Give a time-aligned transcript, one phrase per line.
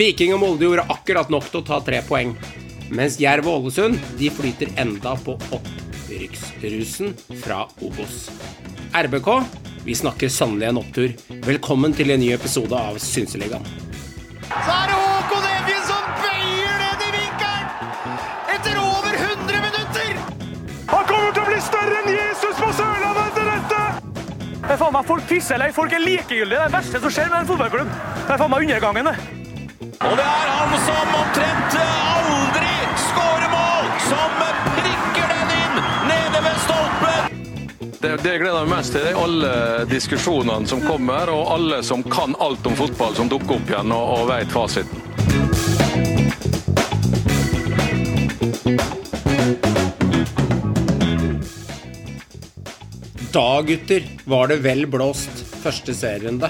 [0.00, 2.30] Viking og Molde gjorde akkurat nok til å ta tre poeng.
[2.88, 7.10] Mens Jerv og Ålesund de flyter enda på opprykksrusen
[7.42, 8.30] fra Obos.
[8.96, 9.28] RBK,
[9.84, 11.12] vi snakker sannelig en opptur.
[11.44, 13.66] Velkommen til en ny episode av Synseligaen.
[14.48, 17.68] Så er det Håkon Evjen som bøyer ned i vinkelen!
[18.54, 20.14] Etter over 100 minutter!
[20.94, 23.82] Han kommer til å bli større enn Jesus på Sørlandet etter dette!
[24.64, 26.56] Det er faen meg Folk pisser eller folk er likegyldige.
[26.56, 27.92] Det er det verste som skjer med en fotballklubb.
[28.16, 29.39] Det er faen meg undergangen, det.
[30.00, 32.70] Og det er han som omtrent aldri
[33.02, 34.38] skårer mål, som
[34.78, 35.74] prikker den inn
[36.08, 37.36] nede ved stolpen!
[38.00, 39.50] Det, det jeg gleder meg mest til, er alle
[39.90, 44.08] diskusjonene som kommer, og alle som kan alt om fotball, som dukker opp igjen og,
[44.16, 45.04] og vet fasiten.
[53.36, 56.48] Da, gutter, var det vel blåst første serierunde.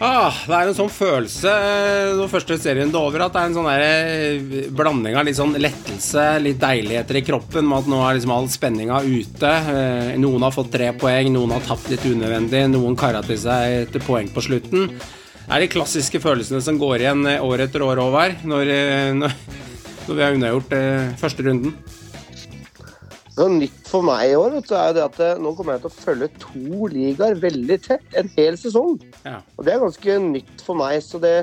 [0.00, 3.50] Ah, det er en sånn følelse eh, når første serien er over, at det er
[3.50, 7.90] en sånn der eh, blanding av litt sånn lettelse, litt deiligheter i kroppen med at
[7.92, 9.50] nå er liksom all spenninga ute.
[9.74, 13.76] Eh, Noen har fått tre poeng, noen har tapt litt unødvendig, noen kara til seg
[13.82, 14.88] et poeng på slutten.
[14.96, 18.72] Det er de klassiske følelsene som går igjen år etter år, Håvard, når,
[19.20, 19.36] når,
[20.06, 20.76] når vi har unnagjort
[21.20, 21.76] første runden.
[23.36, 25.76] Så nytt for meg i år vet du, er jo det at eh, nå kommer
[25.76, 28.98] jeg til å følge to ligaer veldig tett en hel sesong.
[29.22, 29.38] Ja.
[29.56, 30.98] Og det er ganske nytt for meg.
[31.06, 31.34] Så det,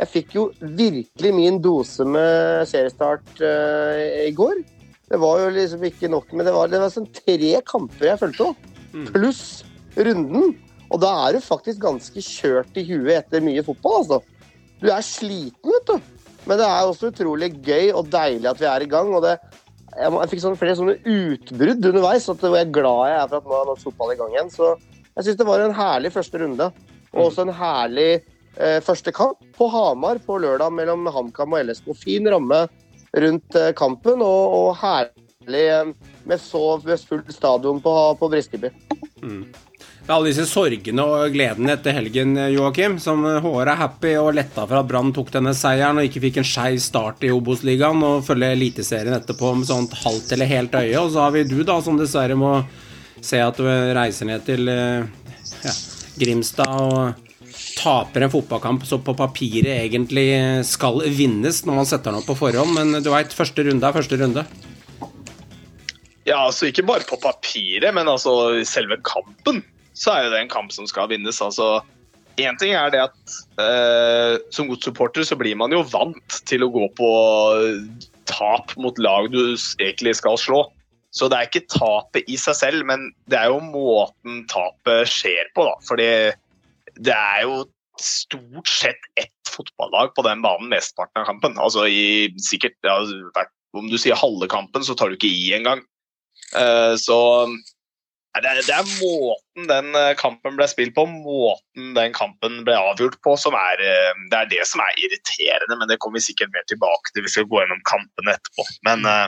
[0.00, 4.58] jeg fikk jo virkelig min dose med seriestart uh, i går.
[5.06, 8.20] Det var jo liksom ikke nok, men det var, det var sånn tre kamper jeg
[8.24, 8.70] fulgte òg.
[9.12, 9.44] Pluss
[9.94, 10.56] runden.
[10.90, 14.18] Og da er du faktisk ganske kjørt i huet etter mye fotball, altså.
[14.82, 16.26] Du er sliten, vet du.
[16.46, 19.14] Men det er også utrolig gøy og deilig at vi er i gang.
[19.14, 19.38] og det
[19.96, 22.28] jeg, jeg fikk sånne, flere sånne utbrudd underveis.
[22.32, 24.52] At hvor jeg glad jeg er for at nå er norsk fotball i gang igjen.
[24.52, 24.72] Så
[25.16, 26.70] jeg syns det var en herlig første runde.
[27.14, 31.92] Og også en herlig eh, første kamp på Hamar på lørdag mellom HamKam og LSK.
[32.02, 32.66] Fin ramme
[33.16, 35.94] rundt eh, kampen, og, og herlig eh,
[36.28, 38.72] med så med fullt stadion på, på Briskeby.
[39.22, 39.65] Er
[40.14, 42.96] alle disse sorgene og gledene etter helgen, Joakim.
[43.02, 46.40] Som HR er happy og letta for at Brann tok denne seieren og ikke fikk
[46.40, 50.94] en skeiv start i Obos-ligaen og følge Eliteserien etterpå med sånt halvt eller helt øye.
[51.00, 52.54] Og så har vi du, da, som dessverre må
[53.24, 55.06] se at du reiser ned til eh,
[55.64, 55.76] ja,
[56.20, 57.22] Grimstad og
[57.76, 60.28] taper en fotballkamp som på papiret egentlig
[60.68, 63.96] skal vinnes når man setter den opp på forhånd, men du veit, første runde er
[63.96, 64.44] første runde.
[66.26, 69.62] Ja, altså ikke bare på papiret, men altså selve kampen
[69.96, 71.40] så er jo det en kamp som skal vinnes.
[71.42, 71.80] altså
[72.36, 76.72] Én ting er det at eh, som godssupporter så blir man jo vant til å
[76.72, 77.10] gå på
[78.28, 80.66] tap mot lag du egentlig skal slå.
[81.16, 85.48] Så det er ikke tapet i seg selv, men det er jo måten tapet skjer
[85.56, 85.64] på.
[85.64, 85.72] da.
[85.88, 86.10] Fordi
[87.00, 87.62] det er jo
[87.96, 91.56] stort sett ett fotballag på den banen mesteparten av kampen.
[91.56, 92.98] Altså i sikkert ja,
[93.76, 95.80] Om du sier halve kampen, så tar du ikke i engang.
[96.52, 97.16] Eh, Så
[98.42, 102.76] det er, det er måten den eh, kampen ble spilt på, måten den kampen ble
[102.76, 105.78] avgjort på, som er eh, det er det som er irriterende.
[105.78, 108.68] Men det kommer vi sikkert mer tilbake til hvis vi går gjennom kampene etterpå.
[108.88, 109.26] Men eh,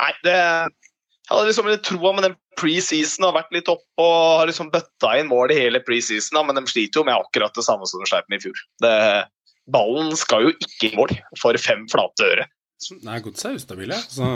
[0.00, 4.40] nei, det Jeg hadde liksom litt troa med den preseason, har vært litt oppe og
[4.40, 7.64] har liksom bøtta inn mål i hele preseason, men de sliter jo med akkurat det
[7.64, 8.64] samme som de sleit med i fjor.
[8.82, 8.96] Det,
[9.70, 12.48] ballen skal jo ikke i mål for fem flate øre.
[13.06, 13.98] Nei, godset er ustabile.
[14.10, 14.26] Så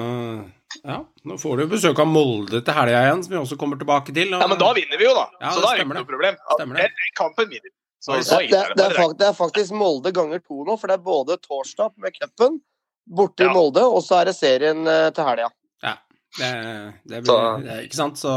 [0.85, 4.15] ja, nå får du besøk av Molde til helga igjen, som vi også kommer tilbake
[4.15, 4.35] til.
[4.35, 5.27] og- Ja, men da vinner vi jo, da.
[5.41, 6.37] Ja, så da er det ikke noe problem.
[6.55, 6.83] Stemmer det.
[6.87, 7.73] Den, den kampen vinner.
[8.07, 9.15] Så, så det, det det, er bare.
[9.19, 12.61] det er faktisk Molde ganger to nå, for det er både torsdag med cupen
[13.09, 15.49] borte i Molde, og så er det serien eh, til helga.
[16.37, 16.73] Ja, det,
[17.09, 18.33] det blir Så- det, Ikke sant, så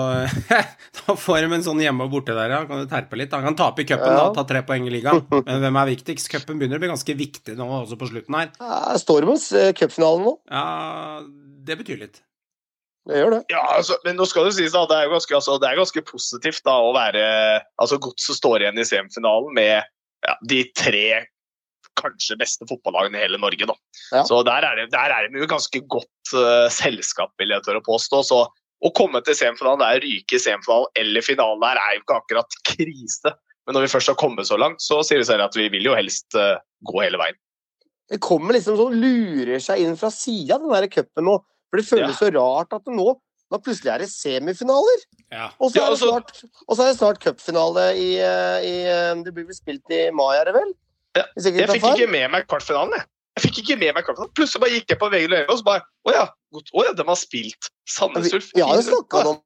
[1.02, 2.62] da får de en sånn hjemme og borte der, ja.
[2.70, 3.34] Kan du terpe litt?
[3.36, 4.30] Han kan tape i cupen, Ja.
[4.30, 5.26] da, ta tre poeng i ligaen.
[5.50, 6.30] Men hvem er viktigst?
[6.32, 8.54] Cupen begynner å bli ganske viktig nå også på slutten her.
[8.62, 10.34] Ja, Stormens eh, cupfinalen nå.
[10.50, 11.20] Ja,
[11.68, 12.22] det betyr litt.
[13.10, 13.42] Det gjør det.
[13.50, 15.80] Ja, altså, men nå skal det sies da, det er jo ganske, altså, det er
[15.80, 17.24] ganske positivt da, å være
[17.82, 19.72] altså Godset står igjen i semifinalen med
[20.28, 21.06] ja, de tre
[22.00, 23.68] kanskje beste fotballagene i hele Norge.
[23.70, 23.76] da.
[24.14, 24.24] Ja.
[24.28, 27.82] Så der er, det, der er det jo ganske godt uh, selskap, vil jeg tørre
[27.84, 28.24] å påstå.
[28.28, 28.40] Så
[28.80, 32.59] å komme til semifinalen, der ryke i semifinalen eller finalen der, er jo ikke akkurat
[32.72, 33.36] krise.
[33.68, 35.91] Men når vi først har kommet så langt, så sier det seg at vi vil
[35.91, 36.58] jo helst uh,
[36.88, 37.40] gå hele veien.
[38.09, 41.35] Det kommer liksom sånn, lurer seg inn fra sida, den der cupen nå.
[41.70, 43.12] For det føles så rart at det nå
[43.50, 45.06] da plutselig er det semifinaler.
[45.34, 45.47] Ja.
[45.58, 49.24] Og så er det altså- snart, og så er det snart cupfinale i, eh, i
[49.24, 50.74] Det blir vel spilt i mai, er det vel?
[51.17, 52.94] Ja, Jeg, Jeg fikk ikke med meg kvartfinalen.
[53.00, 53.06] Jeg.
[53.38, 54.34] jeg fikk ikke med meg kvartfinalen.
[54.38, 57.06] Plutselig bare gikk jeg på VG og så bare Å ja, godt, å ja, de
[57.08, 58.52] har spilt Sandnes Ulf.
[58.56, 59.40] Vi har jo snakka om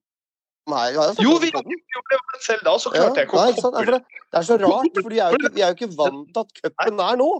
[0.73, 0.97] her.
[1.19, 3.75] Vi jo vi gjorde det, men selv da så Ja, klarte jeg ikke å sant?
[3.75, 5.89] Nei, koble det, det er så rart, for vi er jo ikke, er jo ikke
[5.97, 7.31] vant til at cupen er nå.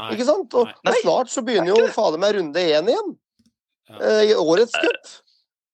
[0.00, 0.08] Nei.
[0.16, 0.56] Ikke sant?
[0.56, 3.12] Og, og snart så begynner jo fader meg runde én igjen.
[3.92, 3.98] Ja.
[3.98, 5.12] eh, I årets cup.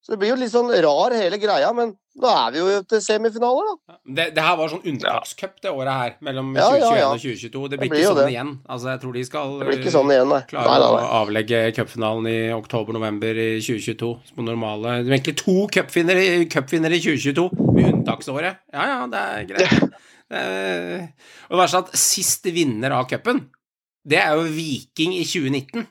[0.08, 3.00] Så det blir jo litt sånn rar hele greia, men nå er vi jo til
[3.04, 3.96] semifinaler, da.
[4.08, 7.10] Det, det her var sånn unntakscup det året her, mellom Ja, ja, 2021 ja.
[7.10, 7.50] og 2022.
[7.52, 8.28] Det blir Det blir ikke sånn det.
[8.32, 8.52] igjen.
[8.72, 9.52] Altså, jeg tror de skal
[9.98, 10.40] sånn igjen, nei.
[10.48, 15.36] klare Nei, nei, å avlegge cupfinalen i oktober-november i 2022 på normale Det er egentlig
[15.44, 17.46] to cupvinnere i- cup i 2022
[17.76, 18.64] med unntaksåret.
[18.72, 19.92] Ja, ja, det er greit.
[20.32, 20.42] Det
[21.48, 23.44] og det verste er at sist vinner av cupen,
[24.08, 25.86] det er jo Viking i 2019.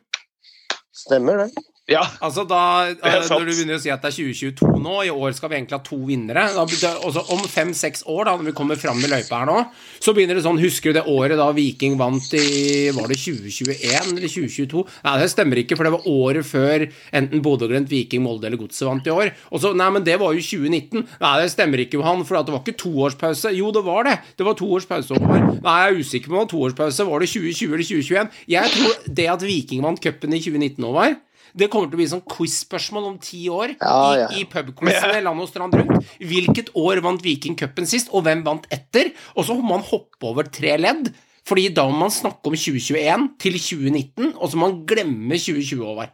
[1.06, 1.64] Stemmer det.
[1.88, 2.60] Ja, Altså da,
[2.92, 3.22] er.
[3.32, 5.78] Når du begynner å si at det er 2022 nå, i år skal vi egentlig
[5.78, 6.66] ha to vinnere da,
[7.08, 9.58] også Om fem-seks år, da, når vi kommer fram i løypa her nå,
[10.04, 14.12] så begynner det sånn Husker du det året da Viking vant i Var det 2021
[14.18, 14.84] eller 2022?
[15.08, 16.86] Nei, det stemmer ikke, for det var året før
[17.16, 19.32] enten Bodø-Glimt, Viking, Molde eller Godset vant i år.
[19.52, 21.06] Og så, Nei, men det var jo 2019.
[21.22, 23.54] Nei, det stemmer ikke, Johan, for det var ikke toårspause.
[23.56, 24.18] Jo, det var det.
[24.40, 25.48] Det var toårspause over.
[25.62, 27.08] Nei, jeg er usikker på om det var toårspause.
[27.08, 28.44] Var det 2020 eller 2021?
[28.58, 31.16] Jeg tror det at Viking vant cupen i 2019 nå, var
[31.58, 35.44] det kommer til å bli sånn quiz-spørsmål om ti år Ja, i, i pubquizene land
[35.44, 36.12] og strand rundt.
[36.22, 39.12] Hvilket år vant Viking cupen sist, og hvem vant etter?
[39.36, 41.12] Og så må man hoppe over tre ledd,
[41.48, 45.84] fordi da må man snakke om 2021 til 2019, og så må man glemme 2020
[45.88, 46.14] over.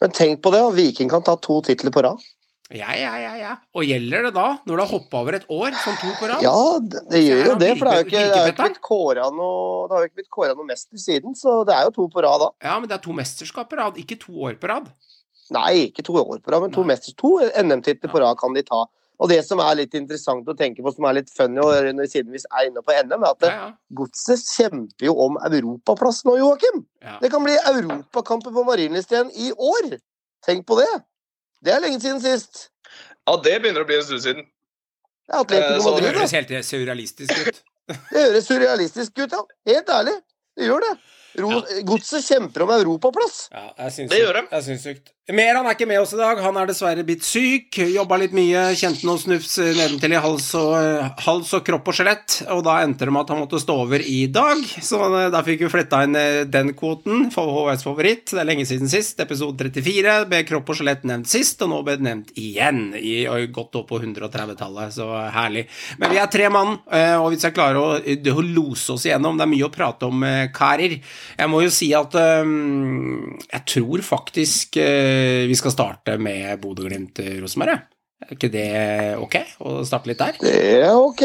[0.00, 2.22] Men tenk på det, at Viking kan ta to titler på rad.
[2.70, 3.52] Ja, ja, ja, ja.
[3.74, 6.44] Og gjelder det da, når du har hoppa over et år, som to på rad?
[6.44, 8.82] Ja, det, det gjør jo det, for det er jo ikke, det er ikke blitt
[8.86, 12.52] kåra noe, har noe mester siden, så det er jo to på rad da.
[12.68, 14.86] Ja, men det er to mesterskap på rad, ikke to år på rad.
[15.50, 16.98] Nei, ikke to år på rad, men to, Nei.
[17.18, 18.84] to NM-titler på rad kan de ta.
[19.20, 22.30] Og det som er litt interessant å tenke på, som er litt funny, og siden
[22.32, 23.68] vi er inne på NM, er at Ja, ja.
[23.98, 26.84] Godset kjemper jo om europaplass nå, Joakim.
[27.02, 27.18] ja.
[27.20, 29.98] Det kan bli europakamper på Marienlyst igjen i år.
[30.46, 30.88] Tenk på det.
[31.64, 32.68] Det er lenge siden sist.
[33.28, 34.46] ja det begynner å bli en stund siden.
[35.30, 37.60] Det er Atletico Madrid, så Det høres helt surrealistisk ut.
[37.90, 39.42] Det høres surrealistisk ut, ja.
[39.66, 40.16] Helt ærlig.
[40.56, 40.92] Det gjør det.
[41.42, 43.36] Ro- Godset kjemper om europaplass.
[43.54, 44.42] Ja, Det gjør de.
[44.50, 45.12] Det er sykt.
[45.30, 46.38] Meran er ikke med oss i dag.
[46.42, 47.76] Han er dessverre blitt syk.
[47.92, 51.94] Jobba litt mye, kjente noen snufs nedentil i hals og, eh, hals og kropp og
[51.94, 52.40] skjelett.
[52.50, 54.58] Og da endte det med at han måtte stå over i dag.
[54.82, 58.32] Så eh, da fikk vi fletta inn eh, den kvoten for HVs favoritt.
[58.32, 59.20] Det er lenge siden sist.
[59.22, 62.82] Episode 34 ble kropp og skjelett nevnt sist, og nå ble det nevnt igjen.
[62.98, 64.96] I godt opp på 130-tallet.
[64.98, 65.06] Så
[65.36, 65.66] herlig.
[66.02, 66.74] Men vi er tre mann,
[67.20, 70.24] og hvis jeg klarer å, å lose oss igjennom Det er mye å prate om,
[70.54, 70.98] karer.
[71.38, 75.19] Jeg må jo si at um, jeg tror faktisk eh,
[75.50, 77.80] vi skal starte med Bodø-Glimt-Rosenborg.
[78.20, 78.66] Er ikke det
[79.16, 80.36] ok å starte litt der?
[80.42, 81.22] Det er ok.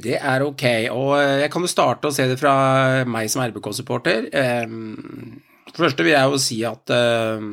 [0.00, 2.54] Det er ok, og eh, jeg kan jo starte å se det fra
[3.08, 4.30] meg som RBK-supporter.
[4.30, 4.64] Eh,
[5.72, 7.48] For det første vil jeg jo si at eh,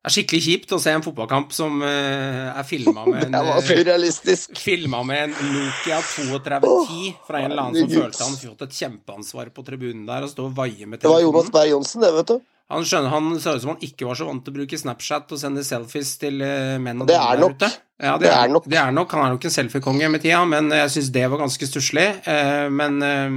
[0.00, 5.18] det er skikkelig kjipt å se en fotballkamp som eh, er filma med eh, med
[5.26, 10.06] en Nokia 3210 fra en eller annen som følte han fått et kjempeansvar på tribunen
[10.08, 11.58] der og stå og vaie med Det var Jonas telefonen.
[11.58, 12.40] Berg Johnsen, det, vet du.
[12.70, 15.32] Han skjønner, han ser ut som han ikke var så vant til å bruke Snapchat
[15.34, 17.56] og sende selfies til eh, menn og Det er nok.
[17.58, 17.70] ute.
[18.00, 18.68] Ja, det, Det er, er nok.
[18.70, 19.12] Det er nok.
[19.16, 22.06] Han er nok en selfiekonge med tida, men jeg syns det var ganske stusslig.
[22.30, 23.34] Eh, men eh,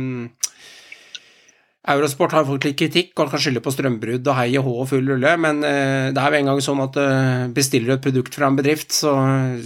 [1.84, 4.88] Eurosport har fått litt kritikk og kan skylde på strømbrudd og hei og hå og
[4.88, 8.38] full rulle, men eh, det er jo engang sånn at eh, bestiller du et produkt
[8.38, 9.12] fra en bedrift, så,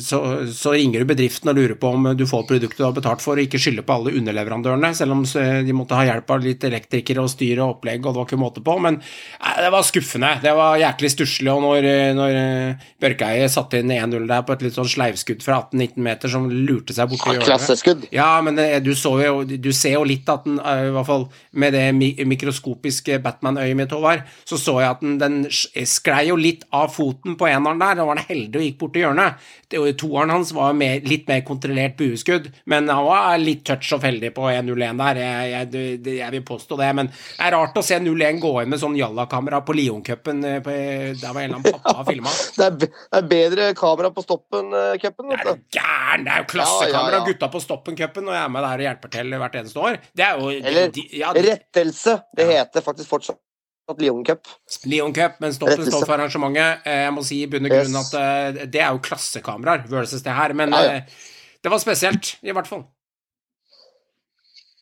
[0.02, 3.22] så, så ringer du bedriften og lurer på om du får produktet du har betalt
[3.22, 6.48] for, og ikke skylder på alle underleverandørene, selv om eh, de måtte ha hjelp av
[6.48, 8.78] litt elektrikere og styr og opplegg, og det var ikke måte på.
[8.82, 10.34] Men det var skuffende.
[10.42, 12.40] Det var jæklig stusslig, og når, når
[12.98, 16.98] Bjørkeie satte inn 1-0 der på et litt sånn sleivskudd fra 18-19 meter som lurte
[16.98, 18.10] seg borti hjørnet Klasseskudd.
[18.16, 21.78] ja, men du, så jo, du ser jo litt at den, i hvert fall med
[21.78, 21.86] det
[22.28, 27.36] mikroskopiske Batman-øyet mitt, Håvard, så så jeg at den, den sklei jo litt av foten
[27.40, 27.96] på eneren der.
[28.00, 29.34] Da var han heldig og gikk bort til hjørnet.
[29.70, 33.92] Det- og Toeren hans var mer, litt mer kontrollert bueskudd, men han var litt touch
[33.94, 35.20] og heldig på 1-0-1 der.
[35.22, 38.70] Jeg, jeg, jeg vil påstå det, men det er rart å se 0-1 gå inn
[38.72, 40.44] med sånn Jalla-kamera på Lioncupen.
[40.46, 42.30] eh, Der var en eller annen pappa filma.
[42.58, 46.24] Det er, det er bedre kamera på stoppen-cupen, Det er gæren!
[46.26, 47.26] Det er jo klassekamera, Ja, ja, ja.
[47.28, 49.98] gutta på Stoppen-cupen, og jeg er med der og hjelper til hvert eneste år.
[50.18, 51.97] Det er jo Eller de, ja, de, Rettelse.
[52.04, 52.64] Det Ja.
[52.64, 53.40] heter faktisk fortsatt
[54.00, 54.48] Lyon Cup.
[54.86, 55.92] Lyon Cup, men Rettelse.
[55.92, 56.82] står for arrangementet.
[56.86, 58.14] Eh, Jeg må si i bunn og Yes.
[58.14, 60.90] at eh, det er jo klassekameraer versus det her, men Ja, ja.
[60.98, 61.02] eh,
[61.64, 62.84] det var spesielt, i hvert fall.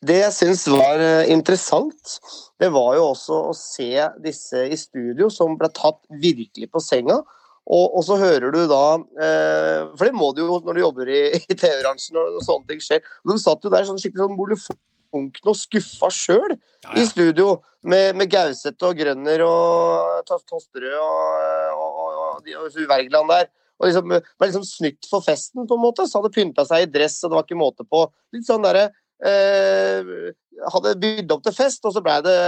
[0.06, 1.00] Det jeg syns var
[1.32, 2.20] interessant,
[2.62, 3.88] det var jo også å se
[4.22, 7.22] disse i studio som ble tatt virkelig på senga.
[7.66, 8.82] Og, og så hører du da
[9.18, 12.84] eh, For det må du jo når du jobber i, i TV-bransjen og, sånne ting
[12.84, 13.02] skjer.
[13.26, 16.54] Og de satt jo der sånn skikkelig sånn molefonken og skuffa sjøl
[16.86, 17.60] Ja, i studio.
[17.86, 23.50] Med, med Gauseth og Grønner og Tos- Tosterød og, og, og, og, Wergeland der.
[23.75, 26.08] Og liksom, var liksom snytt for festen, på en måte.
[26.08, 28.06] Så hadde pynta seg i dress, og det var ikke måte på.
[28.34, 28.88] Litt sånn derre
[29.25, 30.32] eh,
[30.72, 32.39] hadde bydd opp til fest, og så blei det,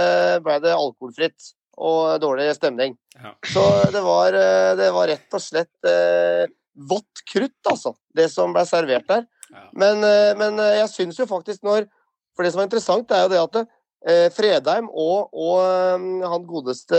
[0.44, 2.96] ble det alkoholfritt og dårlig stemning.
[3.14, 3.34] Ja.
[3.46, 3.64] Så
[3.94, 6.48] det var, eh, det var rett og slett eh,
[6.88, 9.26] vått krutt, altså, det som ble servert der.
[9.52, 9.68] Ja.
[9.72, 11.88] Men, eh, men eh, jeg syns jo faktisk når
[12.36, 13.56] For det som er interessant, er jo det at
[14.32, 16.98] Fredheim og, og eh, han godeste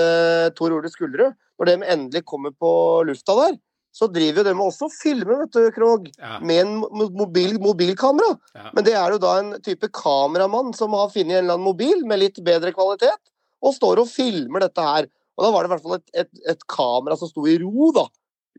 [0.58, 2.72] Tor Ole Skullerud, når de endelig kommer på
[3.08, 3.58] lufta der,
[3.96, 6.38] så driver jo de også og filmer, vet du, Krog, Ja.
[6.40, 6.74] med en
[7.18, 8.36] mobil, mobilkamera.
[8.56, 8.70] Ja.
[8.76, 12.06] Men det er jo da en type kameramann som har funnet en eller annen mobil
[12.08, 13.18] med litt bedre kvalitet,
[13.66, 15.10] og står og filmer dette her.
[15.40, 17.90] Og da var det i hvert fall et, et, et kamera som sto i ro,
[17.96, 18.06] da.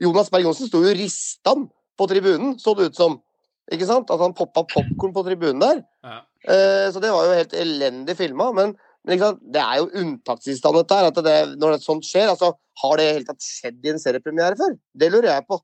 [0.00, 1.68] Jonas Berg Johnsen sto jo ristan
[2.00, 3.18] på tribunen, så det ut som.
[3.70, 4.10] Ikke sant?
[4.10, 5.82] At han poppa popkorn på tribunen der.
[6.02, 6.22] Ja.
[6.48, 8.50] Eh, så det var jo helt elendig filma.
[8.56, 8.74] Men,
[9.08, 11.10] men det er jo unntakstilstand dette her.
[11.10, 14.00] At det, når det sånt skjer, altså Har det i hele tatt skjedd i en
[14.00, 14.76] seriepremiere før?
[14.96, 15.58] Det lurer jeg på.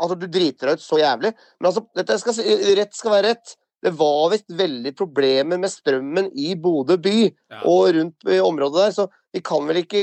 [0.00, 1.34] Altså, du driter deg ut så jævlig.
[1.60, 2.38] Men altså, dette skal,
[2.78, 3.56] rett skal være rett.
[3.80, 7.60] Det var visst veldig problemer med strømmen i Bodø by Ja.
[7.64, 10.02] og rundt i området der, så vi kan vel ikke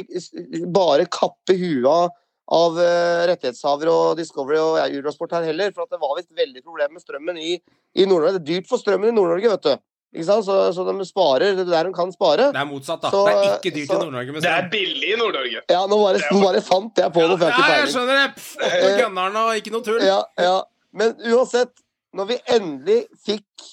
[0.73, 2.07] bare kappe huet av,
[2.47, 6.63] av eh, rettighetshavere og Discovery og Eurosport her heller, for at det var visst veldig
[6.63, 7.57] problemer med strømmen i,
[7.97, 8.37] i Nord-Norge.
[8.37, 9.73] Det er dyrt for strømmen i Nord-Norge, vet du.
[10.15, 10.45] Ikke sant?
[10.47, 12.47] Så, så de sparer det er der de kan spare.
[12.55, 13.11] Det er motsatt, da.
[13.11, 15.63] Så- det er ikke dyrt så- i Nord-Norge Det er billig i Nord-Norge.
[15.69, 18.29] Ja, nå bare, nå bare fant jeg på jeg har Ja, ikke jeg skjønner det.
[18.63, 19.99] Eh, og ikke noe tull.
[20.05, 20.61] Ja, ja.
[20.93, 21.73] Men uansett,
[22.15, 23.67] når vi endelig fikk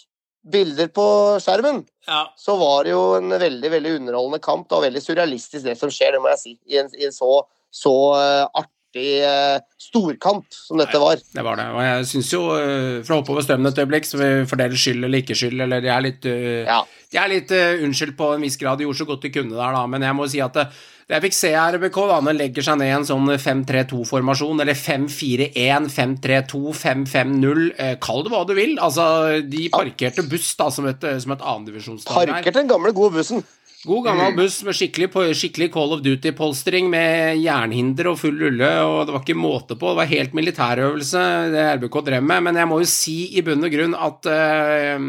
[0.44, 1.04] bilder på
[1.40, 2.26] skjermen, Ja.
[2.36, 4.68] så var det jo en veldig veldig underholdende kamp.
[4.68, 6.58] Det var veldig surrealistisk det som skjer, det må jeg si.
[6.68, 7.30] I en, i en så,
[7.74, 11.18] så eh, artig eh, storkamp som dette var.
[11.18, 11.66] Det var det.
[11.74, 14.78] Og jeg syns jo, eh, for å hoppe over strømmen et øyeblikk, så vi fordeler
[14.78, 16.28] skyld eller ikke skyld, eller de er litt,
[16.70, 16.80] Ja.
[17.10, 18.78] de er litt uh, unnskyldt på en viss grad.
[18.78, 19.86] De gjorde så godt de kunne der, da.
[19.90, 20.68] Men jeg må si at det,
[21.04, 24.62] det jeg fikk se her, RBK, da, når legger seg ned i en sånn 5-3-2-formasjon,
[24.64, 28.78] eller 5-4-1, 5-3-2, 5-5-0, eh, kall det hva du vil.
[28.78, 29.04] Altså,
[29.42, 33.44] de parkerte buss da, som et, som et annendivisjonslag Parkerte den gamle, gode bussen.
[33.84, 39.02] God gammel buss med skikkelig, skikkelig Call of Duty-polstring med jernhinder og full rulle, og
[39.04, 39.90] det var ikke måte på.
[39.90, 43.66] Det var helt militærøvelse det RBK drev med, men jeg må jo si i bunn
[43.66, 45.08] og grunn at uh,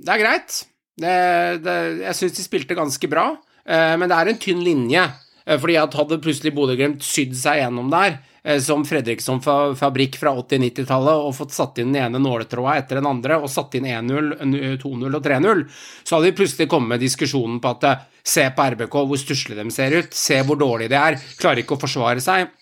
[0.00, 0.56] det er greit.
[0.94, 1.18] Det,
[1.66, 5.04] det, jeg syns de spilte ganske bra, uh, men det er en tynn linje.
[5.44, 8.16] Uh, fordi at hadde plutselig Bodø-Glimt sydd seg gjennom der,
[8.60, 13.38] som Fredriksson Fabrikk fra 80-90-tallet, og fått satt inn den ene nåletråda etter den andre,
[13.40, 14.34] og satt inn 1-0,
[14.82, 15.62] 2-0 og 3-0,
[16.02, 18.02] så hadde vi plutselig kommet med diskusjonen på at eh,
[18.34, 21.78] se på RBK, hvor stusslige de ser ut, se hvor dårlige de er, klarer ikke
[21.78, 22.52] å forsvare seg.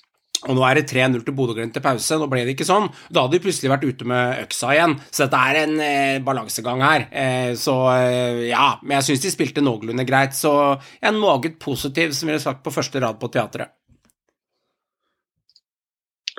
[0.50, 2.16] Og nå er det 3-0 til Bodø-Glimt til pause.
[2.18, 2.88] Nå ble det ikke sånn.
[3.14, 4.96] Da hadde de plutselig vært ute med øksa igjen.
[5.06, 7.04] Så dette er en eh, balansegang her.
[7.14, 10.34] Eh, så eh, ja, men jeg syns de spilte noenlunde greit.
[10.34, 10.50] Så
[10.98, 13.70] en meget positiv, som vi ville sagt på første rad på teatret.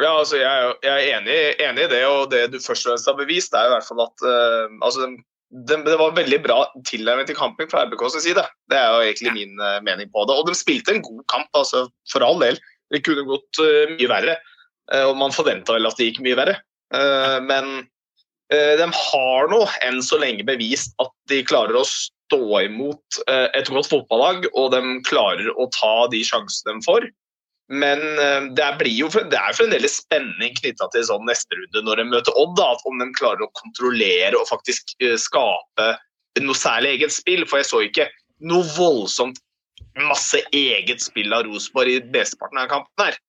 [0.01, 2.93] Ja, altså jeg, er jeg er enig, enig i det, og det du først og
[2.93, 5.09] fremst har bevist, er i hvert fall at uh, altså,
[5.69, 8.45] det, det var veldig bra tilnærming til kampen fra RBKs side.
[8.73, 10.37] Det er jo egentlig min uh, mening på det.
[10.39, 12.57] Og de spilte en god kamp, altså, for all del.
[12.93, 14.37] Det kunne gått uh, mye verre,
[15.07, 16.57] og man forventa vel at det gikk mye verre.
[17.47, 17.85] Men
[18.51, 23.87] de har nå enn så lenge bevist at de klarer å stå imot et godt
[23.87, 27.07] fotballag, og de klarer å ta de sjansene de får.
[27.71, 32.01] Men eh, det blir jo, det er fremdeles spenning knytta til sånn neste runde når
[32.01, 32.57] de møter Odd.
[32.59, 35.93] Da, om de klarer å kontrollere og faktisk eh, skape
[36.43, 37.45] noe særlig eget spill.
[37.47, 38.09] For jeg så ikke
[38.43, 39.39] noe voldsomt
[39.99, 43.19] masse eget spill av Rosenborg i mesteparten av kampen her.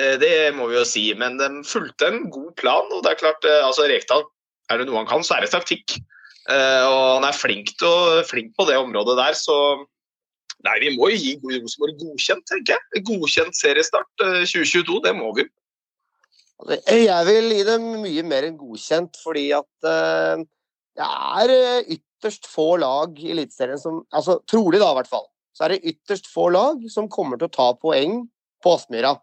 [0.00, 1.06] Eh, Det må vi jo si.
[1.18, 2.88] Men de fulgte en god plan.
[2.96, 4.24] Og det er klart, altså Rekdal,
[4.72, 5.98] er det noe han kan, så er det taktikk.
[6.42, 9.54] Og han er flink, til flink på det området der, så
[10.62, 13.02] Nei, vi må jo gi Rosenborg godkjent, tenker jeg.
[13.08, 15.46] Godkjent seriestart eh, 2022, det må vi.
[16.86, 20.44] Jeg vil gi dem mye mer enn godkjent, fordi at eh,
[20.98, 25.26] det er eh, ytterst få lag i Eliteserien som altså Trolig, da, i hvert fall.
[25.52, 28.22] Så er det ytterst få lag som kommer til å ta poeng
[28.62, 29.16] på Aspmyra.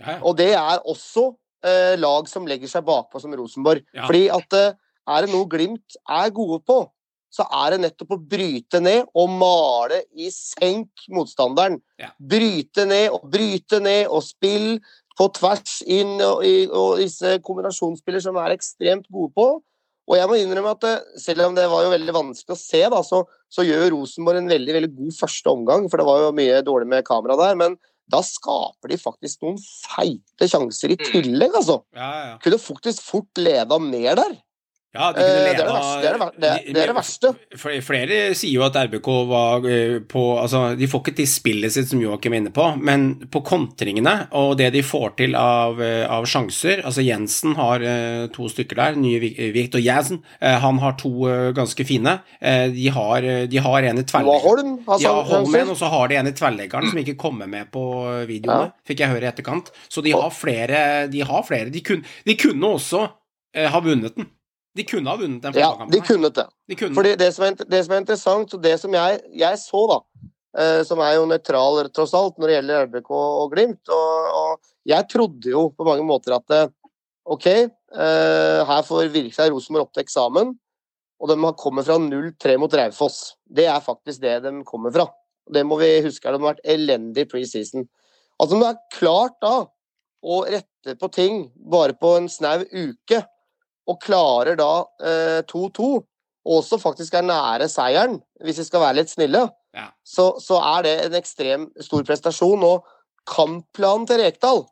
[0.00, 0.18] Ja, ja.
[0.26, 1.30] Og det er også
[1.66, 3.84] eh, lag som legger seg bakpå som Rosenborg.
[3.92, 4.06] Ja.
[4.06, 4.78] Fordi at eh,
[5.08, 6.82] er det noe Glimt er gode på,
[7.32, 11.78] så er det nettopp å bryte ned og male i senk motstanderen.
[12.00, 12.10] Ja.
[12.18, 14.78] Bryte ned og bryte ned og spill
[15.18, 19.48] på tvers inn og, og disse kombinasjonsspiller som er ekstremt gode på.
[20.08, 22.80] Og jeg må innrømme at eh, selv om det var jo veldig vanskelig å se,
[22.94, 23.20] da, så,
[23.52, 26.88] så gjør Rosenborg en veldig veldig god første omgang, for det var jo mye dårlig
[26.94, 27.58] med kamera der.
[27.60, 27.76] men
[28.08, 31.82] da skaper de faktisk noen feite sjanser i tillegg, altså.
[31.92, 32.36] Ja, ja.
[32.40, 34.38] Kunne faktisk fort leda mer der.
[34.98, 35.68] Ja, de kunne Eh, det er det
[36.38, 37.30] det er det er- er verste.
[37.86, 41.88] Flere, sier jo at RBK var eh, på Altså, de får ikke til spillet sitt,
[41.88, 46.04] som Joakim er inne på, men på kontringene og det de får til av, eh,
[46.10, 47.78] av sjanser Altså, Jensen har
[48.34, 49.20] to stykker der, nye
[49.54, 50.22] Viktor Jensen.
[50.40, 51.10] han har to
[51.54, 52.20] ganske fine.
[52.40, 54.84] De, har, de har en i tverrleggeren.
[54.86, 58.26] Altså, Ja, Holmen, og så har de en i tverrleggeren som ikke kommer med på
[58.26, 59.70] videoene, fikk jeg høre i etterkant.
[59.88, 61.08] Så de har flere.
[61.10, 61.70] De, har flere.
[61.70, 63.08] de, kunne, de kunne også
[63.54, 64.26] ha vunnet den.
[64.76, 66.46] De kunne ha vunnet den ja, de kunne det.
[66.68, 66.94] De kunne.
[66.94, 69.98] Fordi det som er, det som er interessant, og det som jeg, jeg så, da,
[70.60, 74.92] eh, som er jo nøytral tross alt når det gjelder RBK og Glimt, og, og
[74.92, 76.70] jeg trodde jo på mange måter at eh,
[77.28, 80.52] OK, eh, her får virkelig Rosenborg opp til eksamen,
[81.18, 83.34] og de har kommet fra 0-3 mot Raufoss.
[83.42, 85.08] Det er faktisk det de kommer fra.
[85.50, 86.28] Det må vi huske.
[86.28, 87.88] De har vært elendig preseason.
[88.38, 89.54] Altså, om det er klart da
[90.22, 93.22] å rette på ting bare på en snau uke,
[93.88, 95.88] og klarer da eh, 2-2,
[96.48, 99.90] og også faktisk er nære seieren, hvis vi skal være litt snille, Ja.
[100.04, 102.62] så, så er det en ekstrem stor prestasjon.
[102.64, 102.86] Og
[103.28, 104.62] kampplanen til Rekdal,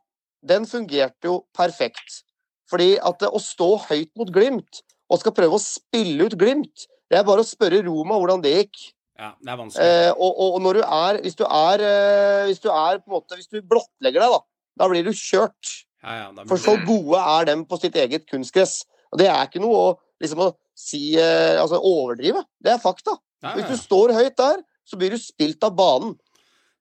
[0.47, 2.23] den fungerte jo perfekt.
[2.71, 4.81] Fordi at å stå høyt mot Glimt,
[5.13, 8.55] og skal prøve å spille ut Glimt, det er bare å spørre Roma hvordan det
[8.57, 8.81] gikk.
[9.17, 9.87] Ja, det er vanskelig.
[9.87, 13.09] Eh, og, og, og når du er Hvis du er eh, Hvis du er på
[13.09, 14.41] en måte Hvis du blottlegger deg, da,
[14.83, 15.71] da blir du kjørt.
[16.05, 18.83] ja, ja, blir For så gode er dem på sitt eget kunstgress.
[19.13, 19.89] Og det er ikke noe å,
[20.23, 22.43] liksom, å si eh, Altså overdrive.
[22.63, 23.17] Det er fakta.
[23.45, 23.57] Nei.
[23.59, 26.15] Hvis du står høyt der, så blir du spilt av banen.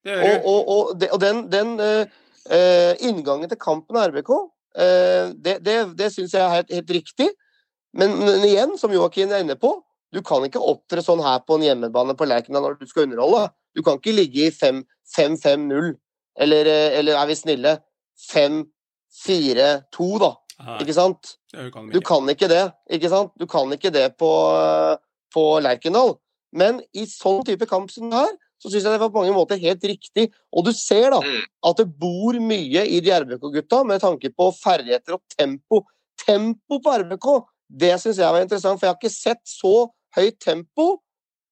[0.05, 2.05] Og, og, og, de, og den, den uh,
[2.51, 4.29] uh, inngangen til kampen av RBK,
[4.77, 7.29] uh, det, det, det syns jeg er helt, helt riktig.
[7.97, 9.71] Men, men igjen, som Joakim er inne på,
[10.13, 13.47] du kan ikke opptre sånn her på en hjemmebane på Lerkendal når du skal underholde.
[13.75, 15.95] Du kan ikke ligge i 5-5-0,
[16.45, 17.73] eller, eller er vi snille,
[18.29, 20.31] 5-4-2, da.
[20.59, 21.35] Ja, Ikke sant?
[21.73, 23.31] kan Du kan ikke det, ikke sant?
[23.39, 24.29] Du kan ikke det på,
[25.33, 26.15] på Lerkendal.
[26.55, 29.35] Men i sånn type kamp som det her, så syns jeg det var på mange
[29.35, 30.29] måter helt riktig.
[30.55, 31.41] Og du ser da Mm.
[31.69, 35.83] at det bor mye i de RBK-gutta med tanke på ferdigheter og tempo.
[36.25, 37.27] Tempo på RBK,
[37.69, 41.01] det syns jeg var interessant, for jeg har ikke sett så høyt tempo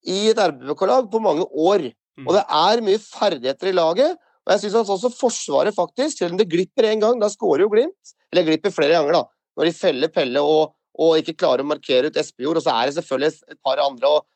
[0.07, 1.91] i et RBK-lag på mange år.
[2.17, 2.27] Mm.
[2.27, 4.17] Og det er mye ferdigheter i laget.
[4.43, 7.71] Og jeg syns også Forsvaret, faktisk, selv om det glipper én gang, da skårer jo
[7.71, 8.15] Glimt.
[8.33, 9.23] Eller glipper flere ganger, da.
[9.57, 12.59] Når de feller Pelle og, og ikke klarer å markere ut Espejord.
[12.59, 14.27] Og så er det selvfølgelig et par andre, og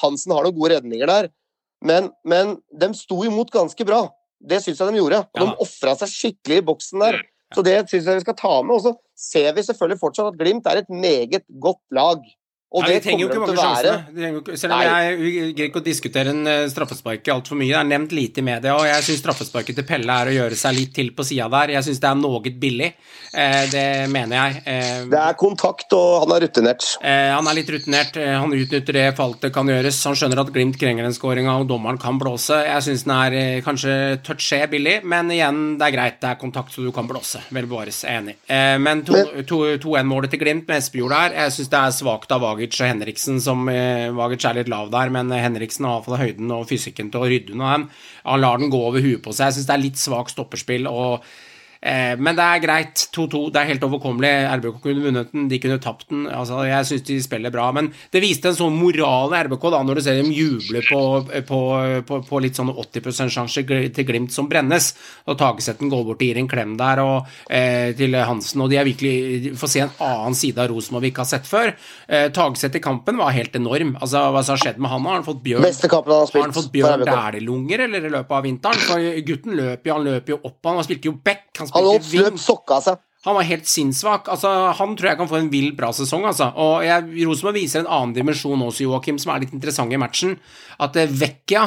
[0.00, 1.28] Hansen har noen gode redninger der.
[1.86, 4.04] Men, men de sto imot ganske bra.
[4.40, 5.20] Det syns jeg de gjorde.
[5.36, 7.20] Og de ofra seg skikkelig i boksen der.
[7.54, 8.74] Så det syns jeg vi skal ta med.
[8.76, 12.24] Og så ser vi selvfølgelig fortsatt at Glimt er et meget godt lag.
[12.72, 13.92] Og Nei, de det trenger jo ikke til å være.
[14.38, 17.66] ikke- Selv om jeg greier ikke å diskutere en eh, straffespark altfor mye.
[17.66, 20.54] Det er nevnt lite i media, og jeg syns straffesparket til Pelle er å gjøre
[20.54, 21.72] seg litt til på sida der.
[21.74, 22.92] Jeg syns det er noe billig.
[23.34, 24.62] Eh, det mener jeg.
[24.66, 26.86] Eh, Det er kontakt, og han er rutinert.
[27.02, 28.14] Eh, han er litt rutinert.
[28.38, 29.98] Han utnytter det faltet kan gjøres.
[30.04, 32.54] Han skjønner at Glimt krenger den skåringa, og dommeren kan blåse.
[32.54, 36.20] Jeg syns den er kanskje touché billig, men igjen, det er greit.
[36.20, 37.42] Det er kontakt, så du kan blåse.
[37.50, 38.04] Vel bevares.
[38.04, 38.36] Enig.
[38.48, 42.80] Eh, men 2-1-målet til Glimt med Espejord der, jeg syns det er svakt av Vagic
[42.82, 46.66] og Henriksen, som eh, Vagic er litt lav der, men Henriksen har iallfall høyden og
[46.68, 47.86] fysikken til å rydde unna den.
[48.26, 49.48] Han lar den gå over huet på seg.
[49.48, 50.90] Jeg syns det er litt svakt stopperspill.
[50.90, 51.24] og
[51.80, 53.06] men det er greit.
[53.16, 53.38] 2-2.
[53.54, 54.30] Det er helt overkommelig.
[54.60, 56.26] RBK kunne vunnet den, de kunne tapt den.
[56.28, 57.70] Altså, jeg syns de spiller bra.
[57.72, 61.00] Men det viste en sånn moral i RBK da, når du ser dem juble på,
[61.48, 61.60] på,
[62.08, 63.66] på, på litt sånne 80 %-sjanser
[63.96, 64.90] til Glimt som brennes.
[65.30, 68.60] Og Tagesetten går bort og gir en klem der og, eh, til Hansen.
[68.64, 71.48] Og de er virkelig får se en annen side av Rosenborg vi ikke har sett
[71.48, 71.72] før.
[72.08, 73.96] Eh, Tagesett i kampen var helt enorm.
[74.00, 75.08] Altså, Hva som har skjedd med han?
[75.08, 75.64] Har han fått bjørn?
[75.64, 77.06] Beste kampen han har Har han fått Bjørn.
[77.08, 78.84] Dæhlie-lunger eller i løpet av vinteren?
[78.84, 82.30] For gutten løper jo, han løper jo opp, han spilte jo back, han Han spilte
[82.30, 83.02] løp, sokka seg.
[83.26, 84.30] Han var helt sinnssvak.
[84.32, 86.24] Altså, han tror jeg kan få en vill bra sesong.
[86.30, 86.48] Altså.
[86.56, 86.80] Og
[87.20, 90.38] Rosenborg viser en annen dimensjon også, Joakim, som er litt interessant i matchen.
[90.80, 91.66] At eh, Vecchia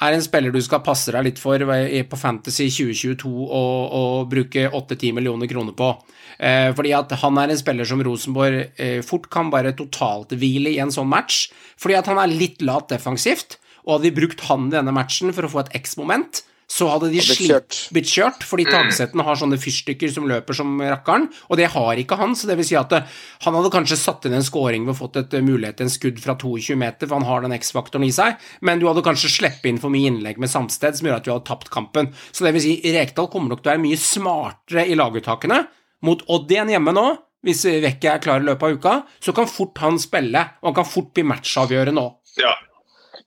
[0.00, 4.66] er en spiller du skal passe deg litt for på Fantasy 2022 og, og bruke
[4.66, 5.92] 8-10 millioner kroner på.
[6.40, 10.80] Eh, fordi at han er en spiller som Rosenborg eh, fort kan bare totalthvile i
[10.82, 11.50] en sånn match.
[11.80, 15.34] Fordi at han er litt lat defensivt, og hadde de brukt han i denne matchen
[15.36, 17.78] for å få et X-moment, så hadde de blitt slitt kjørt.
[17.94, 22.18] blitt kjørt, fordi Tagsetten har sånne fyrstikker som løper som rakkeren, og det har ikke
[22.20, 23.08] han, så det vil si at eh,
[23.42, 25.94] han hadde kanskje satt inn en scoring ved å fått et eh, mulighet til en
[25.96, 29.32] skudd fra 22 meter, for han har den X-faktoren i seg, men du hadde kanskje
[29.34, 32.12] sluppet inn for mye innlegg med Samsted, som gjør at du hadde tapt kampen.
[32.30, 35.64] Så det vil si, Rekdal kommer nok til å være mye smartere i laguttakene
[36.06, 37.06] mot Odd igjen hjemme nå,
[37.46, 40.82] hvis Vekke er klar i løpet av uka, så kan fort han spille, og han
[40.82, 42.18] kan fort bli matchavgjørende òg.
[42.38, 42.54] Ja.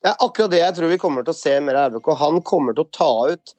[0.04, 2.10] Det er akkurat det jeg tror vi kommer til å se mer av RBK.
[2.20, 3.54] Han kommer til å ta ut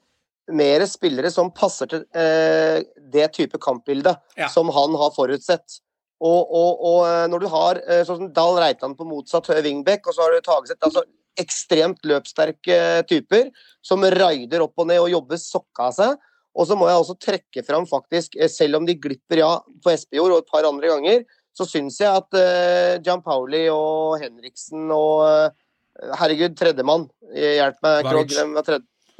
[0.52, 2.82] mer spillere som passer til eh,
[3.14, 4.50] det type kampbilde Ja.
[4.52, 5.80] som han har forutsett.
[6.20, 9.64] Og, og, og eh, når du har eh, sånn som Dahl Reitan på motsatt høyre
[9.64, 11.06] wingback, og så har du Tageseth altså
[11.40, 12.76] ekstremt løpssterke
[13.10, 13.48] typer
[13.82, 16.28] som raider opp og ned og jobber sokka av seg.
[16.54, 19.96] Og så må jeg også trekke fram, faktisk, eh, selv om de glipper ja på
[19.96, 24.88] Espejord og et par andre ganger, så syns jeg at uh, Gian Pauli og Henriksen
[24.90, 25.54] og
[26.18, 28.34] Herregud, tredjemann, hjelp meg, Krog.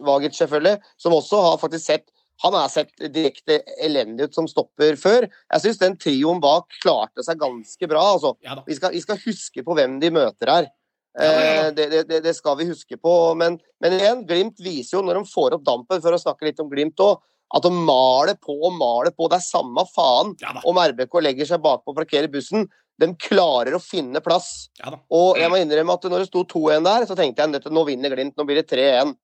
[0.04, 0.34] Vagic.
[0.34, 0.80] Selvfølgelig.
[0.98, 2.08] Som også har faktisk sett
[2.42, 5.28] Han har sett direkte elendig ut som stopper før.
[5.54, 8.02] Jeg syns den trioen bak klarte seg ganske bra.
[8.16, 8.32] altså.
[8.42, 8.56] Ja.
[8.66, 10.66] Vi skal, vi skal huske på hvem de møter her.
[11.14, 11.28] Ja.
[11.28, 13.36] Eh, det, det- det, skal vi huske på.
[13.38, 16.58] Men, men igjen, Glimt viser jo, når de får opp dampen, for å snakke litt
[16.58, 17.22] om Glimt òg,
[17.54, 19.28] at de maler på og maler på.
[19.30, 20.34] Det er samme faen
[20.66, 22.66] om RBK legger seg bakpå og parkerer bussen.
[23.00, 24.68] De klarer å finne plass.
[24.78, 24.92] Ja.
[25.10, 27.82] Og jeg må innrømme at når det sto 2-1 der, så tenkte jeg at nå
[27.88, 29.16] vinner Glimt, nå blir det 3-1.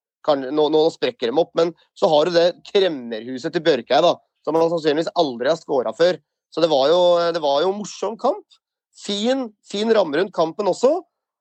[0.51, 1.53] Nå, nå sprekker de opp.
[1.57, 5.95] Men så har du det kremmerhuset til Børkei, da, som han sannsynligvis aldri har skåra
[5.97, 6.19] før.
[6.51, 7.01] Så det var jo,
[7.33, 8.59] det var jo morsom kamp.
[9.01, 10.91] Fin, fin ramme rundt kampen også.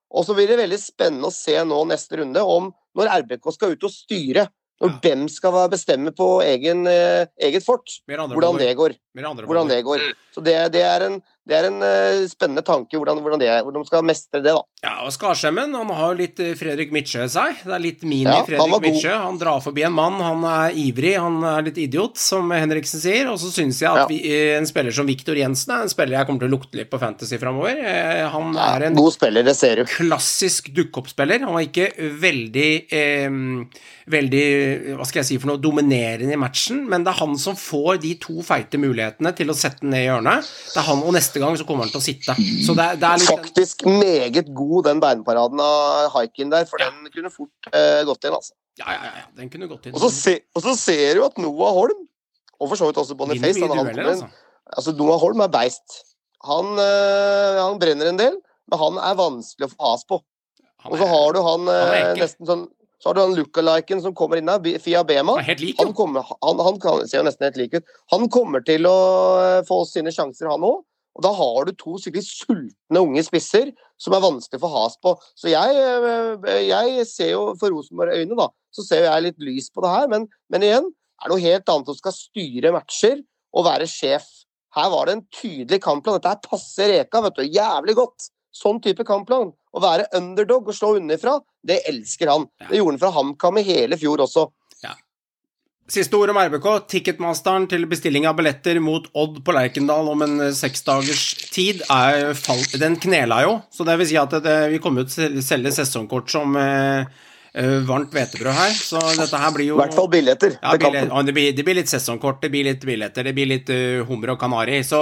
[0.09, 3.75] Og så blir det veldig spennende å se nå neste runde om når RBK skal
[3.75, 4.47] ut og styre.
[4.79, 4.99] Når Ja.
[5.03, 7.83] dem skal bestemme på egen, eh, eget fort.
[8.07, 8.95] Hvordan det går.
[9.19, 10.07] Hvordan det går.
[10.35, 11.15] Så det, det er en,
[11.49, 14.61] det er en uh, spennende tanke hvordan, hvordan, det, hvordan de skal mestre det, da.
[14.85, 17.63] Ja, og Skarshemmen han har jo litt eh, Fredrik Midtsjø i seg.
[17.65, 18.79] Det er litt mini-Fredrik ja.
[18.85, 19.15] Midtsjø.
[19.25, 23.27] Han drar forbi en mann, han er ivrig, han er litt idiot, som Henriksen sier.
[23.33, 24.07] Og så syns jeg at Ja.
[24.07, 26.79] vi, eh, en spiller som Viktor Jensen er en spiller jeg kommer til å lukte
[26.79, 27.81] litt på Fantasy framover.
[28.37, 29.85] Han er en God spiller, det ser du.
[29.89, 31.43] klassisk dukkeoppspiller.
[31.43, 33.39] Han var ikke veldig eh,
[34.09, 37.53] Veldig hva skal jeg si for noe dominerende i matchen, men det er han som
[37.53, 40.47] får de to feite mulighetene til å sette den ned i hjørnet.
[40.73, 42.35] Det er han, Og neste gang så kommer han til å sitte.
[42.65, 47.09] Så det, det er litt Faktisk meget god, den beinparaden av haiken der, for den
[47.13, 48.55] kunne fort eh, gått inn, altså.
[48.79, 49.95] Ja, ja, ja, ja, den kunne gått inn.
[49.97, 52.05] Og så, se, og så ser du at Noah Holm,
[52.59, 54.29] og for så vidt også Boniface han, han, dueller, altså.
[54.77, 56.01] altså Noah Holm er beist.
[56.47, 58.37] Han, øh, han brenner en del,
[58.69, 60.21] men han er vanskelig å få has på.
[60.79, 62.67] Er, Og så har du han, han eh, nesten sånn
[62.99, 65.37] så har du han lookaliken som kommer inn der, Fia Bema.
[65.37, 67.93] han er helt lik, Han, kommer, han, han kan, ser jo nesten helt lik ut.
[68.11, 68.99] Han kommer til å
[69.39, 70.81] eh, få sine sjanser, han òg.
[71.19, 74.97] Og da har du to skikkelig sultne unge spisser som er vanskelig å få has
[75.03, 75.15] på.
[75.39, 79.83] Så jeg, eh, jeg ser jo for Rosenborg-øyne, da, så ser jeg litt lys på
[79.83, 80.11] det her.
[80.11, 83.23] Men, men igjen, er det noe helt annet å skal styre matcher
[83.55, 84.27] og være sjef.
[84.75, 86.19] Her var det en tydelig kampplan.
[86.19, 88.29] Dette her passer Reka vet du, jævlig godt.
[88.55, 89.51] Sånn type kampplan.
[89.69, 92.47] Å være underdog og slå underfra, det elsker han.
[92.61, 92.71] Ja.
[92.71, 94.49] Det gjorde han fra HamKam i hele fjor også.
[95.89, 96.67] Siste ord om RBK.
[96.91, 102.75] Ticketmasteren til bestilling av billetter mot Odd på Lerkendal om en seksdagers tid er falt
[102.81, 106.29] Den knela jo, så det vil si at det, vi kommer til å selge sesongkort
[106.29, 107.09] som eh,
[107.57, 110.59] eh, varmt hvetebrød her, så dette her blir jo I hvert fall billetter.
[110.61, 111.25] Ja, billetter.
[111.25, 114.35] det, blir, det blir litt sesongkort, det blir litt billetter, det blir litt uh, hummer
[114.35, 114.83] og kanari.
[114.85, 115.01] Så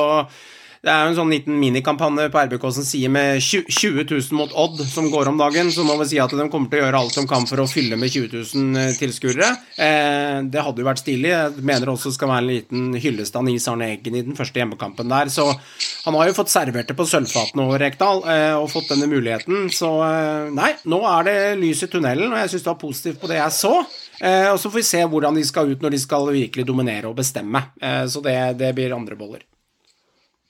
[0.83, 4.37] det er jo en sånn liten minikampanje på RBK som sier med 20 20 000
[4.37, 6.85] mot Odd som går om dagen, så må vi si at de kommer til å
[6.85, 9.49] gjøre alt de kan for å fylle med 20 000 tilskuere.
[9.75, 11.31] Eh, det hadde jo vært stilig.
[11.33, 14.61] Jeg mener også skal være en liten hyllest av Nils Arne Eggen i den første
[14.61, 15.31] hjemmekampen der.
[15.33, 19.09] Så han har jo fått servert det på sølvfatene over Rekdal, eh, og fått denne
[19.11, 19.67] muligheten.
[19.73, 23.21] Så eh, nei, nå er det lys i tunnelen, og jeg syns det var positivt
[23.23, 23.75] på det jeg så.
[24.21, 27.09] Eh, og så får vi se hvordan de skal ut når de skal virkelig dominere
[27.09, 27.67] og bestemme.
[27.81, 29.45] Eh, så det, det blir andre boller.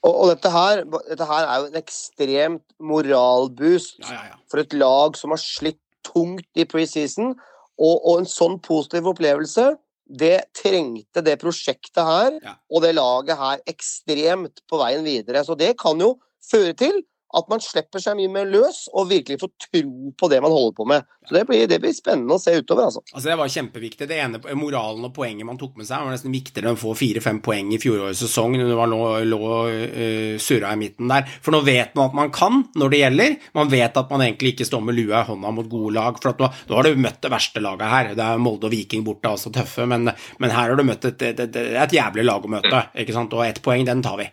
[0.06, 4.38] Og, og dette, her, dette her er jo en ekstremt moralboost Ja, ja, ja.
[4.50, 7.34] for et lag som har slitt tungt i preseason.
[7.78, 9.72] Og, og en sånn positiv opplevelse,
[10.08, 12.38] det trengte det prosjektet her
[12.72, 15.44] og det laget her ekstremt på veien videre.
[15.44, 16.14] Så det kan jo
[16.48, 17.02] føre til
[17.36, 19.82] at man slipper seg mye mer løs og virkelig får tro
[20.16, 21.08] på det man holder på med.
[21.28, 23.02] Så det blir, det blir spennende å se utover, altså.
[23.12, 24.08] Altså Det var kjempeviktig.
[24.08, 26.94] Det ene moralen og poenget man tok med seg, var nesten viktigere enn å få
[26.96, 31.28] fire-fem poeng i fjorårets sesong når man lå, lå uh, surra i midten der.
[31.44, 33.36] For nå vet man at man kan når det gjelder.
[33.60, 36.16] Man vet at man egentlig ikke står med lua i hånda mot gode lag.
[36.22, 38.10] For at nå, nå har du møtt det verste laget her.
[38.16, 40.08] Det er Molde og Viking borte, altså tøffe, men,
[40.40, 42.84] men her har du møtt et, et, et, et jævlig lag å møte.
[43.04, 43.36] ikke sant?
[43.36, 44.30] Og ett poeng, den tar vi.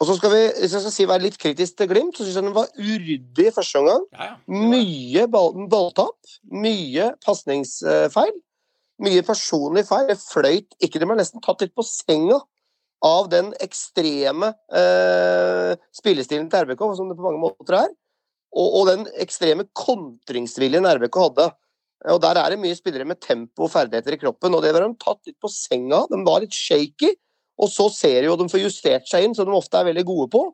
[0.00, 2.38] Og så skal vi, hvis jeg skal si være litt kritisk til Glimt, så syns
[2.38, 4.06] jeg den var uryddig første omgang.
[4.16, 4.36] Ja, ja.
[4.72, 6.16] Mye ball, balltap,
[6.48, 8.34] mye pasningsfeil.
[9.04, 10.06] Mye personlig feil.
[10.08, 11.02] Det fløyt ikke.
[11.02, 12.38] De ble nesten tatt litt på senga
[13.04, 17.92] av den ekstreme eh, spillestilen til RBK, som det på mange måter er.
[18.54, 21.50] Og, og den ekstreme kontringsviljen RBK hadde.
[22.14, 24.84] Og Der er det mye spillere med tempo og ferdigheter i kroppen, og det var
[24.84, 26.04] de tatt litt på senga.
[26.10, 27.14] De var litt shaky.
[27.60, 30.30] Og så ser jo de får justert seg inn, som de ofte er veldig gode
[30.32, 30.44] på.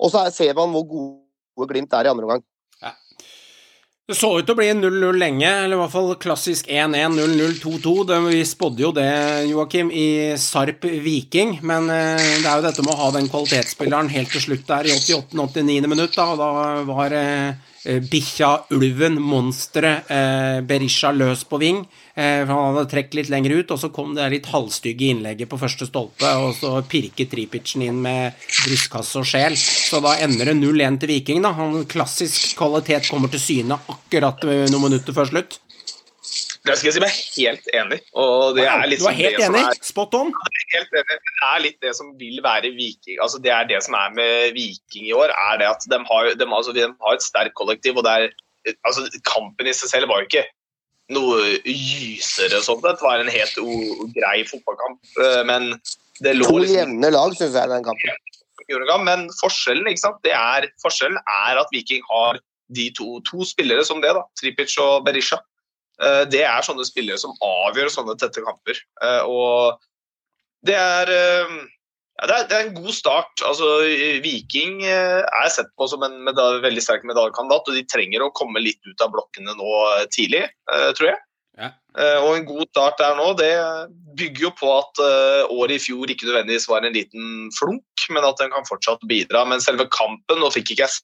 [0.00, 2.42] Og så er- ser man hvor gode Glimt er i andre omgang.
[4.06, 7.56] Det så ut til å bli 0-0 lenge, eller i hvert fall klassisk 1-1, 0-0,
[7.58, 8.28] 2-2.
[8.28, 12.94] Vi spådde jo det, Joakim, i Sarp Viking, men eh, det er jo dette med
[12.94, 15.90] å ha den kvalitetsspilleren helt til slutt der i 88.-89.
[15.90, 21.84] minutt, da, og da var eh, bikkja, ulven, monsteret, eh, Berisha løs på ving.
[22.16, 25.58] Eh, han hadde trukket litt lenger ut, og så kom det litt halvstygge innlegget på
[25.60, 28.32] første stolpe, og så pirket Tripicen inn med
[28.64, 29.56] brystkasse og sjel.
[29.56, 31.52] Så da ender det 0-1 til Viking, da.
[31.58, 35.60] Han klassisk kvalitet kommer til syne akkurat eh, noen minutter før slutt.
[36.66, 37.98] Det skal jeg si meg helt enig.
[38.18, 39.62] Og det er du er helt det enig?
[39.62, 40.32] er Spot on?
[40.74, 41.18] helt enig.
[41.20, 43.20] Det er litt det som vil være Viking.
[43.22, 45.30] Altså Det er det som er med Viking i år.
[45.30, 47.96] er det at De har, de, altså, de har et sterkt kollektiv.
[47.96, 48.28] og det er,
[48.84, 50.44] altså Kampen i seg selv var jo ikke
[51.14, 52.98] noe gysere sånn sett.
[52.98, 54.98] Det var en helt o- grei fotballkamp.
[55.22, 55.80] eh, Men
[56.20, 59.04] det lå To liksom jevne lag, syns jeg, den kampen.
[59.06, 60.18] Men forskjellen ikke sant?
[60.24, 62.40] Det er, forskjellen er at Viking har
[62.74, 64.10] de to, to spillere som det.
[64.16, 65.38] da, Tripic og Berisha.
[66.02, 68.80] Eh, Det er sånne spillere som avgjør sånne tette kamper.
[69.02, 69.80] Eh, Og
[70.66, 71.56] det er eh,
[72.16, 73.42] ja, det er, det er en god start.
[73.44, 73.66] Altså,
[74.24, 78.62] Viking er sett på som en medal veldig sterk medaljekandidat, og de trenger å komme
[78.64, 79.72] litt ut av blokkene nå
[80.14, 80.46] tidlig,
[80.96, 81.18] tror jeg.
[81.60, 81.68] Ja.
[82.24, 83.50] Og en god start der nå, det
[84.16, 85.02] bygger jo på at
[85.52, 89.44] året i fjor ikke nødvendigvis var en liten flunk, men at den kan fortsatt bidra.
[89.44, 90.96] Men selve kampen, nå fikk ikke jeg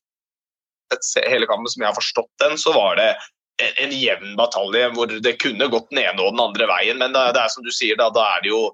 [0.96, 3.12] sett hele kampen som jeg har forstått den, så var det
[3.62, 6.98] en, en jevn batalje hvor det kunne gått den ene og den andre veien.
[7.02, 8.64] Men det, det er som du sier, da, da er det jo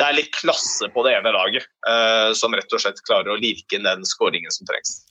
[0.00, 3.40] det er litt klasse på det ene laget, eh, som rett og slett klarer å
[3.40, 5.02] lirke inn den skåringen som trengs.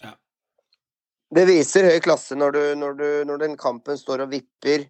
[1.30, 4.88] Det viser høy klasse når, du, når, du, når den kampen står og vipper.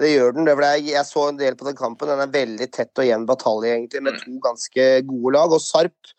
[0.00, 0.48] Det gjør den.
[0.48, 2.08] Det jeg, jeg så en del på den kampen.
[2.08, 5.52] Den er veldig tett og jevn batalje, egentlig, med to ganske gode lag.
[5.52, 6.14] Og Sarp,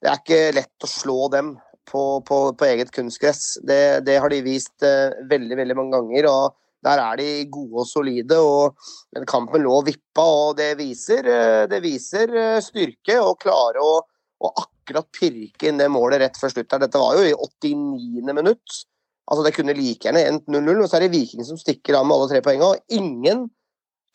[0.00, 1.52] det er ikke lett å slå dem
[1.92, 3.60] på, på, på eget kunstgress.
[3.68, 6.30] Det, det har de vist eh, veldig, veldig mange ganger.
[6.32, 8.78] og der er de gode og solide, og
[9.14, 13.82] den kampen lå og vippa, og det viser, eh, det viser eh, styrke å klare
[13.82, 14.00] å,
[14.42, 16.74] å akkurat pirke inn det målet rett før slutt.
[16.82, 18.34] Dette var jo i 89.
[18.34, 18.82] minutt.
[19.30, 22.06] Altså Det kunne like gjerne endt 0-0, og så er det Viking som stikker av
[22.08, 22.74] med alle tre poengene.
[22.74, 23.46] Og ingen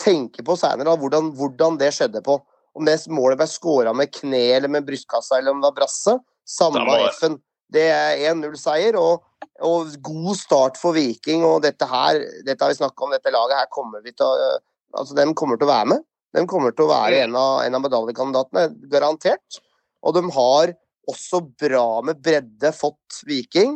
[0.02, 2.38] tenker på seinere hvordan, hvordan det skjedde på.
[2.78, 6.18] Om det målet ble skåra med kne eller med brystkassa eller om det var brasse.
[6.48, 6.84] Samme.
[7.10, 7.40] F-en.
[7.74, 9.26] Det er 1-0-seier og,
[9.65, 11.46] og god start for Viking.
[11.48, 14.58] Og dette her, dette har vi snakka om, dette laget her kommer vi til å
[14.98, 16.04] Altså, de kommer til å være med.
[16.34, 19.58] De kommer til å være en av, en av medaljekandidatene, garantert.
[20.00, 20.72] Og de har
[21.12, 23.76] også bra med bredde fått Viking.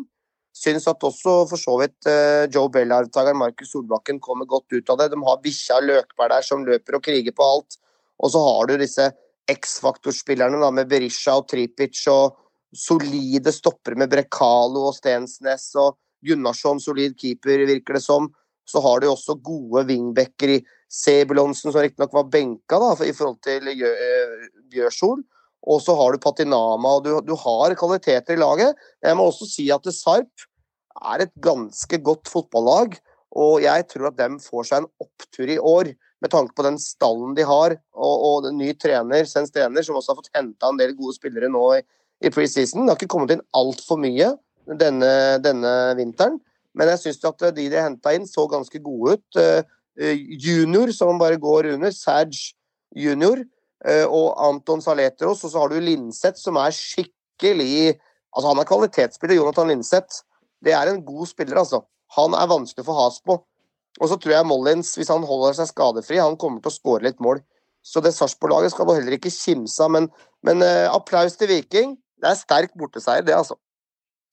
[0.56, 5.00] Syns at også for så vidt eh, Joe Bell-arvtakeren Markus Solbakken kommer godt ut av
[5.00, 5.10] det.
[5.14, 7.80] De har bikkja Løkberg der som løper og kriger på alt.
[8.24, 9.08] Og så har du disse
[9.52, 12.38] X-faktorspillerne med Berisha og Tripic og
[12.76, 18.30] solide stoppere med Brekalo og Stensnes og Gunnarsson, solid keeper, virker det som.
[18.68, 23.40] Så har du også gode wingbacker i Sebulonsen, som riktignok var benka da, i forhold
[23.44, 25.24] til eh, Bjørsol.
[25.72, 28.78] Og så har du Patinama, og du, du har kvaliteter i laget.
[29.04, 30.48] Jeg må også si at Sarp
[31.02, 32.98] er et ganske godt fotballag,
[33.32, 35.94] og jeg tror at dem får seg en opptur i år.
[36.22, 40.14] Med tanke på den stallen de har, og, og ny trener, Sens trener, som også
[40.14, 41.82] har fått henta en del gode spillere nå i,
[42.22, 42.86] i preseason.
[42.86, 44.34] Det har ikke kommet inn altfor mye
[44.80, 45.12] denne,
[45.44, 46.38] denne vinteren,
[46.78, 49.40] men jeg syns at de de henta inn, så ganske gode ut.
[49.40, 49.64] Eh,
[50.00, 52.54] eh, junior, som bare går under, Serge
[52.96, 53.42] junior,
[53.86, 58.00] eh, og Anton Saletros, og så har du Linseth, som er skikkelig
[58.32, 60.22] Altså, han er kvalitetsspiller, Jonathan Linseth.
[60.64, 61.82] Det er en god spiller, altså.
[62.16, 63.36] Han er vanskelig å få has på.
[64.00, 67.10] Og så tror jeg Mollins, hvis han holder seg skadefri, han kommer til å skåre
[67.10, 67.42] litt mål.
[67.84, 70.08] Så det Sarpsborg-laget skal du heller ikke kimse av, men,
[70.48, 71.98] men uh, applaus til Viking.
[72.22, 73.58] Det er sterk borteseier, det, altså.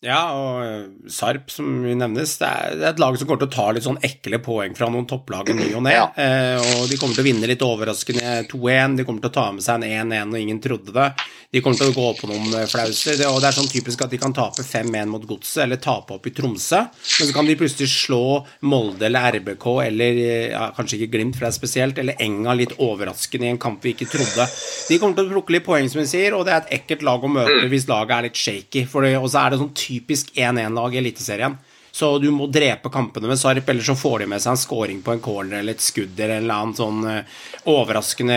[0.04, 3.40] Ja, og eh, Sarp, som vi nevnes, det er, det er et lag som kommer
[3.42, 5.94] til å ta litt sånn ekle poeng fra noen topplag i ny og ne.
[5.96, 6.04] Ja.
[6.14, 8.94] Eh, og de kommer til å vinne litt overraskende 2-1.
[9.00, 11.08] De kommer til å ta med seg en 1-1 og ingen trodde det.
[11.48, 13.14] De kommer til å gå på noen eh, flauser.
[13.16, 16.18] Det, og det er sånn typisk at de kan tape 5-1 mot Godset, eller tape
[16.18, 16.82] opp i Tromsø.
[16.84, 18.20] Men så kan de plutselig slå
[18.68, 22.52] Molde eller RBK, eller eh, ja, kanskje ikke Glimt, for det er spesielt, eller Enga
[22.58, 24.44] litt overraskende i en kamp vi ikke trodde.
[24.90, 27.06] De kommer til å plukke litt poeng, som vi sier, og det er et ekkelt
[27.08, 28.84] lag å møte hvis laget er litt shaky.
[29.16, 31.56] Og så er det sånn typisk 1-1-lag i Eliteserien.
[31.98, 35.00] Så du må drepe kampene med Sarp, eller så får de med seg en scoring
[35.02, 37.38] på en corner eller et skudd eller en eller annen sånn eh,
[37.72, 38.36] overraskende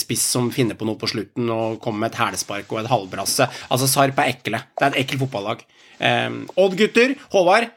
[0.00, 3.46] spiss som finner på noe på slutten og kommer med et hælspark og et halvbrasse.
[3.70, 4.62] Altså, Sarp er ekle.
[4.74, 5.62] Det er et ekkelt fotballag.
[6.00, 7.68] Um, Odd-gutter, Håvard,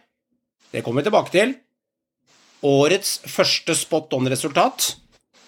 [0.74, 1.54] det kommer vi tilbake til.
[2.64, 4.94] Årets første spot on-resultat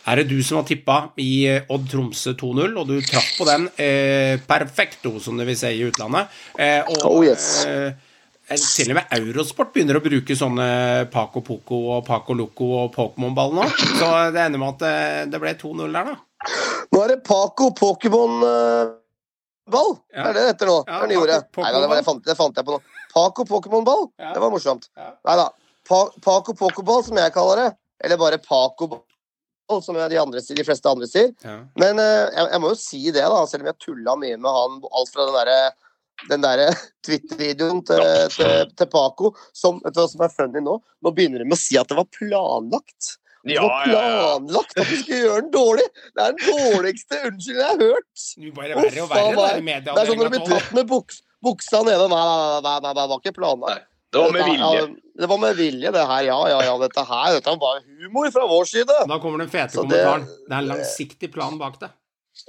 [0.05, 3.47] er det du som har tippa i eh, Odd Tromsø 2-0, og du traff på
[3.47, 6.29] den eh, perfekto, som det vil si i utlandet.
[6.59, 7.47] Eh, og, Oh, yes.
[7.65, 8.14] eh, eh,
[8.49, 10.67] til og med Eurosport begynner å bruke sånne
[11.13, 13.63] Paco Poco og Paco Loco og Pokémon-ball nå.
[13.97, 14.97] Så det ender med at det,
[15.33, 16.15] det ble 2-0 der, da.
[16.93, 19.89] Nå er det Paco Pokémon-ball.
[20.13, 20.27] Ja.
[20.29, 20.77] Er det dette nå.
[20.85, 21.39] Ja, det.
[21.49, 22.81] Paco Nei det, var- det, fant, det fant jeg på nå.
[23.15, 24.03] Paco Pokémon-ball.
[24.21, 24.33] Ja.
[24.35, 24.85] Det var morsomt.
[24.97, 25.09] Ja.
[25.25, 25.47] Nei da.
[25.85, 27.67] Pa, Paco Pokéball, som jeg kaller det.
[28.03, 31.31] Eller bare Paco-ball, som de, andre, de fleste andre sier.
[31.79, 34.49] Men eh, jeg, jeg må jo si det, da, selv om jeg tulla mye med
[34.51, 35.59] han alt fra den derre
[36.29, 36.63] den der
[37.05, 38.01] Twitter-videoen til,
[38.35, 40.79] til, til Paco som, Vet du hva som er funny nå?
[41.03, 43.15] Nå begynner de med å si at det var planlagt.
[43.45, 45.85] Det var planlagt at du skulle gjøre den dårlig!
[46.15, 48.23] Det er den dårligste unnskyldningen jeg har hørt!
[48.41, 49.03] Det bare verre
[49.35, 49.91] og det media.
[49.91, 52.07] Det er sånn når du blir tatt med buks, buksa nede.
[52.09, 53.85] Nei, nei, nei, nei, det var ikke planlagt.
[54.15, 54.83] Det var med vilje.
[55.19, 56.23] Det var med vilje, det her.
[56.23, 56.75] Ja, ja, ja.
[56.79, 58.97] Dette her dette var humor fra vår side.
[59.11, 60.23] Da kommer den fete kommentaren.
[60.47, 61.91] Det er en langsiktig plan bak det.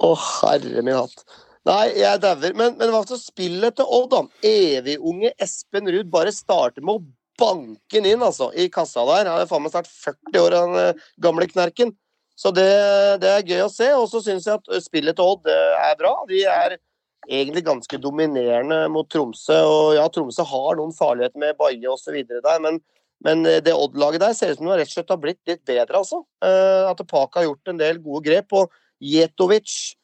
[0.03, 1.27] Å, herre min hatt.
[1.67, 2.55] Nei, jeg dauer.
[2.55, 4.23] Men, men hva så spillet til Odd, da?
[4.47, 7.05] Evigunge Espen Ruud bare starter med å
[7.37, 9.29] banke den inn, altså, i kassa der.
[9.29, 11.91] Han er faen meg snart 40 år, den eh, gamle knerken.
[12.37, 12.69] Så det,
[13.23, 13.89] det er gøy å se.
[13.97, 16.13] Og så syns jeg at eh, spillet til Odd det er bra.
[16.29, 16.77] De er
[17.27, 19.59] egentlig ganske dominerende mot Tromsø.
[19.67, 22.15] Og ja, Tromsø har noen farligheter med Baye osv.
[22.31, 22.79] der, men,
[23.25, 25.65] men eh, det Odd-laget der ser ut som det rett og slett har blitt litt
[25.67, 26.23] bedre, altså.
[26.45, 28.55] Eh, At Paka har gjort en del gode grep.
[28.55, 28.71] Og
[29.03, 29.97] Jetovic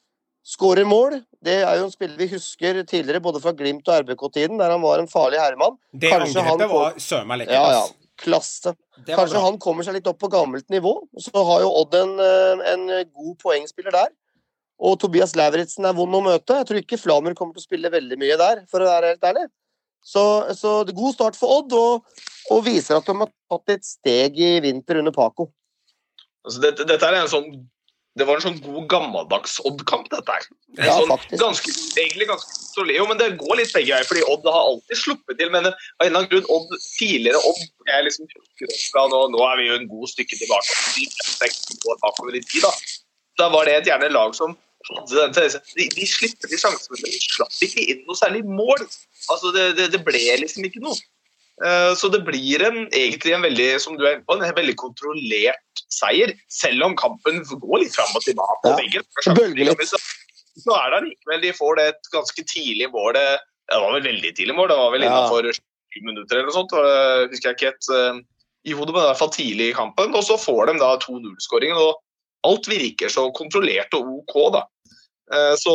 [0.43, 1.17] skårer mål.
[1.43, 4.83] Det er jo en spiller vi husker tidligere både fra Glimt og RBK-tiden, der han
[4.83, 5.77] var en farlig herremann.
[5.91, 6.73] Det Kanskje angrepet han...
[6.75, 7.59] var søren meg lekkert.
[7.59, 7.83] Ja, ja.
[8.23, 8.75] Klasse.
[9.07, 9.45] Kanskje bra.
[9.47, 10.93] han kommer seg litt opp på gammelt nivå.
[11.19, 14.11] Så har jo Odd en, eh, en god poengspiller der.
[14.83, 16.59] Og Tobias Lauritzen er vond å møte.
[16.59, 19.27] Jeg tror ikke Flamur kommer til å spille veldig mye der, for å være helt
[19.29, 19.47] ærlig.
[20.03, 20.23] Så,
[20.59, 23.85] så det er god start for Odd, og, og viser at de har tatt et
[23.87, 25.47] steg i vinter under Paco.
[26.43, 27.47] Altså, dette, dette er en sånn
[28.13, 30.43] Det var en sånn god gammeldags Odd-kamp, dette her.
[30.77, 31.39] Ja, sånn, faktisk.
[31.41, 32.97] Ganske, egentlig ganske solid.
[32.99, 35.49] Jo, men det går litt begge veier, fordi Odd har alltid sluppet til.
[35.53, 39.57] Men av en eller annen grunn, Odd, tidligere Odd jeg liksom husker nå, nå er
[39.59, 40.77] vi jo en god stykke tilbake.
[42.67, 42.73] da.
[43.41, 44.53] Da var det et gjerne lag som
[44.91, 48.83] hadde den de, de slipper til sjansene, men de slapp ikke inn noe særlig mål.
[49.31, 50.97] Altså, det, det, det ble liksom ikke noe.
[51.61, 54.75] Eh, Så det blir en, egentlig en veldig som du er inne på, en veldig
[54.79, 58.73] kontrollert seier, selv om kampen går litt fram og tilbake.
[58.73, 59.35] Ja,
[59.69, 59.83] og.
[59.85, 59.99] Så,
[60.63, 63.13] så er det allikevel de får det et ganske tidlig mål.
[63.17, 63.27] Det,
[63.69, 65.11] det var vel veldig tidlig mål, det var vel Ja.
[65.11, 66.71] innenfor sju minutter eller noe sånt.
[66.73, 68.23] var det- husker jeg ikke helt eh,
[68.65, 70.15] i hodet, men i hvert fall tidlig i kampen.
[70.15, 72.01] Og så får de da 2-0-skåringen, og
[72.49, 74.63] alt virker så kontrollert og OK, da.
[75.33, 75.73] Eh, Så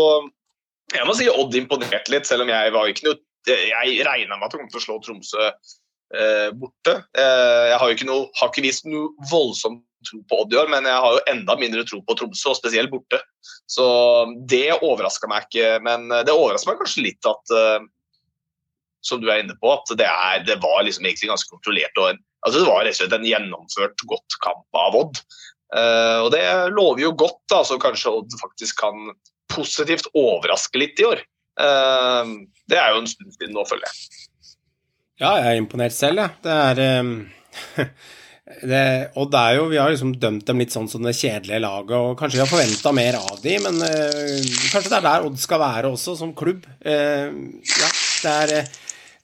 [0.93, 4.48] jeg må si Odd imponerte litt, selv om jeg var ikke noe Jeg regna med
[4.48, 6.96] at de kom til å slå Tromsø eh, borte.
[7.16, 10.59] Eh, jeg har jo ikke, noe, har ikke vist noe voldsomt tro på Odd i
[10.61, 13.20] år, men jeg har jo enda mindre tro på Tromsø, og spesielt borte.
[13.70, 13.85] Så
[14.51, 15.79] det overraska meg ikke.
[15.85, 17.87] Men eh, det overraska meg kanskje litt at eh,
[19.09, 22.01] som du er inne på, at det, er, det var liksom egentlig ganske kontrollert.
[22.01, 25.22] og en, altså Det var rett og slett en gjennomført godt kamp av Odd.
[25.77, 29.12] Eh, og det lover jo godt, da, så kanskje Odd faktisk kan
[29.53, 31.24] positivt overraske litt i år.
[31.59, 32.33] Eh,
[32.68, 34.25] det er jo en stund siden nå, føler jeg.
[35.18, 36.35] Ja, jeg er imponert selv, jeg.
[36.44, 37.14] Det er um,
[38.71, 38.83] det,
[39.18, 42.18] Odd er jo Vi har liksom dømt dem litt sånn som det kjedelige laget, og
[42.21, 45.62] kanskje vi har forventa mer av dem, men uh, kanskje det er der Odd skal
[45.64, 46.68] være også, som klubb.
[46.87, 47.35] Uh,
[47.66, 47.90] ja,
[48.23, 48.77] det er eh,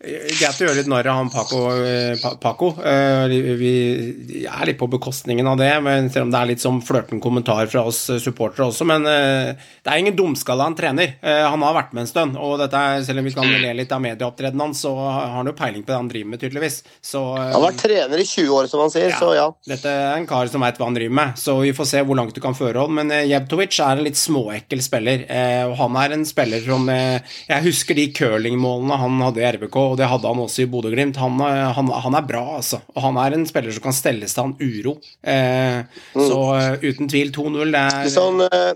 [0.05, 1.61] greit å gjøre litt narr av han Paco.
[1.85, 2.69] eh, Paco.
[2.85, 3.27] Eh,
[3.59, 7.21] vi er litt på bekostningen av det, men selv om det er litt som flørten
[7.25, 8.87] kommentar fra oss eh, supportere også.
[8.89, 11.15] Men det er ingen dumskalle han trener.
[11.23, 14.03] Han har vært med en stund, og er, selv om vi kan le litt av
[14.05, 16.79] medieopptredenen hans, så har han jo peiling på det han driver med, tydeligvis.
[17.05, 19.19] Så Han har vært trener i 20 år, som han sier, Ja.
[19.21, 19.47] så ja.
[19.69, 22.17] dette er en kar som veit hva han driver med, så vi får se hvor
[22.19, 22.95] langt du kan føre han.
[22.95, 25.25] Men Jevtovic er en litt småekkel spiller,
[25.71, 30.01] og han er en spiller som Jeg husker de curlingmålene han hadde i RBK, og
[30.01, 31.19] det hadde han også i Bodø-Glimt.
[31.23, 32.81] Han, han, han er bra, altså.
[32.97, 34.97] Og han er en spiller som kan stelle seg an uro.
[35.23, 35.85] Eh,
[36.17, 37.71] Så eh, uten tvil 2-0.
[37.71, 38.73] Det er sånn eh,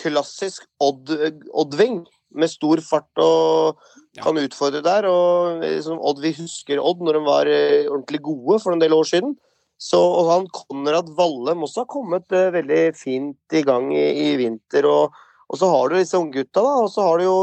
[0.00, 1.12] klassisk Odd,
[1.52, 2.00] Oddving,
[2.34, 3.76] med stor fart og
[4.14, 4.22] Ja.
[4.22, 5.06] kan utfordre der.
[5.10, 8.94] Og liksom Odd, vi husker Odd når de var eh, ordentlig gode for en del
[8.94, 9.36] år siden.
[9.78, 14.36] Så, og han Konrad Vallem også har kommet eh, veldig fint i gang i, i
[14.40, 14.86] vinter.
[14.88, 15.12] Og,
[15.50, 16.74] og så har du disse unggutta, da.
[16.86, 17.38] Og så har du jo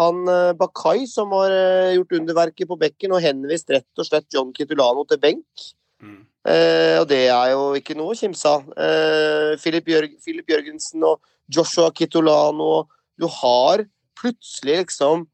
[0.00, 4.28] han eh, Bakai som har eh, gjort underverket på bekken og henvist rett og slett
[4.32, 5.66] John Kitulano til benk.
[6.02, 6.22] Mm.
[6.48, 8.64] Eh, og det er jo ikke noe å kimse av.
[8.72, 11.20] Eh, Filip, Jørg Filip Jørgensen og
[11.52, 12.88] Joshua Kitulano
[13.20, 13.84] Du har
[14.18, 15.26] plutselig liksom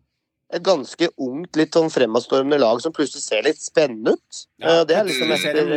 [0.48, 4.44] et ganske ungt, litt sånn fremadstormende lag som plutselig ser litt spennende ut.
[4.64, 5.74] Eh, det er liksom etter,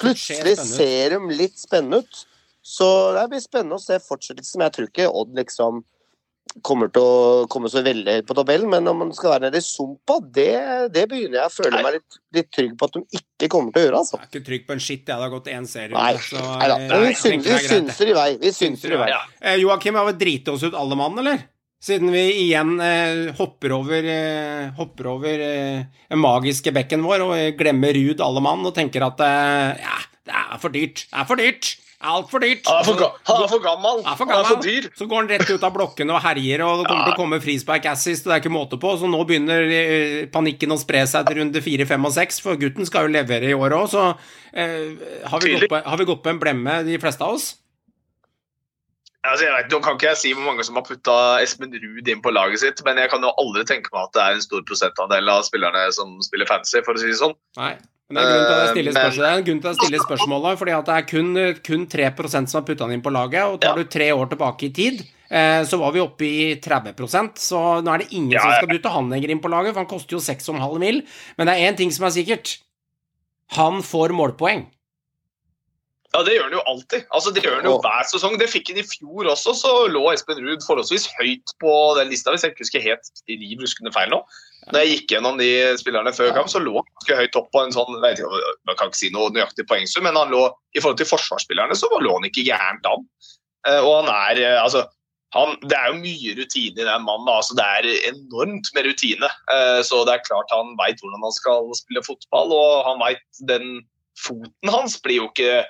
[0.00, 2.22] plutselig ser de litt spennende ut.
[2.64, 4.58] Så det blir spennende å se fortsettelsen.
[4.58, 5.82] Men jeg tror ikke Odd liksom
[6.62, 9.58] kommer til å komme så veldig høyt på tabellen, men om man skal være nede
[9.58, 10.50] i sumpa, det,
[10.94, 13.82] det begynner jeg å føle meg litt, litt trygg på at de ikke kommer til
[13.82, 14.02] å gjøre.
[14.04, 14.20] altså.
[14.20, 15.08] Jeg er ikke trygg på en skitt, jeg.
[15.10, 15.96] Det har gått én serie.
[15.96, 16.76] Nei, så, nei da.
[16.78, 18.28] eh, Men vi, jeg vi er synser i vei.
[18.44, 19.10] Vi synser i vei.
[19.10, 19.18] Ja.
[19.42, 21.42] Eh, Joakim, har vi driti oss ut alle mann, eller?
[21.84, 27.34] Siden vi igjen eh, hopper over, eh, hopper over eh, den magiske bekken vår og
[27.36, 31.02] eh, glemmer Ruud alle mann og tenker at eh, ja, det er for dyrt.
[31.10, 31.74] Det er for dyrt.
[32.00, 32.66] Altfor dyrt.
[32.68, 34.02] Han er for, han er for gammel.
[34.04, 34.82] Han er for Han er for gammel.
[34.82, 34.88] dyr.
[34.98, 37.40] Så går han rett ut av blokkene og herjer, og det kommer til å komme
[37.40, 38.94] frispark assist, og det er ikke måte på.
[39.00, 42.60] Så nå begynner eh, panikken å spre seg til runde fire, fem og seks, for
[42.60, 44.06] gutten skal jo levere i år òg, så
[44.52, 44.90] eh,
[45.30, 47.54] har, vi gått på, har vi gått på en blemme, de fleste av oss?
[49.24, 52.08] Altså, jeg vet, Nå kan ikke jeg si hvor mange som har putta Espen Ruud
[52.12, 54.44] inn på laget sitt, men jeg kan jo aldri tenke meg at det er en
[54.44, 57.32] stor prosentandel av spillerne som spiller fancy, for å si det sånn.
[57.56, 57.72] Nei.
[58.10, 59.74] Men det er grunn til at jeg stiller Eh, spørsmål, er en grunn til at
[59.74, 61.28] jeg stiller spørsmålet, fordi at det er kun,
[61.64, 63.82] kun 3% som har putta den inn på laget, og tar Ja.
[63.82, 65.00] du tre år tilbake i tid,
[65.30, 68.68] eh, så var vi oppe i 30% så nå er det ingen Ja, som skal
[68.68, 71.02] putte han lenger inn på laget, for han koster jo 6,5 mil.
[71.38, 72.58] Men det er én ting som er sikkert.
[73.56, 74.66] Han får målpoeng.
[76.14, 77.06] Ja, det gjør han jo alltid.
[77.10, 78.38] Altså, Det gjør han jo hver sesong.
[78.38, 82.30] Det fikk han i fjor også, så lå Espen Ruud forholdsvis høyt på den lista,
[82.30, 84.20] hvis jeg ikke husker helt riv ruskende feil nå.
[84.72, 87.62] Når jeg gikk gjennom de spillerne før kamp, så lå han ganske høyt opp på
[87.64, 90.80] en sånn jeg ikke, Man kan ikke si noe nøyaktig poengsum, men han lå, i
[90.80, 93.04] forhold til forsvarsspillerne så lå han ikke gærent an.
[93.66, 94.86] Eh, Og han er eh, altså
[95.34, 97.26] han, det er jo mye rutine i den mannen.
[97.28, 99.26] altså Det er enormt med rutine.
[99.50, 103.18] Eh, Så det er klart han veit hvordan han skal spille fotball, og han veit
[103.48, 103.82] den
[104.16, 105.64] foten hans blir jo ikke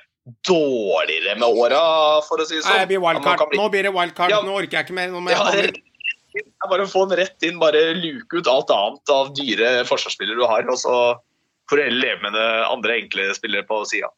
[0.47, 1.81] dårligere med åra,
[2.29, 2.77] for å si det sånn.
[2.77, 3.49] Nei, det blir wildcard.
[3.51, 4.31] bli- Nå blir det wildcard.
[4.31, 4.43] Ja.
[4.43, 5.09] Nå orker jeg ikke mer.
[5.09, 5.45] Nå må Ja,
[6.35, 9.71] det er bare å få den rett inn, bare luke ut alt annet av dyre
[9.89, 10.97] forsvarsspillere du har, og så
[11.71, 14.11] får du heller leve med det andre enkle spillere på sida.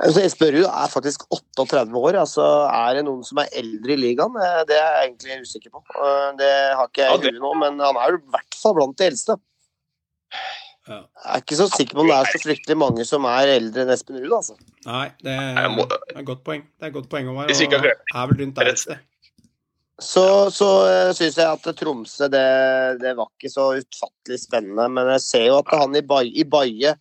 [0.00, 2.20] Altså, Espen Ruud er faktisk 38 år.
[2.22, 4.36] altså Er det noen som er eldre i ligaen?
[4.38, 5.82] Eh, Det er jeg egentlig usikker på.
[6.38, 8.96] Det har ikke jeg i huet nå, men han er jo i hvert fall blant
[9.00, 9.36] de eldste.
[10.88, 11.00] Ja.
[11.02, 13.82] Jeg er ikke så sikker på om det er så fryktelig mange som er eldre
[13.84, 14.32] enn Espen Ruud.
[14.38, 14.56] altså.
[14.86, 16.64] Nei, det er, det er et godt poeng.
[16.78, 17.74] Det er et godt poeng å være, og
[18.22, 19.02] er vel rundt der et sted.
[20.00, 20.24] Så,
[20.54, 22.46] så uh, syns jeg at Tromsø det,
[23.02, 24.88] det var ikke så utfattelig spennende.
[24.96, 26.94] Men jeg ser jo at han i Baie, i Baie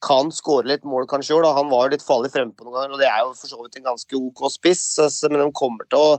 [0.00, 1.52] kan skåre litt mål kanskje da.
[1.58, 3.76] Han var jo litt farlig frempå noen ganger, og det er jo for så vidt
[3.80, 4.86] en ganske OK spiss.
[5.28, 6.14] Men de kommer til å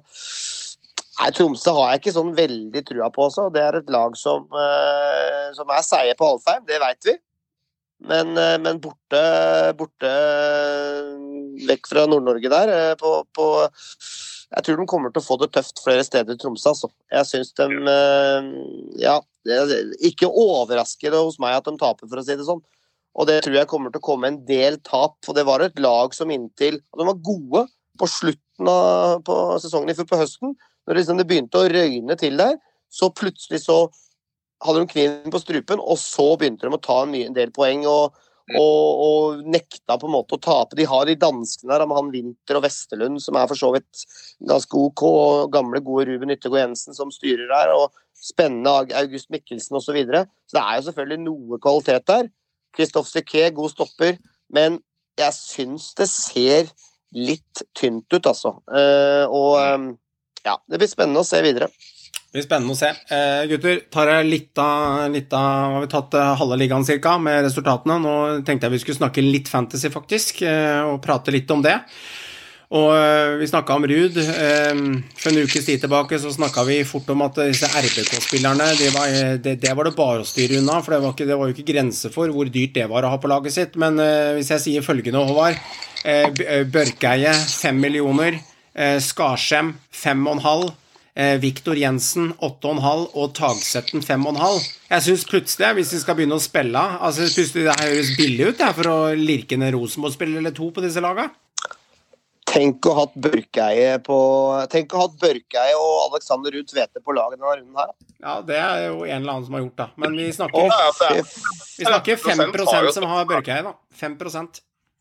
[1.22, 3.50] Nei, Tromsø har jeg ikke sånn veldig trua på også.
[3.54, 7.14] Det er et lag som, eh, som er seige på Alfheim, det veit vi.
[8.10, 9.22] Men, eh, men borte,
[9.78, 11.12] borte eh,
[11.68, 13.50] vekk fra Nord-Norge der, eh, på, på
[14.52, 16.90] Jeg tror de kommer til å få det tøft flere steder i Tromsø, altså.
[17.14, 18.50] Jeg syns de eh,
[19.00, 19.18] Ja,
[20.04, 22.64] ikke overrasker det hos meg at de taper, for å si det sånn.
[23.16, 25.18] Og det tror jeg kommer til å komme en del tap.
[25.26, 27.66] For det var et lag som inntil De var gode
[28.00, 30.56] på slutten av på sesongen i fjor, på høsten.
[30.88, 32.56] Når liksom det begynte å røyne til der,
[32.92, 33.86] så plutselig så
[34.66, 37.54] hadde de kniven på strupen, og så begynte de å ta en, mye, en del
[37.56, 37.86] poeng.
[37.90, 38.18] og
[38.60, 40.78] og, og nekta på en måte å tape.
[40.80, 44.06] De har de danskene der med han Winther og Westerlund, som er for så vidt
[44.50, 49.80] ganske OK, og gamle, gode Ruben Yttergård Jensen som styrer der, og spennende August Mikkelsen
[49.80, 49.90] osv.
[49.92, 50.26] Så, videre.
[50.48, 52.30] så det er jo selvfølgelig noe kvalitet der.
[52.76, 54.16] Christophe Siquet, god stopper,
[54.54, 54.80] men
[55.20, 56.70] jeg syns det ser
[57.12, 58.56] litt tynt ut, altså.
[58.72, 59.90] Eh, og eh,
[60.48, 61.68] ja, det blir spennende å se videre.
[62.32, 62.88] Det blir spennende å se.
[63.12, 67.18] Eh, gutter, tar jeg litt av, litt av Har vi tatt eh, halve ligaen cirka
[67.20, 67.98] med resultatene?
[68.00, 68.14] Nå
[68.48, 71.76] tenkte jeg vi skulle snakke litt fantasy, faktisk, eh, og prate litt om det.
[72.72, 74.16] Og eh, vi snakka om Ruud.
[74.16, 74.80] Eh,
[75.20, 78.94] for en ukes tid tilbake så snakka vi fort om at disse RBK-spillerne det,
[79.44, 81.58] det, det var det bare å styre unna, for det var, ikke, det var jo
[81.58, 83.76] ikke grense for hvor dyrt det var å ha på laget sitt.
[83.76, 84.00] Men
[84.40, 85.60] hvis jeg sier følgende, Håvard.
[86.72, 88.40] Børkeie fem millioner.
[89.04, 90.72] Skarsheim fem og en halv.
[91.14, 94.68] Eh, Viktor Jensen 8,5 og Tagsetten 5,5.
[94.94, 98.62] Jeg syns plutselig, hvis vi skal begynne å spille altså plutselig Det høres billig ut
[98.62, 101.34] det, for å lirke ned Rosenborg-spiller eller to på disse lagene.
[102.52, 104.16] Tenk å ha hatt Børkeie på
[104.72, 107.94] Tenk å ha hatt Børkeie og Alexander Ruud Tvete på laget denne runden her.
[108.22, 109.88] Ja, det er jo en eller annen som har gjort, da.
[110.04, 110.68] Men vi snakker,
[111.78, 113.76] vi snakker 5 har som har Børkeie, da.
[114.00, 114.20] 5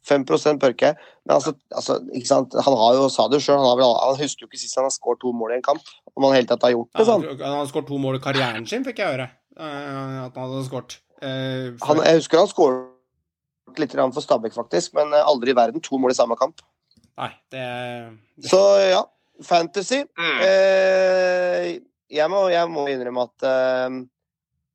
[0.08, 0.94] 5% Børke.
[1.26, 2.54] Men altså, altså ikke sant?
[2.54, 4.94] han har jo, sa det jo sjøl, han, han husker jo ikke sist han har
[4.94, 5.82] skåret to mål i en kamp.
[6.16, 7.26] Om han i hele tatt har gjort det sånn.
[7.42, 9.28] Han har skåret to mål i karrieren sin, fikk jeg høre.
[9.58, 10.98] eh, At han hadde skåret.
[11.20, 15.52] Eh, for- Han, jeg husker han skåret litt grann for Stabæk, faktisk, men eh, aldri
[15.52, 16.60] i verden to mål i samme kamp.
[17.20, 17.66] Nei, det,
[18.40, 18.58] det Så
[18.90, 19.02] ja,
[19.44, 20.00] Fantasy.
[20.18, 20.40] Mm.
[20.46, 21.66] Eh,
[22.10, 24.00] jeg, må, jeg må innrømme at eh,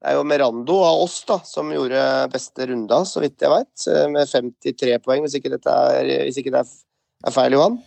[0.06, 1.99] det er jo Merando av oss da, som gjorde
[2.30, 6.62] beste runda, så vidt jeg veit, med 53 poeng, hvis ikke, er, hvis ikke det
[6.62, 7.80] er, feil, Johan.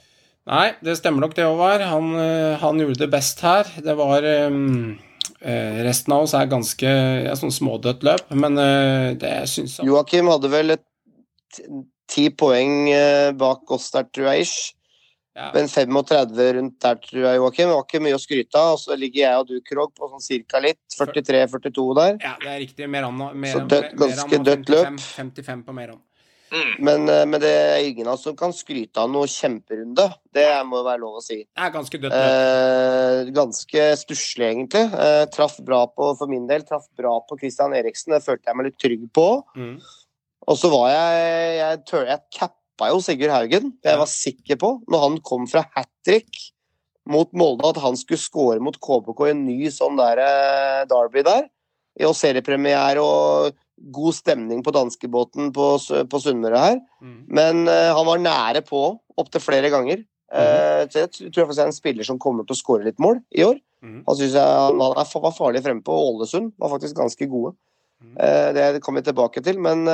[0.51, 1.85] Nei, det stemmer nok det, Håvard.
[1.87, 3.71] Han, eh, han gjorde det best her.
[3.85, 4.97] Det var um,
[5.39, 6.95] eh, Resten av oss er ganske
[7.29, 10.75] ja, sånn smådødt løp, men uh, det syns jeg Joakim hadde vel
[12.09, 14.49] ti poeng eh, bak oss der, tror jeg.
[14.49, 14.75] ish.
[15.39, 15.49] Ja.
[15.55, 17.71] Men 35 rundt der, tror jeg, Joakim.
[17.71, 18.73] Det var ikke mye å skryte av.
[18.75, 20.81] Og så ligger jeg og du, Krog, på sånn cirka litt.
[20.99, 22.19] 43-42 der.
[22.25, 22.91] Ja, det er riktig.
[22.91, 24.99] Meran, mer, Så dødt- ganske dødt løp.
[24.99, 26.03] 55 på Meran.
[26.49, 26.69] Mm.
[26.81, 30.07] Men, eh, men det er ingen av oss som kan skryte av noe kjemperunde.
[30.33, 31.43] Det må være lov å si.
[31.45, 33.29] Det er ganske dødt løp.
[33.29, 34.85] Eh, ganske stusslig, egentlig.
[34.95, 38.15] Eh, traff bra på, for min del, traff bra på Christian Eriksen.
[38.17, 39.27] Det følte jeg meg litt trygg på.
[39.57, 39.75] Mm.
[40.49, 42.21] Og så var jeg Jeg, tør, jeg
[42.79, 43.73] cappa jo Sigurd Haugen.
[43.83, 46.31] Jeg var sikker på, når han kom fra hat trick
[47.09, 51.25] mot Molde, at han skulle score mot KBK i en ny sånn der eh, derby
[51.27, 51.49] der.
[51.99, 53.57] I og seriepremiere og
[53.95, 56.79] god stemning på danskebåten på, på Sunnmøre her.
[57.03, 57.19] Mm.
[57.27, 58.83] Men uh, han var nære på
[59.19, 60.05] opptil flere ganger.
[60.29, 63.01] Eh, så jeg tror jeg faktisk er en spiller som kommer til å skåre litt
[63.03, 63.57] mål i år.
[63.83, 64.03] Mhm.
[64.07, 66.53] Han synes jeg han han er, var farlig fremme på Ålesund.
[66.59, 67.55] Var faktisk ganske gode.
[68.15, 69.59] Eh, det kommer vi tilbake til.
[69.63, 69.89] Men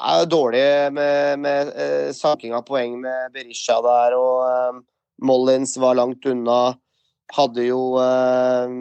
[0.00, 4.78] er dårlig med, med eh, saking av poeng med Berisha der, og eh,
[5.26, 6.60] Mollins var langt unna.
[7.30, 8.72] Hadde jo eh,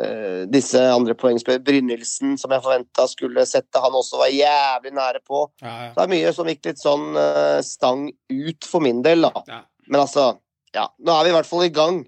[0.00, 5.22] eh, disse andre poengspillerne, Brynildsen, som jeg forventa skulle sette, han også var jævlig nære
[5.22, 5.44] på.
[5.62, 5.92] Ja, ja.
[5.94, 9.44] Det er mye som gikk litt sånn eh, stang ut for min del, da.
[9.46, 9.62] Ja.
[9.86, 10.32] Men altså,
[10.74, 10.88] ja.
[10.98, 12.02] Nå er vi i hvert fall i gang.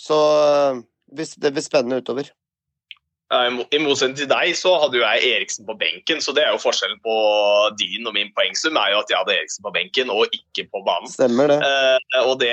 [0.00, 0.82] Så eh,
[1.12, 2.32] det blir spennende utover.
[3.30, 6.42] Ja, I mo- motsetning til deg så hadde jo jeg Eriksen på benken, så det
[6.42, 7.14] er jo forskjellen på
[7.78, 10.80] din og min poengsum er jo at jeg hadde Eriksen på benken og ikke på
[10.88, 11.06] banen.
[11.12, 11.58] Stemmer det.
[11.62, 12.50] Uh, og det,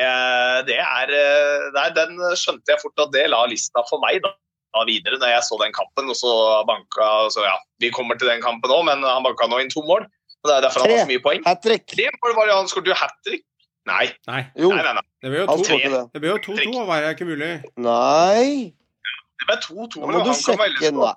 [0.70, 4.36] det er eh, Nei, den skjønte jeg fort at det la lista for meg da,
[4.78, 6.14] da videre når jeg så den kampen.
[6.14, 6.36] Og så
[6.70, 9.82] banka så ja, Vi kommer til den kampen òg, men han banka nå inn to
[9.82, 10.06] mål.
[10.06, 11.42] og Det er derfor han har så mye poeng.
[11.50, 11.88] Hat trick.
[11.90, 13.42] Tre mål var det han skåret jo hat trick.
[13.88, 15.04] Nei, Nei, Jo, nei, nei, nei.
[15.24, 15.66] det blir jo han to.
[15.72, 16.06] skåret det.
[16.14, 17.52] Det blir jo 2-2, var Det ikke mulig.
[17.80, 18.74] Nei,
[19.38, 20.04] Det ble 2-2.
[20.04, 20.94] nå må du sjekke.
[20.96, 21.10] nå.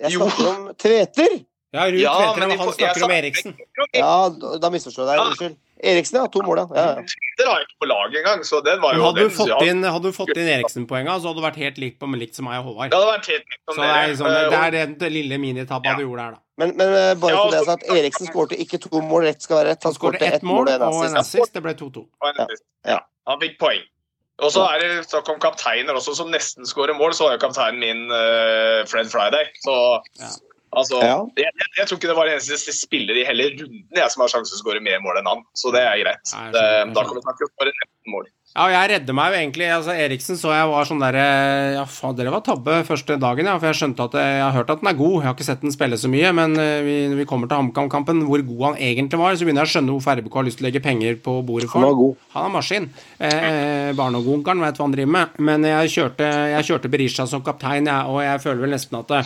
[0.00, 1.40] Jeg snakker om Tveter.
[1.70, 3.56] Ja, Ruud Ja, Tveter, men han snakker om Eriksen.
[3.94, 4.14] Ja,
[4.62, 5.26] da misforstår jeg deg.
[5.26, 5.58] Unnskyld.
[5.80, 6.26] Eriksen, ja.
[6.28, 6.66] To mål, ja.
[6.76, 6.86] ja.
[6.98, 7.04] ja.
[7.08, 9.58] Twitter har jeg ikke på laget engang, så den var jo hadde du fått ja,
[9.70, 12.48] inn, hadde du fått inn Eriksen-poenga, så hadde du vært helt likt på likt som
[12.50, 12.92] meg og Håvard.
[12.92, 15.10] Det hadde vært helt likt som Så det er, liksom, det Eh, er det, det
[15.14, 16.42] lille minitappet du gjorde her, da.
[16.60, 19.24] Men, men eh, bare for det jeg sa, at Eriksen skårte ikke to mål.
[19.30, 19.86] Rett skal være rett.
[19.88, 21.54] Han skårte ett mål og en assist.
[21.54, 22.04] Det ble 2-2.
[22.04, 22.66] og en assist.
[22.84, 22.98] Ja.
[22.98, 23.00] Ja,
[23.32, 23.80] han fikk poeng.
[24.40, 27.12] Og så er det snakk om kapteiner også, som nesten skårer mål.
[27.16, 29.50] Så var jo kapteinen min uh, Fred Friday.
[29.64, 29.74] Så
[30.20, 30.30] Ja.
[30.80, 31.16] altså Ja.
[31.36, 34.24] jeg, jeg, jeg tror ikke det var den eneste spiller i hele runden jeg som
[34.24, 35.42] har sjanse til å skåre mer mål enn han.
[35.54, 36.24] Så det er greit.
[36.34, 36.66] Nei, Det,
[36.96, 38.30] da kan vi snakke om skåre 19 mål.
[38.50, 39.66] Ja, jeg redder meg jo egentlig.
[39.70, 41.26] altså Eriksen så jeg var sånn derre
[41.76, 43.52] Ja, faen, dere var tabbe første dagen, ja.
[43.62, 45.14] For jeg skjønte at jeg har hørt at den er god.
[45.20, 47.60] Jeg har ikke sett den spille så mye, men eh, vi, når vi kommer til
[47.60, 50.58] HamKam-kampen, hvor god han egentlig var, så begynner jeg å skjønne hvorfor RBK har lyst
[50.58, 51.94] til å legge penger på bordet for han.
[52.02, 52.26] god.
[52.34, 52.90] Han er maskin.
[53.22, 55.40] Eh, Barnehageonkelen vet hva han driver med.
[55.50, 59.14] Men jeg kjørte, jeg kjørte Berisha som kaptein, jeg, og jeg føler vel nesten at
[59.14, 59.22] det,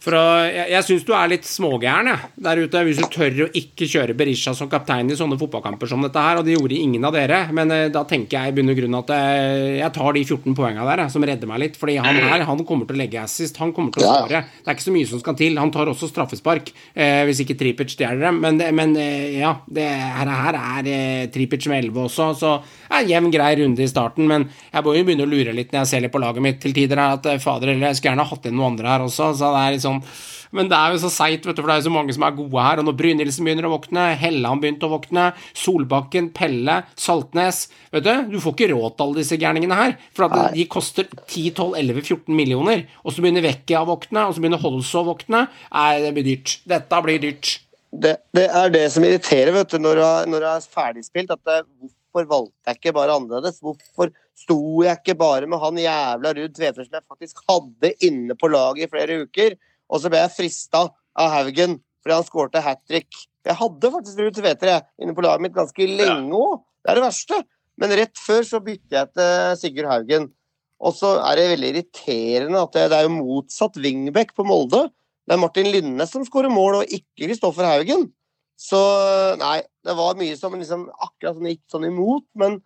[0.00, 3.42] for å, Jeg, jeg syns du er litt smågæren jeg, der ute, hvis du tør
[3.44, 6.78] å ikke kjøre Berisha som kaptein i sånne fotballkamper som dette her, og det gjorde
[6.80, 7.42] ingen av dere.
[7.52, 10.56] Men eh, da tenker jeg i bunn og grunn at eh, jeg tar de 14
[10.56, 11.76] poengene der, jeg, som redder meg litt.
[11.76, 14.14] Fordi han her han kommer til å legge assist, han kommer til å Ja.
[14.24, 14.40] skåre.
[14.64, 15.58] Det er ikke så mye som skal til.
[15.60, 18.40] Han tar også straffespark, eh, hvis ikke Tripic stjeler dem.
[18.40, 22.54] Men, det- men eh, ja, det her, her er eh, Tripic med 11 også, så
[22.88, 24.24] det er jevn, grei runde i starten.
[24.26, 26.60] Men jeg må jo begynne å lure litt når jeg ser litt på laget mitt
[26.64, 29.04] til tider, her, at eh, fader, eller jeg skulle gjerne hatt inn noen andre her
[29.04, 29.30] også.
[29.36, 29.88] Så det er litt sånn
[30.56, 32.24] men det er jo så seigt, vet du, for det er jo så mange som
[32.26, 32.80] er gode her.
[32.80, 38.12] Og når Brynildsen begynner å våkne, Helland begynte å våkne, Solbakken, Pelle, Saltnes Vet du,
[38.34, 39.96] du får ikke råd til alle disse gærningene her.
[40.16, 42.84] For de koster 10-12-11-14 millioner.
[43.04, 45.46] Og så begynner Vekke å våkne, og så begynner Holso å våkne.
[45.70, 46.56] Nei, det blir dyrt.
[46.70, 47.54] Dette blir dyrt.
[47.90, 51.34] Det, det er det som irriterer vet du, når du er, er ferdigspilt.
[51.34, 51.62] At det,
[52.10, 53.62] hvorfor valgte jeg ikke bare annerledes?
[53.62, 58.38] Hvorfor sto jeg ikke bare med han jævla Ruud Tvedtvedt som jeg faktisk hadde inne
[58.38, 59.58] på laget i flere uker?
[59.90, 63.10] Og så ble jeg frista av Haugen fordi han skårte hat trick.
[63.44, 66.62] Jeg hadde faktisk Ruud Tveter inne på laget mitt ganske lenge òg.
[66.80, 67.40] Det er det verste.
[67.80, 70.30] Men rett før så bytter jeg til Sigurd Haugen.
[70.80, 74.86] Og så er det veldig irriterende at det, det er jo motsatt wingback på Molde.
[75.28, 78.08] Det er Martin Linnes som skårer mål, og ikke Kristoffer Haugen.
[78.60, 78.80] Så
[79.40, 82.58] nei, det var mye som liksom akkurat sånn gikk sånn imot, men,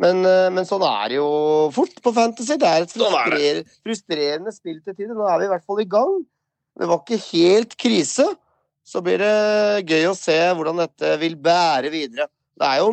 [0.00, 1.26] men, eh, men sånn er det jo
[1.74, 2.56] fort på Fantasy.
[2.60, 5.16] Det er et Sånn er frustrer, frustrerende spill til tider.
[5.16, 6.22] Nå er vi i hvert fall i gang.
[6.74, 8.26] Det var ikke helt krise.
[8.84, 12.28] Så blir det gøy å se hvordan dette vil bære videre.
[12.54, 12.90] Det er jo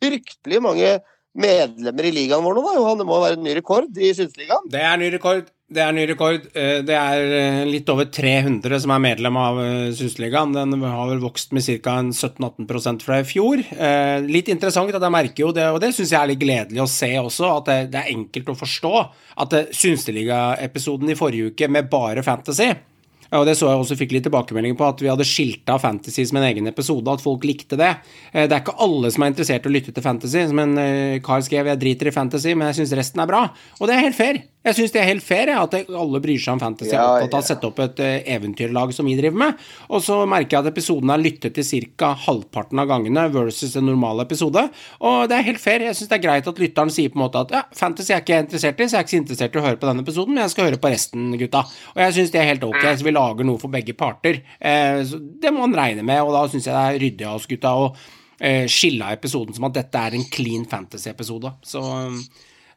[0.00, 0.98] fryktelig mange
[1.40, 2.74] medlemmer i ligaen vår nå, da.
[2.78, 4.66] Johan, det må være en ny rekord i Synsligaen.
[4.72, 5.50] Det er ny rekord.
[5.70, 6.48] Det er ny rekord.
[6.58, 9.60] Eh, Det er eh, litt over 300 som er medlem av
[9.94, 10.56] Synsligaen.
[10.56, 12.00] Den har vel vokst med ca.
[12.10, 13.62] 17-18% fra i fjor.
[13.62, 16.82] Eh, Litt interessant at jeg merker jo det, og det syns jeg er litt gledelig
[16.82, 18.94] å se også, at det, er enkelt å forstå
[19.44, 22.72] at Synseliga-episoden i forrige uke med bare fantasy
[23.38, 26.40] og det så jeg også fikk litt tilbakemeldinger på, at vi hadde skilta fantasy som
[26.40, 27.92] en egen episode, at folk likte det.
[28.32, 30.78] Eh, Det er ikke alle som er interessert i å lytte til fantasy, som en
[30.78, 33.50] eh, skrev 'jeg driter i fantasy', men jeg syns resten er bra.
[33.80, 34.42] Og det er helt fair.
[34.60, 37.40] Jeg syns det er helt fair at alle bryr seg om fantasy, Ja, opptatt av
[37.40, 39.62] å sette opp et eh, eventyrlag som vi driver med.
[39.88, 42.10] Og så merker jeg at episoden er lyttet til ca.
[42.26, 44.66] halvparten av gangene versus en normal episode.
[45.00, 45.86] Og det er helt fair.
[45.88, 48.20] Jeg syns det er greit at lytteren sier på en måte at ja, fantasy er
[48.20, 50.04] ikke jeg interessert i, så jeg er ikke så interessert i å høre på denne
[50.04, 51.64] episoden, men jeg skal høre på resten, gutta.
[51.94, 54.42] Og jeg syns det er helt ok, så vi lager noe for begge parter.
[54.60, 57.40] Eh, så det må man regne med, og da syns jeg det er ryddig av
[57.40, 57.88] oss, gutta, å
[58.36, 61.56] eh, skille av episoden som at dette er en clean fantasy-episode.
[61.64, 61.80] Så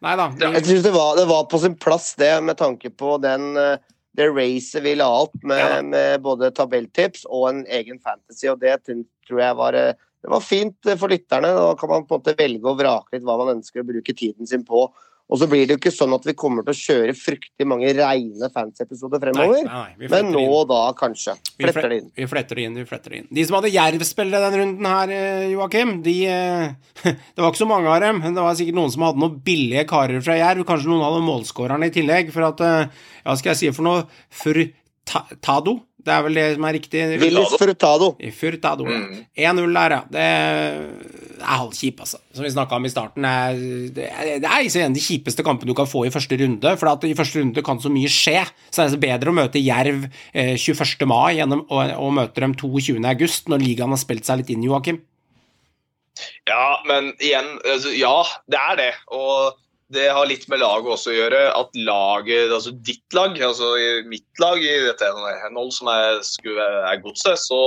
[0.03, 0.27] Nei da.
[0.35, 3.77] Jeg synes det var, det var på sin plass, det, med tanke på den, eh,
[4.17, 5.81] det racet vi la opp med, Ja.
[5.81, 8.47] med både tabelltips og en egen fantasy.
[8.51, 11.53] og Det tror jeg var, eh, det var fint eh, for lytterne.
[11.55, 14.13] Da kan man på en måte velge og vrake litt hva man ønsker å bruke
[14.15, 14.89] tiden sin på.
[15.31, 17.91] Og så blir det jo ikke sånn at vi kommer til å kjøre fryktelig mange
[17.95, 19.63] reine fans-episoder fremover.
[19.63, 21.37] nei, nei, Men nå og da, kanskje.
[21.57, 22.09] Vi Fletter det inn.
[22.19, 23.29] Vi fletter det inn, vi fletter det inn.
[23.39, 26.75] De som hadde Jerv-spillere denne runden her, eh, Joakim, de eh,
[27.33, 29.39] Det var ikke så mange av dem, men det var sikkert noen som hadde noen
[29.47, 30.67] billige karer fra Jerv.
[30.67, 34.05] Kanskje noen hadde målskårerne i tillegg, for at eh, Ja, skal jeg si for noe?
[34.43, 35.79] Furtado?
[36.03, 37.01] Det er vel det som er riktig?
[37.21, 38.09] Willis Furtado.
[38.35, 38.85] Furtado.
[38.91, 39.21] Mm.
[39.39, 40.01] 1-0 der, ja.
[40.11, 40.25] Det
[41.43, 42.19] er halvkjip, altså.
[42.33, 43.27] Som vi snakka om i starten.
[43.27, 43.59] Er,
[43.95, 46.75] det er, det er en av de kjipeste kampene du kan få i første runde.
[46.79, 48.41] For at i første runde kan så mye skje.
[48.73, 51.07] Så er det bedre å møte Jerv eh, 21.
[51.09, 52.99] mai gjennom, og, og møte dem 22.
[53.13, 55.01] august, når ligaen har spilt seg litt inn, Joakim.
[56.49, 58.15] Ja, men igjen, altså, ja,
[58.51, 58.91] det er det.
[59.13, 59.59] Og
[59.93, 61.41] det har litt med laget også å gjøre.
[61.53, 63.73] At laget, altså ditt lag, altså
[64.09, 65.09] mitt lag i dette
[65.43, 66.21] henhold som er,
[66.89, 67.59] er godset, så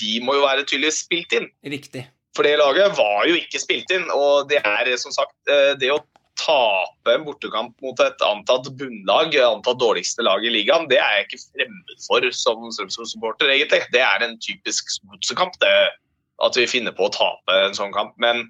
[0.00, 1.48] de må jo være tydelig spilt inn.
[1.76, 2.06] Riktig.
[2.36, 4.06] For det laget var jo ikke spilt inn.
[4.14, 6.00] Og det er som sagt eh, det å
[6.40, 11.26] tape en bortekamp mot et antatt bunnlag, antatt dårligste lag i ligaen, det er jeg
[11.26, 13.82] ikke fremmed for som Strømsgodset-supporter, egentlig.
[13.92, 18.14] Det er en typisk godsekamp, at vi finner på å tape en sånn kamp.
[18.22, 18.46] Men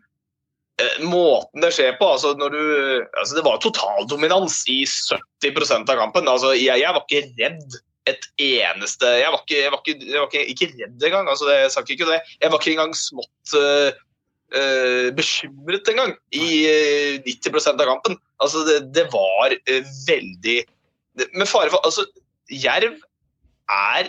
[0.83, 2.65] eh, måten det skjer på altså når du,
[3.19, 6.31] altså Det var totaldominans i 70% av kampen.
[6.31, 10.21] altså jeg, jeg var ikke redd et eneste Jeg var ikke, jeg var ikke, jeg
[10.21, 11.29] var ikke, ikke redd engang.
[11.33, 12.21] altså jeg sa ikke det.
[12.41, 13.91] Jeg var ikke engang smått uh,
[14.57, 18.19] uh, bekymret engang i uh, 90% av kampen.
[18.41, 20.59] Altså det, det var eh, veldig
[21.19, 22.07] det, Med fare for Altså,
[22.51, 22.97] Jerv
[23.71, 24.09] er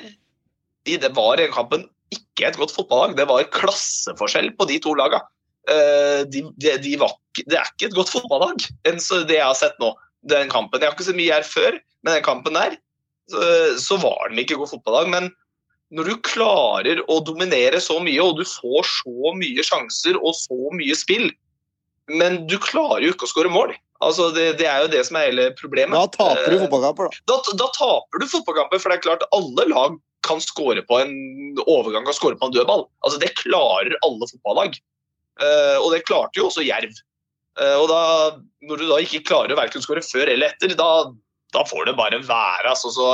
[0.90, 3.14] i det var i kampen ikke et godt fotballag.
[3.20, 5.22] Det var klasseforskjell på de to lagene.
[5.70, 9.78] Eh, de, de, de det er ikke et godt fotballag, enn det jeg har sett
[9.80, 9.94] nå.
[10.28, 10.82] Den kampen.
[10.82, 12.76] Jeg har ikke så mye her før, men den kampen der,
[13.32, 13.46] så,
[13.82, 15.12] så var den ikke god fotballag.
[15.14, 15.32] Men
[15.96, 20.60] når du klarer å dominere så mye, og du får så mye sjanser og så
[20.76, 21.30] mye spill,
[22.12, 23.74] men du klarer jo ikke å skåre mål.
[24.02, 25.94] Altså, det, det er jo det som er hele problemet.
[25.94, 27.36] Da taper du Eh, fotballkamper, da.
[27.36, 31.14] da, da taper du fotballkamper, for det er klart alle lag kan skåre på en
[31.66, 32.88] overgang kan skåre på en dødball.
[33.06, 34.80] Altså, det klarer alle fotballag.
[35.42, 36.98] Eh, og det klarte jo også Jerv.
[37.60, 38.02] Eh, og da,
[38.66, 41.12] når du da ikke klarer å verken skåre før eller etter, da,
[41.56, 42.72] da får det bare være.
[42.72, 43.14] Altså, så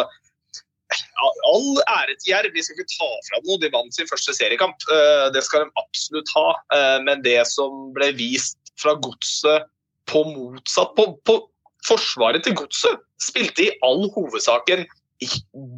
[1.48, 3.58] All ære til Jerv, vi skal ikke ta fra noe.
[3.60, 4.86] De vant sin første seriekamp.
[4.94, 6.48] Eh, det skal de absolutt ha.
[6.76, 9.68] Eh, men det som ble vist fra godset
[10.08, 11.42] på motsatt på, på
[11.88, 14.86] Forsvaret til godset spilte i all hovedsak en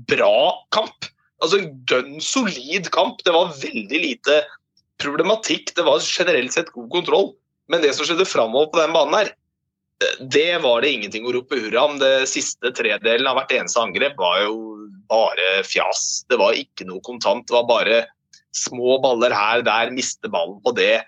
[0.09, 1.09] bra kamp.
[1.43, 3.21] Altså en dønn solid kamp.
[3.25, 4.39] Det var veldig lite
[5.01, 5.73] problematikk.
[5.75, 7.29] Det var generelt sett god kontroll.
[7.69, 9.31] Men det som skjedde framover på den banen her,
[10.31, 11.97] det var det ingenting å rope hurra om.
[11.99, 14.55] Det siste tredelen av hvert eneste angrep var jo
[15.11, 16.23] bare fjas.
[16.29, 17.47] Det var ikke noe kontant.
[17.49, 17.99] Det var bare
[18.55, 21.01] små baller her, der, miste ballen på det.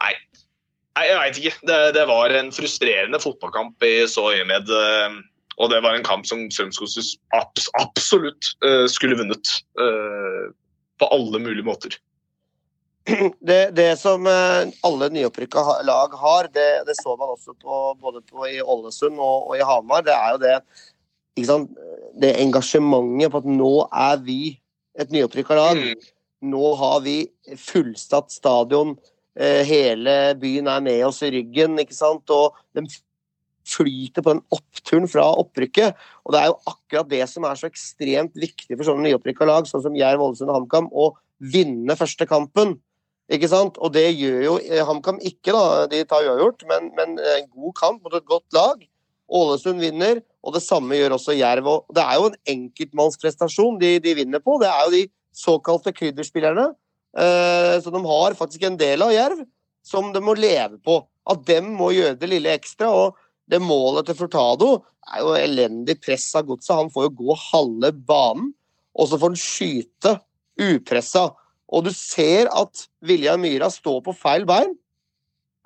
[0.00, 0.14] Nei,
[0.96, 1.66] Nei jeg veit ikke.
[1.68, 4.72] Det, det var en frustrerende fotballkamp i så øyemed.
[4.72, 5.20] eh,
[5.60, 6.88] Og det var en kamp som Strømskog
[7.36, 9.52] abs absolutt eh, skulle vunnet.
[9.76, 10.48] eh,
[11.00, 11.94] på alle mulige måter.
[13.50, 18.22] det, det som eh, alle nyopprykka lag har, det, det så man også på, både
[18.26, 20.56] på i Ålesund og, og i Hamar, det er jo det
[21.38, 21.76] ikke sant?
[22.20, 24.40] Det engasjementet på at nå er vi
[25.00, 25.78] et nyopprykka lag.
[25.78, 26.08] Mm.
[26.50, 27.16] Nå har vi
[27.60, 28.96] fullstatt stadion.
[29.38, 32.32] eh, Hele byen er med oss i ryggen, ikke sant.
[32.34, 32.86] Og de
[33.70, 35.96] flyter på den oppturen fra opprykket.
[36.24, 39.68] Og det er jo akkurat det som er så ekstremt viktig for sånne nyopprykka lag,
[39.68, 42.78] sånn som Jerv, Ålesund og HamKam, å vinne første kampen.
[43.30, 43.78] Ikke sant?
[43.78, 45.86] Og det gjør jo eh, HamKam ikke, da.
[45.90, 48.82] De tar uavgjort, men, men en god kamp mot et godt lag.
[49.30, 51.66] Ålesund vinner, Og det samme gjør også Jerv.
[51.68, 54.56] Og det er jo en enkeltmannsprestasjon de, de vinner på.
[54.58, 55.02] Det er jo de
[55.36, 56.70] såkalte krydderspillerne.
[57.18, 59.42] Eh, så de har faktisk en del av Jerv
[59.86, 61.00] som de må leve på.
[61.30, 62.90] At dem må gjøre det lille ekstra.
[62.90, 63.20] Og
[63.50, 64.72] det målet til Furtado
[65.10, 66.76] er jo elendig press av godset.
[66.78, 68.50] Han får jo gå halve banen,
[68.94, 70.16] og så får han skyte
[70.60, 71.28] upressa.
[71.70, 74.74] Og du ser at Viljar Myhra står på feil bein.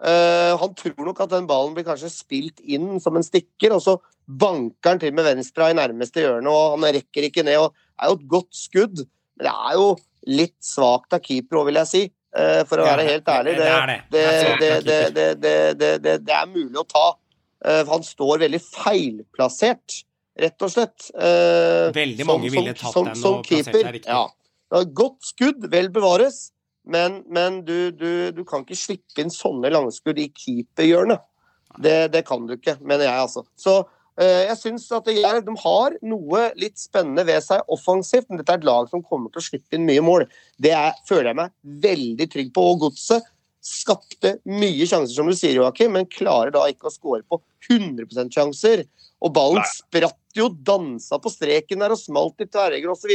[0.04, 3.80] Uh, han tror nok at den ballen blir kanskje spilt inn som en stikker, og
[3.84, 3.94] så
[4.26, 7.60] banker han til med venstre i nærmeste hjørne, og han rekker ikke ned.
[7.62, 9.04] og Det er jo et godt skudd,
[9.38, 9.88] men det er jo
[10.34, 12.04] litt svakt av keeper òg, vil jeg si.
[12.34, 13.54] Uh, For å være helt ærlig.
[13.56, 13.68] Det
[15.40, 15.92] det.
[16.02, 17.06] Det, Det er mulig å ta.
[17.64, 20.02] Uh, Han står veldig feilplassert,
[20.36, 21.10] rett og slett.
[21.14, 24.10] Veldig som- mange ville tatt som- den og plassert den riktig.
[24.10, 24.26] Ja.
[24.74, 26.48] Godt skudd, vel bevares,
[26.84, 31.22] men, men du, du, du kan ikke slippe inn sånne langskudd i keeperhjørnet.
[31.80, 33.44] Det, det kan du ikke, mener jeg, altså.
[33.58, 33.76] Så
[34.20, 38.54] eh, jeg syns at Jerv de har noe litt spennende ved seg offensivt, men dette
[38.54, 40.26] er et lag som kommer til å slippe inn mye mål.
[40.62, 41.54] Det er, føler jeg meg
[41.86, 42.66] veldig trygg på.
[42.74, 43.30] Og Godset
[43.64, 48.28] skapte mye sjanser, som du sier, Joakim, men klarer da ikke å skåre på 100
[48.34, 48.84] sjanser.
[49.24, 49.70] Og ballen Nei.
[49.72, 53.14] spratt jo, dansa på streken der og smalt i tverrlegger osv.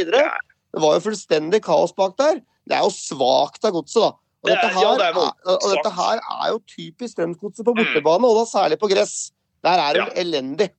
[0.74, 2.42] Det var jo fullstendig kaos bak der.
[2.70, 4.12] Det er jo svakt av godset, da.
[4.40, 5.18] Og dette, her, ja, det er
[5.52, 9.32] og dette her er jo typisk Strømsgodset på bortebane, og da særlig på gress.
[9.66, 10.22] Der er de Ja.
[10.22, 10.70] elendig.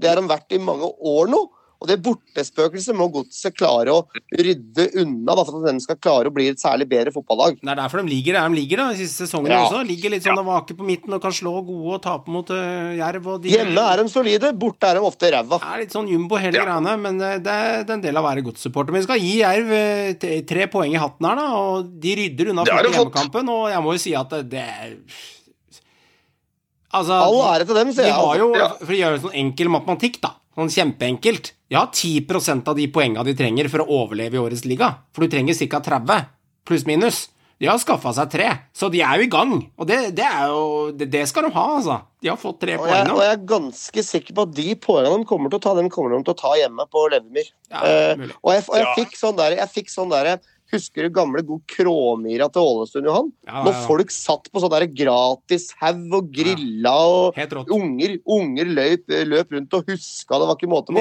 [0.00, 1.42] Det har de vært i mange år nå.
[1.82, 4.04] Og det bortespøkelset må godset klare å
[4.38, 7.56] rydde unna da, for at de skal klare å bli et særlig bedre fotballag.
[7.58, 9.64] Det er derfor de ligger der de ligger da, i siste sesongen Ja.
[9.66, 9.80] også.
[9.88, 12.94] Ligger litt sånn og vaker på midten og kan slå gode og tape mot uh,
[12.94, 13.26] Jerv.
[13.34, 15.58] Og de Hjemme er de solide, borte er de ofte ræva.
[15.74, 16.64] er litt sånn jumbo hele Ja.
[16.70, 18.92] greiene, men eh, det er, det er en del av å være godssupporter.
[18.94, 22.52] Men vi skal gi Jerv eh, tre poeng i hatten her, da, og de rydder
[22.54, 24.96] unna første hjemmekampen, og jeg må jo si at det, det er
[26.92, 28.12] Altså All ære til dem, sier jeg.
[28.12, 28.38] har altså.
[28.42, 28.68] jo, Ja.
[28.82, 30.34] For å gjøre sånn enkel matematikk, da.
[30.52, 31.52] Sånn kjempeenkelt.
[31.76, 34.90] Har 10% av de poengene de trenger for å overleve i årets liga.
[35.14, 35.80] For du trenger ca.
[35.80, 36.26] 30,
[36.68, 37.28] pluss minus.
[37.62, 39.52] De har skaffa seg tre, så de er jo i gang.
[39.78, 42.00] Og det, det er jo det, det skal de ha, altså.
[42.18, 43.14] De har fått tre Og poeng nå.
[43.14, 45.90] og jeg er ganske sikker på at de poengene de kommer til å ta, dem
[45.94, 47.52] kommer de til å ta hjemme på Levermyr.
[47.70, 48.94] Ja, uh, og jeg, og jeg Ja.
[48.98, 50.32] fikk sånn der, jeg fikk sånn der
[50.72, 53.26] Husker du gamle god Kråmyra til Ålesund, Johan?
[53.44, 57.36] Ja, ja, Når folk satt på sånn gratis haug og grilla, og
[57.76, 60.96] unger, unger løp, løp rundt og huska det var ikke måte på.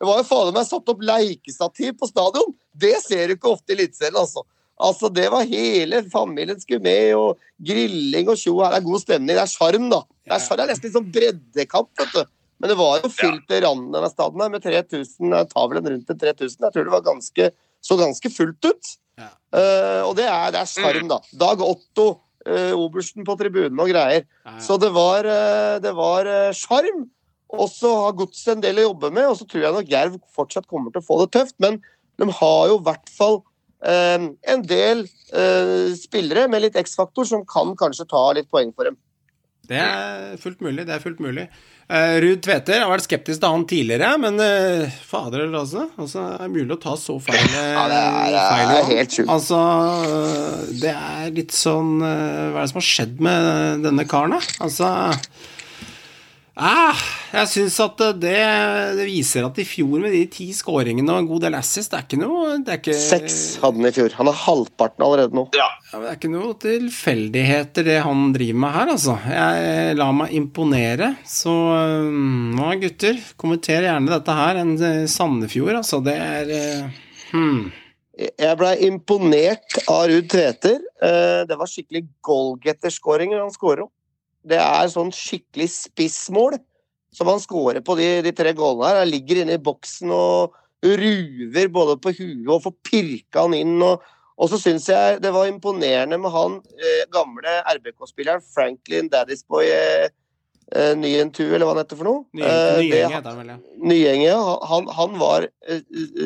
[0.00, 2.50] Det var jo fader meg satt opp leikestativ på stadion!
[2.72, 4.44] Det ser du ikke ofte i Eliteserien, altså.
[4.82, 8.56] Altså, Det var hele familien skulle med, og grilling og tjo.
[8.64, 9.36] Her er god stemning.
[9.36, 10.02] Det er sjarm, da.
[10.26, 12.24] Det er, det er nesten litt sånn breddekamp, vet du.
[12.62, 15.32] Men det var jo fylt til randen av staden her med 3000.
[15.34, 16.58] Jeg tar vel en rundt til 3000.
[16.62, 17.48] Jeg tror det var ganske,
[17.82, 18.92] så ganske fullt ut.
[19.20, 19.30] Ja.
[19.52, 21.18] Uh, og det er, det er sjarm, da.
[21.36, 22.06] Dag Otto,
[22.48, 24.24] uh, obersten på tribunen og greier.
[24.24, 24.62] Ja, ja.
[24.64, 27.10] Så det var uh, det var sjarm.
[27.52, 30.20] Og så har Godset en del å jobbe med, og så tror jeg nok Jerv
[30.32, 31.56] fortsatt kommer til å få det tøft.
[31.60, 31.82] Men
[32.20, 33.42] de har jo i hvert fall
[33.84, 38.88] eh, en del eh, spillere med litt X-faktor som kan kanskje ta litt poeng for
[38.88, 38.96] dem.
[39.72, 40.84] Det er fullt mulig.
[40.88, 41.46] det er fullt mulig.
[41.92, 46.22] Uh, Ruud Tveter har vært skeptisk til han tidligere, men uh, fader eller altså, altså
[46.38, 49.16] er det mulig å ta så feil, eh, Ja, det er- det er feil helt
[49.18, 49.32] sjukt.
[49.34, 49.58] Altså,
[50.06, 54.36] eh, det er litt sånn eh, Hva er det som har skjedd med denne karen,
[54.38, 54.40] da?
[54.64, 54.88] Altså
[56.52, 56.98] Ah,
[57.32, 58.32] jeg syns at det,
[58.98, 61.96] det viser at i fjor med de ti skåringene og en god del assis, det
[61.96, 64.12] er ikke noe det er ikke, Seks hadde han i fjor.
[64.18, 65.46] Han er halvparten allerede nå.
[65.56, 65.70] Ja.
[65.88, 69.16] ja, men Det er ikke noe tilfeldigheter, det han driver med her, altså.
[69.32, 71.08] Jeg lar meg imponere.
[71.24, 74.60] Så um, nå, gutter, kommenter gjerne dette her.
[74.60, 76.02] En eh, Sandefjord, altså.
[76.04, 77.00] Det er eh,
[77.32, 77.64] hmm.
[78.20, 80.84] Jeg ble imponert av Ruud Tveter.
[81.00, 83.88] Eh, Det var skikkelig goalgetterskåringer han skårer.
[84.44, 86.56] Det er sånn skikkelig spissmål
[87.14, 89.00] som han skårer på de, de tre gålene her.
[89.04, 93.76] Han ligger inne i boksen og ruver både på huet og får pirka han inn.
[93.84, 94.02] Og,
[94.40, 100.08] og så syns jeg det var imponerende med han eh, gamle RBK-spilleren Franklin Daddysboy eh,
[100.74, 102.24] eh, Nyentu, eller hva han heter for noe.
[102.34, 103.54] Nyenge, Eh, nye det- gjeng heter han vel,
[104.26, 104.42] ja.
[104.72, 105.84] Han, han var eh,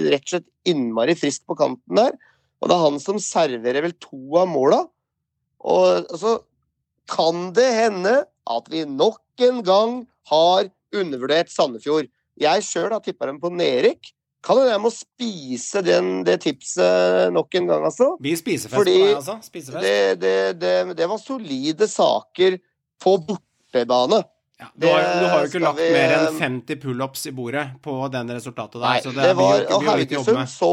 [0.08, 2.16] rett og slett innmari frisk på kanten der.
[2.62, 4.84] Og det er han som serverer vel to av måla.
[5.66, 6.38] Og så
[7.10, 9.96] kan det hende at vi nok en gang
[10.30, 12.08] har undervurdert Sandefjord.
[12.40, 14.12] Jeg sjøl har tippa dem på nedrykk.
[14.46, 18.12] Kan hende jeg må spise den, det tipset nok en gang, altså.
[18.22, 19.36] Blir spisefest Fordi på deg, altså?
[19.42, 19.82] Spisefest?
[19.82, 22.58] Det, det, det, det var solide saker
[23.02, 24.22] på bortebane.
[24.56, 27.32] Ja, du, har, du har jo ikke lagt vi, mer enn eh, 50 pullups i
[27.36, 28.86] bordet på den resultatet der.
[28.86, 30.72] Nei, så det, var, og Haugesund så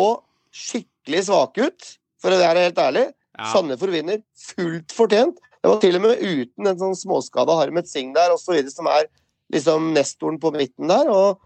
[0.54, 1.90] skikkelig svake ut,
[2.22, 3.10] for å være helt ærlig.
[3.34, 3.50] Ja.
[3.52, 5.42] Sandefjord vinner fullt fortjent.
[5.64, 8.74] Det var til og med uten en sånn småskada Harmet Singh der, og så videre,
[8.74, 9.08] som er
[9.54, 11.08] liksom nestoren på midten der.
[11.08, 11.40] og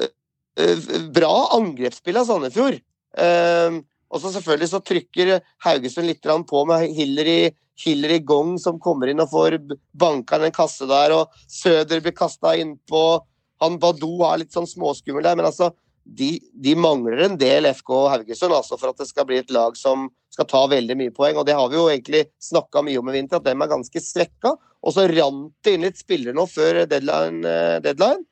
[0.00, 0.08] eh,
[0.56, 2.78] eh, Bra angrepsspill av Sandefjord.
[3.20, 5.34] Eh, og så selvfølgelig så trykker
[5.66, 9.58] Haugesund litt på med Hillary, Hillary Gong som kommer inn og får
[9.92, 13.20] banka en kasse der, og Søder blir kasta innpå.
[13.60, 15.74] Han Badou er litt sånn småskummel der, men altså
[16.08, 19.76] de, de mangler en del FK Haugesund altså for at det skal bli et lag
[19.76, 21.36] som skal ta veldig mye poeng.
[21.36, 24.02] og Det har vi jo egentlig snakka mye om i vinter, at dem er ganske
[24.02, 24.54] svekka.
[24.86, 28.22] Og så rant det inn litt spillere nå før deadline, eh, deadline.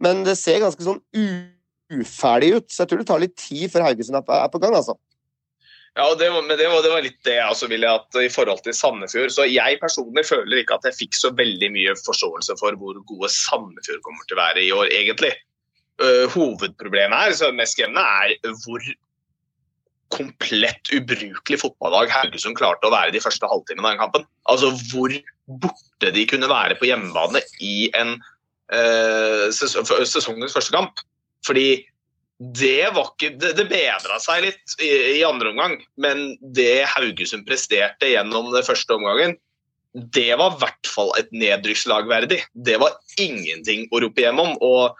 [0.00, 1.02] Men det ser ganske sånn
[1.92, 2.66] uferdig ut.
[2.72, 4.96] Så jeg tror det tar litt tid før Haugesund er på, er på gang, altså.
[5.98, 8.30] Ja, det var, men det var, det var litt det jeg også ville at i
[8.30, 9.32] forhold til Sandefjord.
[9.34, 13.30] Så jeg personlig føler ikke at jeg fikk så veldig mye forståelse for hvor gode
[13.34, 15.34] Sandefjord kommer til å være i år, egentlig.
[16.00, 18.84] Uh, hovedproblemet her, så mest skremmende, er hvor
[20.10, 24.26] komplett ubrukelig fotballag Haugesund klarte å være de første halvtimene av den kampen.
[24.50, 25.14] Altså hvor
[25.60, 31.04] borte de kunne være på hjemmebane i en uh, sesongens første kamp.
[31.46, 31.84] Fordi
[32.40, 34.88] det var ikke Det, det bedra seg litt i,
[35.18, 39.36] i, andre omgang, men det Haugesund presterte gjennom den første omgangen,
[39.92, 42.38] det var i hvert fall et nedrykkslag verdig.
[42.54, 44.54] Det var ingenting å rope hjem om.
[44.62, 44.96] Og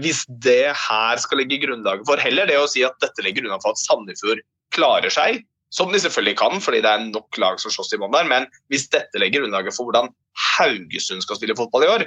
[0.00, 3.66] hvis det her skal legge grunnlaget for heller det å si at dette legger grunnlaget
[3.66, 4.40] for at Sandefjord
[4.72, 8.12] klarer seg, som de selvfølgelig kan, fordi det er nok lag som slåss i bånn
[8.14, 10.10] der, men hvis dette legger grunnlaget for hvordan
[10.56, 12.06] Haugesund skal spille fotball i år,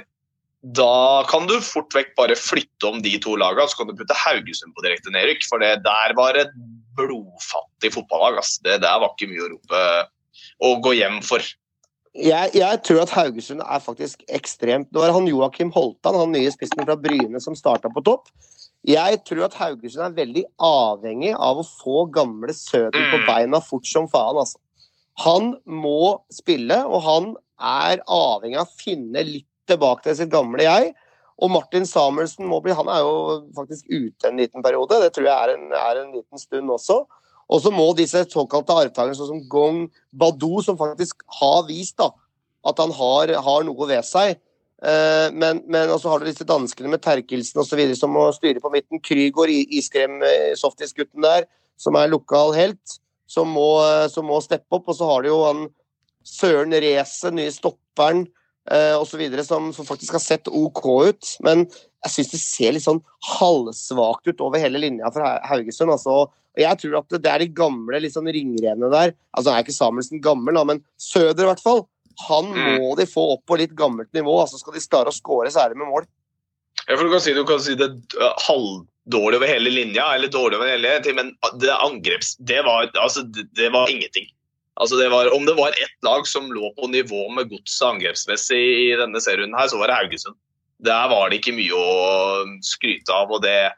[0.74, 4.16] da kan du fort vekk bare flytte om de to lagene, så kan du putte
[4.18, 5.44] Haugesund på direkte nedrykk.
[5.46, 6.50] For det der var et
[6.98, 8.40] blodfattig fotballag.
[8.40, 8.56] Ass.
[8.64, 9.82] Det der var ikke mye å rope
[10.66, 11.44] å gå hjem for.
[12.16, 16.52] Jeg, jeg, tror at Haugesund er faktisk ekstremt Det var han Joakim Holtan, han nye
[16.54, 18.30] spissen fra Bryne, som starta på topp.
[18.86, 23.26] Jeg tror at Haugesund er veldig avhengig av å få gamle Søder på mm.
[23.26, 24.38] beina fort som faen.
[24.40, 24.60] Altså.
[25.24, 30.64] Han må spille, og han er avhengig av å finne litt tilbake til sitt gamle
[30.64, 30.94] jeg.
[31.42, 33.16] Og Martin Samuelsen må bli, han er jo
[33.56, 35.02] faktisk ute en liten periode.
[35.02, 37.02] Det tror jeg er en, er en liten stund også.
[37.46, 42.10] Og så må disse såkalte arvtakerne, sånn som Gong Badou, som faktisk har vist da,
[42.66, 44.34] at han har, har noe ved seg.
[44.82, 47.82] Eh, men, men også har du disse danskene med Terkelsen osv.
[47.96, 49.02] som må styre på midten.
[49.02, 50.18] Krygård, iskrem,
[50.58, 51.46] softisgutten der,
[51.78, 52.98] som er lokal helt,
[53.30, 53.68] som må,
[54.10, 54.90] som må steppe opp.
[54.90, 55.68] Og så har du jo han
[56.26, 58.26] Søren Reese, nye stopperen
[58.72, 61.36] uh, osv., som, som faktisk har sett OK ut.
[61.46, 61.66] Men
[62.06, 63.02] jeg syns det ser litt sånn
[63.36, 65.92] halvsvakt ut over hele linja for Haugesund.
[65.94, 69.12] altså jeg tror at det er de gamle litt sånn ringrene der.
[69.36, 71.84] Altså er ikke Samuelsen gammel, da, men Søder i hvert fall.
[72.28, 72.78] Han mm.
[72.80, 74.38] må de få opp på litt gammelt nivå.
[74.40, 76.06] altså Skal de klare å skåre, så er det med mål.
[76.86, 77.90] Ja, for Du kan si, du kan si det
[78.46, 83.68] halvdårlig over hele linja, eller dårlig over hele men det angreps, det var, altså, det
[83.74, 84.30] var ingenting.
[84.76, 88.60] Altså det var, om det var ett lag som lå på nivå med godset angrepsmessig
[88.60, 90.36] i denne serien, her, så var det Haugesund.
[90.84, 93.32] Der var det ikke mye å skryte av.
[93.32, 93.72] og det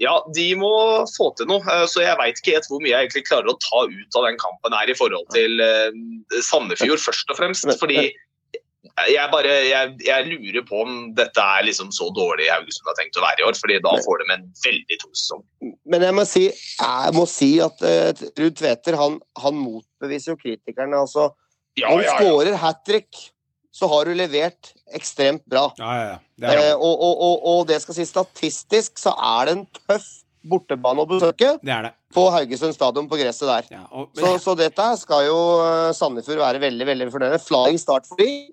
[0.00, 0.72] ja, de må
[1.12, 1.60] få til noe.
[1.68, 4.40] Eh, så jeg veit ikke hvor mye jeg egentlig klarer å ta ut av den
[4.40, 5.98] kampen her i forhold til eh,
[6.46, 7.68] Sandefjord, først og fremst.
[7.82, 8.08] Fordi
[8.80, 13.18] jeg bare jeg, jeg, lurer på om dette er liksom så dårlig Haugesund har tenkt
[13.20, 13.58] å være i år.
[13.60, 15.42] fordi da får de en veldig tung sesong.
[15.92, 20.40] Men jeg må si, jeg må si at uh, Ruud Tveter han, han, motbeviser jo
[20.40, 20.96] kritikerne.
[20.96, 21.28] altså.
[21.76, 22.16] Ja, han ja, ja.
[22.16, 23.20] skårer hat trick,
[23.70, 25.68] så har du levert ekstremt bra.
[25.78, 26.54] Ja, ja, ja.
[26.54, 30.08] Eh, og, og, og, og, det skal si statistisk så er det en tøff
[30.50, 31.90] bortebane å besøke det er det.
[32.16, 33.68] på Haugesund stadion på gresset der.
[33.76, 37.44] Ja, og, så, så, dette skal jo eh, Sandefjord være veldig veldig fornøyd med.
[37.44, 38.48] Flying start for dem.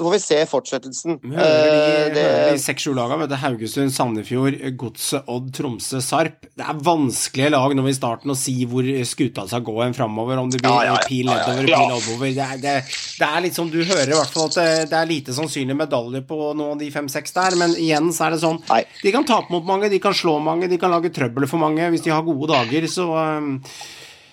[0.00, 1.18] Så får vi se fortsettelsen.
[1.20, 2.22] Vi hører de,
[2.56, 3.26] seks-sju lagene.
[3.36, 6.46] Haugesund, Sandefjord, Godset, Odd, Tromsø, Sarp.
[6.56, 10.40] Det er vanskelige lag når i starten å si hvor skuta skal gå en framover.
[10.40, 12.32] Om det blir ja, ja, pil nedover, ja, pil oppover.
[12.32, 12.74] Det er, det,
[13.20, 14.56] det er litt som du hører, i hvert fall at
[14.88, 17.60] det, er lite sannsynlig medalje på noen av de fem-seks der.
[17.60, 18.80] Men igjen så er det sånn Nei.
[19.04, 21.92] De kan tape mot mange, de kan slå mange, de kan lage trøbbel for mange
[21.92, 22.88] hvis de har gode dager.
[22.88, 23.58] Så um,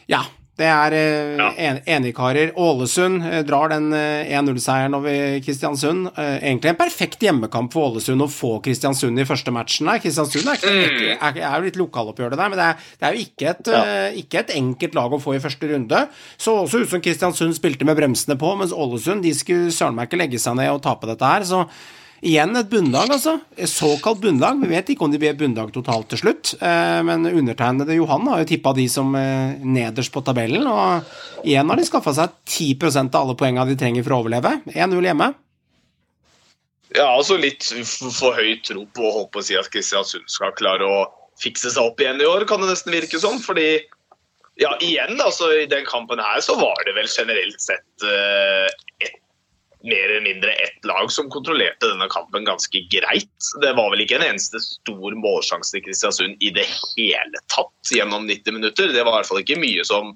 [0.08, 0.24] ja,
[0.58, 1.48] det er eh, ja.
[1.68, 2.52] en, enigkarer.
[2.58, 6.08] Ålesund eh, drar den 1-0-seieren eh, over Kristiansund.
[6.18, 9.92] Egentlig en perfekt hjemmekamp for Ålesund å få Kristiansund i første matchen.
[9.92, 10.02] Der.
[10.02, 11.22] Kristiansund er, ikke, mm.
[11.30, 13.70] er, er jo litt lokaloppgjør, det der, men det er, det er jo ikke et,
[13.76, 13.84] ja.
[14.24, 16.02] ikke et, enkelt lag å få i første runde.
[16.42, 20.10] Så også ut som Kristiansund spilte med bremsene på, mens Ålesund de skulle søren meg
[20.10, 21.46] ikke legge seg ned og tape dette her.
[21.46, 21.68] så
[22.26, 23.36] Igjen et bunnlag, altså.
[23.54, 24.58] Et såkalt bunnlag.
[24.64, 26.56] Vi vet ikke om de blir et bunnlag totalt til slutt.
[26.58, 30.66] Eh, men undertegnede Johan har jo tippa de som eh, nederst på tabellen.
[30.66, 34.56] Og igjen har de skaffa seg 10% av alle poengene de trenger for å overleve.
[34.74, 35.30] 1-0 hjemme.
[36.96, 40.56] Ja, altså litt for høy tro på å holde på å si at Kristiansund skal
[40.58, 41.06] klare å
[41.38, 43.38] fikse seg opp igjen i år, kan det nesten virke sånn.
[43.44, 43.68] Fordi
[44.58, 48.66] ja, igjen, altså i den kampen her så var det vel generelt sett uh,
[49.06, 49.20] et
[49.86, 53.50] mer eller mindre ett lag som kontrollerte denne kampen ganske greit.
[53.62, 56.66] Det var vel ikke en eneste stor målsjanse til Kristiansund i det
[56.96, 58.90] hele tatt gjennom 90 minutter.
[58.94, 60.16] Det var i hvert fall ikke mye som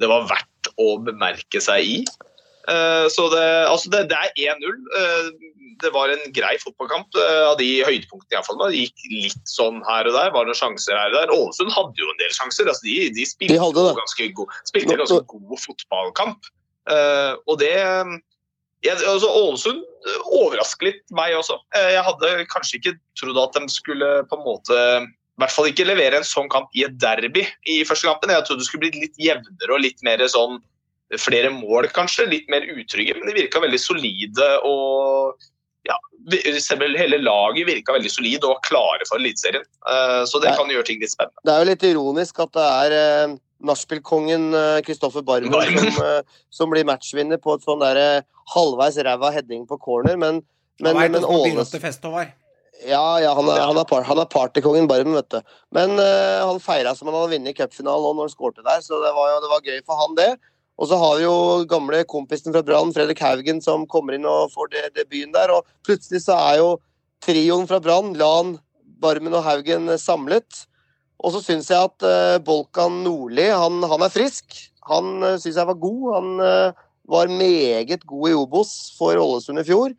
[0.00, 1.98] det var verdt å bemerke seg i.
[2.70, 4.84] Eh, Så det, altså det, det er 1-0.
[5.00, 5.30] Eh,
[5.80, 8.58] Det var en grei fotballkamp eh, av de høydepunktene iallfall.
[8.68, 10.32] Det gikk litt sånn her og der.
[10.34, 11.32] Var det sjanser her og der.
[11.32, 12.68] Ålesund hadde jo en del sjanser.
[12.68, 16.50] Altså de, de spilte, De ganske, god, spilte ganske god fotballkamp.
[17.48, 17.72] Og det
[18.84, 19.82] jeg, altså Ålesund
[20.32, 21.58] overrasker litt meg også.
[21.76, 25.70] Eh, Jeg hadde kanskje ikke trodd at de skulle på en måte i hvert fall
[25.70, 28.32] ikke levere en sånn kamp i et derby i første kampen.
[28.32, 30.58] Jeg trodde det skulle blitt litt jevnere og litt mer sånn
[31.18, 32.28] flere mål, kanskje.
[32.28, 35.40] Litt mer utrygge, men de virka veldig solide og
[35.88, 35.96] ja,
[36.28, 39.64] hele laget virka veldig solid og var klare for Eliteserien.
[39.88, 41.40] Eh, Så det kan gjøre ting litt spennende.
[41.44, 45.78] Det er jo litt ironisk at det er eh, nachspielkongen eh, Kristoffer Barmen Barmen.
[45.92, 50.16] som, eh, som blir matchvinner på et sånn der eh, halvveis ræva heading på corner,
[50.20, 50.42] men,
[50.80, 52.06] men, vet men Åles fest,
[52.80, 55.40] Ja, ja, han er, han er, par, han er partykongen Barmen, vet du.
[55.76, 59.02] Men uh, han feira som han hadde vunnet cupfinalen nå når han skårte der, så
[59.04, 60.30] det var jo det var gøy for han, det.
[60.80, 61.34] Og så har vi jo
[61.68, 65.52] gamle kompisen fra Brann, Fredrik Haugen, som kommer inn og får det, debuten der.
[65.52, 66.70] Og plutselig så er jo
[67.20, 68.54] trioen fra Brann, Lan,
[69.00, 70.64] Barmen og Haugen, eh, samlet.
[71.20, 74.56] Og så syns jeg at eh, Bolkan Nordli, han, han er frisk.
[74.88, 76.06] Han uh, syns jeg var god.
[76.16, 76.78] Han eh,
[77.10, 79.92] var meget god i Obos for Ålesund i fjor.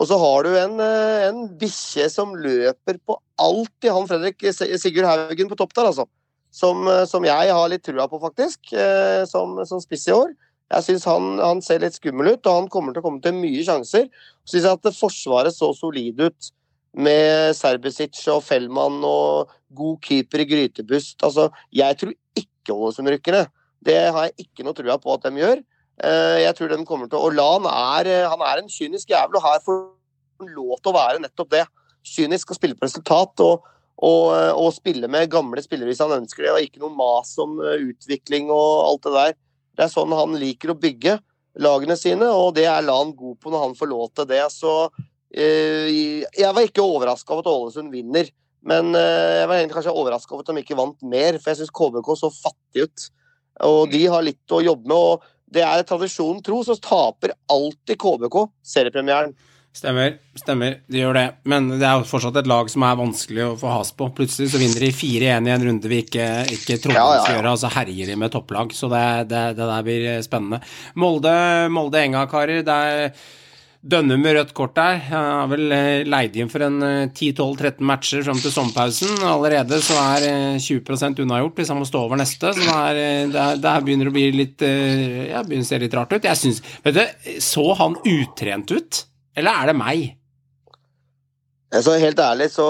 [0.00, 4.40] Og så har du en, eh, en bikkje som løper på alt i han Fredrik
[4.56, 6.06] Sigurd Haugen på topp der, altså.
[6.52, 10.32] Som, eh, som jeg har litt trua på, faktisk, eh, som, som spiss i år.
[10.72, 13.36] Jeg syns han, han ser litt skummel ut, og han kommer til å komme til
[13.36, 14.08] mye sjanser.
[14.44, 16.52] Så syns jeg at Forsvaret så solid ut
[16.94, 21.22] med Serbisic og Fellmann og god keeper i Grytebust.
[21.24, 23.52] Altså, jeg tror ikke Ålesund rykker ned.
[23.82, 25.62] Det har jeg ikke noe trua på at de gjør.
[26.02, 29.08] Eh, Jeg tror de kommer til å Og Lan er, eh, han er en kynisk
[29.08, 29.80] jævel, og her får
[30.40, 31.66] han lov til å være nettopp det.
[32.04, 33.40] Kynisk og spille på resultat.
[33.40, 33.68] og
[34.02, 37.38] og, eh, og spille med gamle spillere hvis han ønsker det, og ikke noe mas
[37.38, 39.34] om utvikling og alt det der.
[39.76, 41.20] Det er sånn han liker å bygge
[41.62, 44.42] lagene sine, og det er Lan god på når han får lov til det.
[44.50, 44.90] Så
[45.32, 48.28] jeg var ikke overraska over at Ålesund vinner,
[48.68, 51.62] men eh, jeg var egentlig kanskje overraska over at de ikke vant mer, for jeg
[51.62, 53.06] syns KBK så fattig ut.
[53.68, 57.98] Og de har litt å jobbe med, og det er tradisjonen tro, så taper alltid
[58.00, 58.38] KBK
[58.74, 59.34] seriepremieren.
[59.72, 61.24] Stemmer, stemmer, de gjør det.
[61.48, 64.10] Men det er jo fortsatt et lag som er vanskelig å få has på.
[64.12, 66.26] Plutselig så vinner de 4-1 i en runde vi ikke,
[66.58, 68.74] ikke trodde Ja, de ja, gjøre, og så herjer de med topplag.
[68.76, 70.60] Så det, det, det der blir spennende.
[71.00, 71.32] Molde,
[71.72, 72.60] Molde karer.
[72.68, 73.32] Det er
[73.82, 75.00] Dønnum med rødt kort der.
[75.08, 79.16] Han har vel eh, leid inn for en eh, 10-12-13 matcher fram til sommerpausen.
[79.26, 82.52] Allerede så er eh, 20 unnagjort hvis han må stå over neste.
[82.54, 85.70] Så det, er, eh, det, er, her begynner å bli litt eh, Ja, begynner å
[85.72, 86.28] se litt rart ut.
[86.30, 89.02] Jeg synes, Vet du, så han utrent ut?
[89.34, 90.04] Eller er det meg?
[91.82, 92.68] Så helt ærlig, så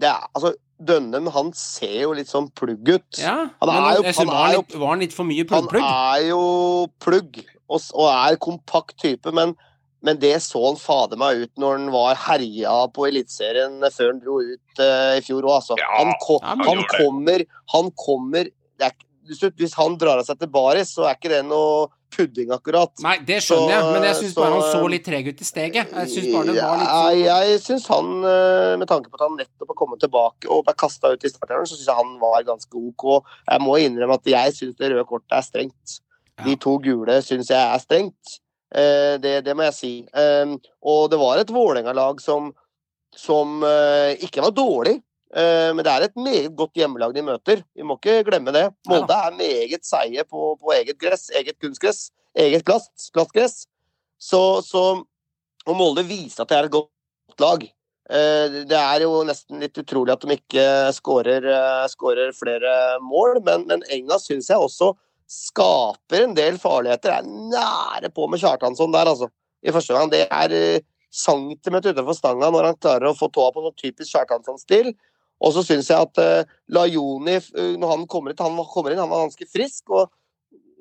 [0.00, 0.54] det er, altså,
[0.84, 3.20] Dønnem han ser jo litt sånn plugg ut.
[3.20, 5.24] Ja, Han men er jo- jeg synes han var, er jo- var han litt for
[5.28, 5.68] mye plugg?
[5.70, 5.84] Han
[6.16, 6.40] er jo
[7.00, 9.54] plugg, og, og er kompakt type, men,
[10.04, 14.20] men det så han fader meg ut når han var herja på Eliteserien før han
[14.22, 15.78] dro ut uh, i fjor òg, altså.
[15.80, 17.44] Ja, han, ko han, han kommer
[17.74, 18.94] Han kommer det er,
[19.24, 22.92] hvis- Hvis han drar av seg til baris, så er ikke det noe pudding, akkurat.
[23.02, 25.94] Nei, det skjønner jeg, men jeg syns bare han så litt treg ut i steget.
[25.96, 29.24] Jeg synes bare det var litt sånn jeg syns han, eh, med tanke på at
[29.24, 32.12] han nettopp har kommet tilbake og ble kasta ut i starteren, så syns jeg han
[32.20, 33.06] var ganske OK.
[33.50, 35.96] Jeg må innrømme at jeg syns det røde kortet er strengt.
[36.38, 36.44] Ja.
[36.44, 38.38] De to gule syns jeg er strengt.
[38.74, 39.92] Eh, Det, det må jeg si.
[40.14, 42.52] Eh, Og det var et Vålerenga-lag som,
[43.14, 44.96] som eh, ikke var dårlig.
[45.34, 47.62] eh, Men det er et meget godt hjemmelag de møter.
[47.76, 48.66] Vi må ikke glemme det.
[48.88, 53.66] Molde er meget seige på, på eget gress, eget kunstgress, eget plast, plastgress.
[54.18, 55.04] Så, så
[55.66, 57.62] Og Molde viser at det er et godt lag.
[58.68, 61.46] Det er jo nesten litt utrolig at de ikke skårer,
[61.88, 64.90] skårer flere mål, men, men Enga syns jeg også
[65.30, 67.14] skaper en del farligheter.
[67.14, 69.30] Jeg Er nære på med Kjartansson der, altså.
[69.64, 70.10] I første gang.
[70.12, 74.12] Det er eh, centimeter utenfor stanga når han klarer å få tåa på noe typisk
[74.12, 74.92] Kjartansson-stil.
[75.44, 79.00] Og så syns jeg at uh, Lajoni, eh, når han kommer, inn, han kommer inn,
[79.02, 79.90] han var ganske frisk.
[79.90, 80.12] og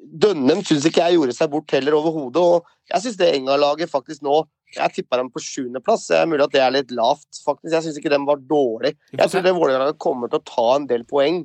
[0.04, 2.44] Dønnem syns ikke jeg gjorde seg bort heller overhodet.
[2.44, 6.08] Og jeg syns det Enga-laget faktisk nå Jeg tippa dem på sjuendeplass.
[6.10, 7.76] Det er mulig at det er litt lavt, faktisk.
[7.76, 8.96] Jeg syns ikke dem var dårlig.
[9.14, 11.44] Jeg tror det Vålerenga kommer til å ta en del poeng.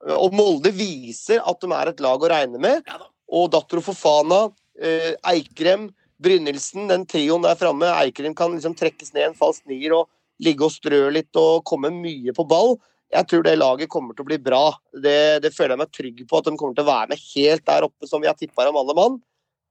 [0.00, 2.84] Og Molde viser at de er et lag å regne med.
[2.88, 3.00] Ja.
[3.30, 4.46] Og Datro Fofana,
[4.80, 5.90] eh, Eikrem,
[6.20, 7.88] Brynildsen, den trioen der framme.
[8.00, 10.08] Eikrem kan liksom trekkes ned en falsk nier og
[10.40, 12.78] ligge og strø litt og komme mye på ball.
[13.10, 14.70] Jeg tror det laget kommer til å bli bra.
[14.94, 17.66] Det, det føler jeg meg trygg på at de kommer til å være med helt
[17.66, 19.18] der oppe som vi har tippa om alle mann.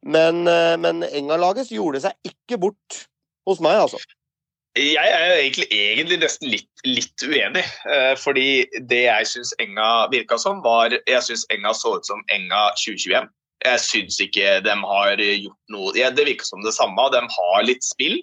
[0.05, 3.03] Men, eh, men Enga-laget gjorde seg ikke bort
[3.47, 3.99] hos meg, altså.
[4.77, 7.63] Jeg er jo egentlig, egentlig nesten litt, litt uenig.
[7.89, 12.21] eh, fordi det jeg syns Enga virka som, var Jeg syns Enga så ut som
[12.29, 13.29] Enga 2021.
[13.65, 17.09] Jeg syns ikke de har gjort noe ja, Det virker som det samme.
[17.11, 18.21] De har litt spill.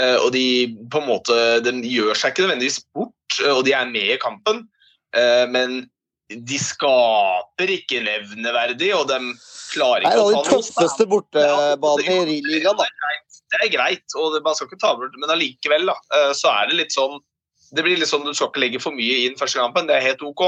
[0.00, 3.72] eh, og de på en måte De gjør seg ikke nødvendigvis bort, eh, og de
[3.72, 4.66] er med i kampen.
[5.48, 5.88] men
[6.28, 9.16] de skaper ikke nevneverdig, og de
[9.72, 12.84] klarer ikke Nei, å ta noe ta de den tøffeste bortebanen i ligaen, da.
[13.52, 16.80] Det er greit, og man skal ikke ta bort men allikevel eh, så er det
[16.82, 17.18] litt sånn
[17.74, 20.06] Det blir litt sånn du skal ikke legge for mye inn første kampen, det er
[20.06, 20.46] helt OK.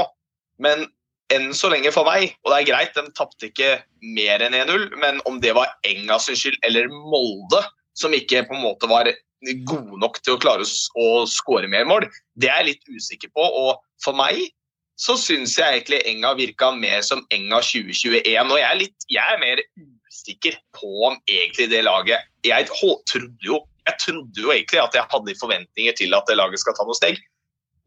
[0.61, 0.87] Men
[1.31, 3.75] enn så lenge for meg, og det er greit, de tapte ikke
[4.17, 7.61] mer enn 1-0, men om det var Enga sin skyld eller Molde,
[7.93, 9.11] som ikke på en måte var
[9.69, 10.65] gode nok til å klare
[10.97, 12.07] å skåre mer mål,
[12.41, 13.45] det er jeg litt usikker på.
[13.45, 14.41] Og for meg
[15.01, 18.51] så syns jeg egentlig Enga virka mer som Enga 2021.
[18.51, 19.63] Og jeg er, litt, jeg er mer
[20.21, 25.09] usikker på om egentlig det laget Jeg trodde jo, jeg trodde jo egentlig at jeg
[25.11, 27.21] hadde forventninger til at det laget skal ta noen steg.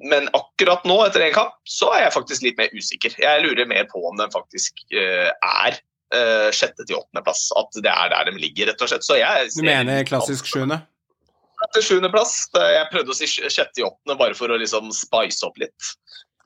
[0.03, 3.15] Men akkurat nå, etter en kamp, så er jeg faktisk litt mer usikker.
[3.23, 5.79] Jeg lurer mer på om den faktisk uh, er
[6.15, 7.47] uh, sjette til åttendeplass.
[7.61, 9.07] At det er der de ligger, rett og slett.
[9.07, 10.81] Så jeg Du mener klassisk sjuende?
[11.65, 12.35] Etter sjuendeplass.
[12.59, 15.95] Jeg prøvde å si sj- sjette til åttende bare for å liksom spice opp litt.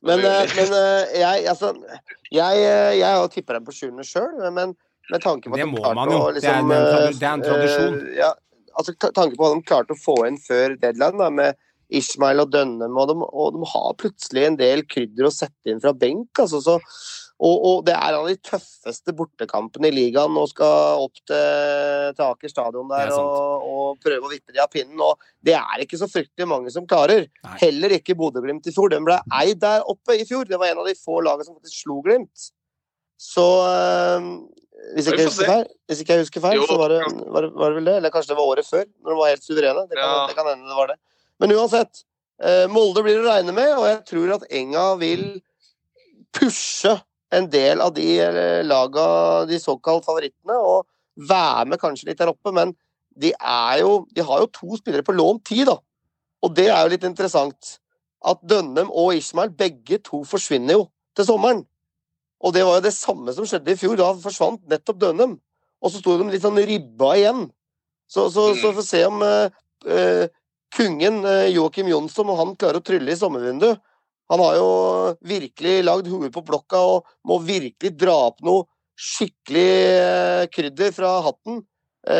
[0.07, 0.74] Men, eh, men
[1.18, 1.72] jeg, altså,
[2.30, 4.76] jeg, jeg har jo dem på sjuende sjøl, men
[5.12, 6.18] med tanke på at Det må man jo.
[6.18, 7.96] å Det er liksom, en eh, det er en tradisjon.
[8.02, 8.32] Uh, ja,
[8.74, 12.50] altså tanke på hva de klarte å få inn før deadline, da, med Ishmael og
[12.52, 16.28] Dønnem, og de, og de har plutselig en del krydder å sette inn fra benk.
[16.36, 16.76] Altså, så,
[17.38, 22.12] og, og det er en av de tøffeste bortekampene i ligaen og skal opp til,
[22.18, 25.00] til Aker stadion er der og, og prøve å vippe de av pinnen.
[25.00, 27.24] Og det er ikke så fryktelig mange som klarer.
[27.46, 27.56] Nei.
[27.62, 28.92] Heller ikke Bodø-Glimt i fjor.
[28.92, 30.50] Den ble eid der oppe i fjor.
[30.50, 32.50] Det var en av de få lagene som faktisk slo Glimt.
[33.18, 34.28] Så øh,
[34.94, 36.66] hvis, ikke jeg husker feil, hvis ikke jeg husker feil, Jo.
[36.70, 37.96] så var det, var, det, var det vel det.
[38.00, 39.82] Eller kanskje det var året før, når de var helt suverene.
[39.90, 40.26] Det kan, Ja.
[40.30, 40.98] det kan hende det var det.
[41.40, 42.04] Men uansett.
[42.42, 45.24] eh, Molde blir å regne med, og jeg tror at Enga vil
[46.32, 46.92] pushe
[47.34, 48.06] en del av de
[48.64, 49.06] laga,
[49.48, 50.86] de såkalt favorittene, og
[51.28, 52.52] være med kanskje litt der oppe.
[52.54, 52.74] Men
[53.18, 55.76] de er jo De har jo to spillere på lånt tid, da.
[56.42, 57.78] Og det er jo litt interessant.
[58.24, 61.64] At Dønnem og Ismail, begge to forsvinner jo til sommeren.
[62.39, 63.97] Og det var jo det samme som skjedde i fjor.
[63.99, 65.36] Da forsvant nettopp Dønum.
[65.82, 67.47] Og så sto de litt sånn ribba igjen.
[68.09, 70.24] Så, så, så får vi se om uh, uh,
[70.74, 73.82] kungen uh, Joakim Jonsson og han klarer å trylle i sommervinduet.
[74.28, 74.70] Han har jo
[75.24, 78.66] virkelig lagd huet på blokka og må virkelig dra opp noe
[78.99, 81.62] skikkelig krydder fra hatten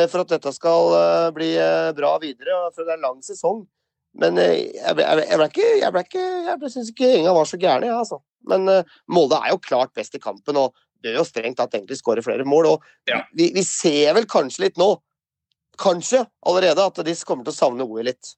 [0.09, 0.95] for at dette skal
[1.37, 1.51] bli
[1.99, 2.63] bra videre.
[2.73, 3.61] For det er en lang sesong.
[4.17, 7.61] Men jeg ble, jeg ble, ikke Jeg, ble ikke, jeg syns ikke Enga var så
[7.61, 8.23] gæren, jeg, altså.
[8.47, 11.99] Men eh, Molde er jo klart best i kampen og bør jo strengt tatt egentlig
[12.01, 12.67] skåre flere mål.
[12.75, 13.23] Og Ja.
[13.35, 14.97] vi, vi ser vel kanskje litt nå,
[15.79, 18.35] kanskje allerede, at de kommer til å savne OE litt.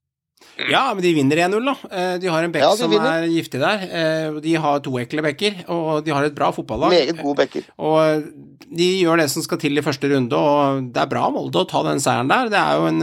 [0.71, 1.75] Ja, men de vinner 1-0, da.
[1.93, 3.83] Eh, De har en bekk Ja, som er giftig der.
[3.85, 6.89] Eh, De har to ekle bekker, og de har et bra fotballag.
[6.95, 7.67] Meget gode bekker.
[7.79, 8.25] Og
[8.73, 11.61] de gjør det som skal til i første runde, og det er bra av Molde
[11.61, 12.49] å ta den seieren der.
[12.49, 13.03] Det er jo en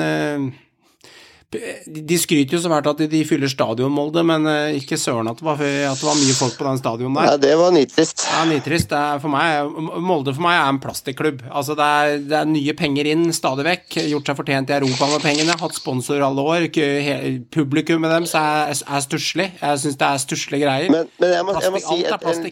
[1.51, 5.29] de- skryter jo så fælt at de, de fyller stadion, Molde, men eh, ikke søren
[5.31, 7.29] at det var, at det var mye folk på den stadion der.
[7.31, 8.25] Ja, det var nitrist.
[8.27, 8.89] Ja, nitrist.
[8.91, 9.71] Det er for meg,
[10.03, 11.45] Molde for meg er en plastikklubb.
[11.47, 13.99] Altså, det er, det er nye penger inn stadig vekk.
[14.11, 15.55] Gjort seg fortjent i Europa med pengene.
[15.63, 16.67] Hatt sponsor alle år.
[17.53, 19.51] Publikum med dem så er, er stusslig.
[19.61, 20.91] Jeg syns det er stusslige greier.
[20.91, 22.49] Men, men jeg, må, jeg, må si alt er en,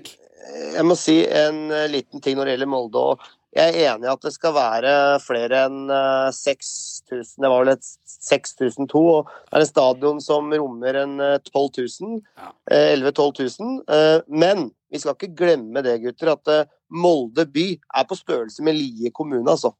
[0.76, 3.02] jeg må si en eh, liten ting når det gjelder Molde.
[3.12, 4.94] og Jeg er enig i at det skal være
[5.24, 7.36] flere enn eh, 6000.
[7.44, 7.88] Det var vel et
[8.26, 9.02] 6002.
[9.02, 11.70] og Det er en stadion som rommer en eh, 12
[12.02, 12.20] 000.
[12.38, 12.52] Ja.
[12.72, 13.84] eh, 11 000-12 000.
[13.90, 17.66] eh, Men vi skal ikke glemme det, gutter, at eh, Molde by
[17.98, 19.74] er på størrelse med Lie kommune, altså.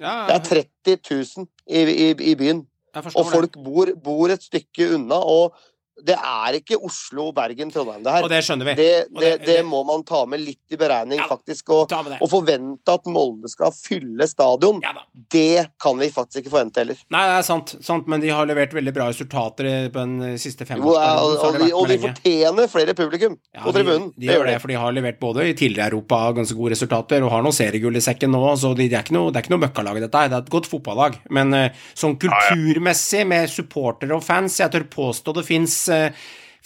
[0.00, 0.98] Ja, Det er 30
[1.36, 2.66] 000 i, i, i byen.
[2.96, 5.18] Og folk bor, bor et stykke unna.
[5.20, 5.56] Og
[6.04, 8.12] det er ikke Oslo, Bergen, Trondheim det det.
[8.18, 8.22] her.
[8.26, 8.74] Og det skjønner vi.
[8.76, 11.70] Det, det, det- det det- må man ta med litt i beregning, Ja, faktisk.
[11.72, 12.18] Og, det.
[12.20, 14.92] og forvente at Molde skal fylle stadion, Ja
[15.32, 16.96] det kan vi faktisk ikke forvente heller.
[17.10, 20.66] Nei, det er sant, sant, men de har levert veldig bra resultater på den siste
[20.66, 21.18] femårsperioden.
[21.18, 24.10] og, og, og de fortjener flere publikum Ja, på tribunen.
[24.16, 27.22] De, de gjør det, for de har levert både i tidligere Europa ganske gode resultater,
[27.24, 29.46] og har noen seriegull i sekken nå, så de, det er ikke noe, det er
[29.46, 30.28] ikke noe møkkalag, dette her.
[30.28, 31.18] Det er et godt fotballag.
[31.30, 35.85] Men eh, sånn kulturmessig, med supportere og fans, jeg tør påstå det fins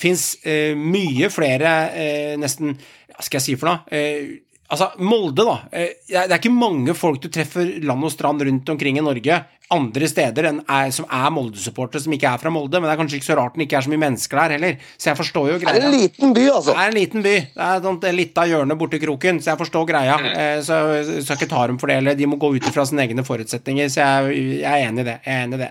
[0.01, 3.83] fins eh, mye flere eh, nesten Hva skal jeg si for noe?
[3.93, 4.39] Eh,
[4.73, 5.57] altså, Molde, da.
[5.73, 9.43] Eh, det er ikke mange folk du treffer land og strand rundt omkring i Norge
[9.71, 12.81] andre steder er, som er Molde-supportere, som ikke er fra Molde.
[12.81, 14.87] Men det er kanskje ikke så rart den ikke er så mye mennesker der heller.
[14.99, 16.75] Så jeg forstår jo Det er en liten by, altså.
[16.75, 17.35] Det er en liten by.
[17.55, 20.17] Det er et lite hjørne borti kroken, så jeg forstår greia.
[20.31, 22.87] Eh, Så jeg skal ikke ta dem for det, eller de må gå ut ifra
[22.87, 25.19] sine egne forutsetninger, så jeg, jeg er enig i det.
[25.25, 25.71] Jeg er enig i det.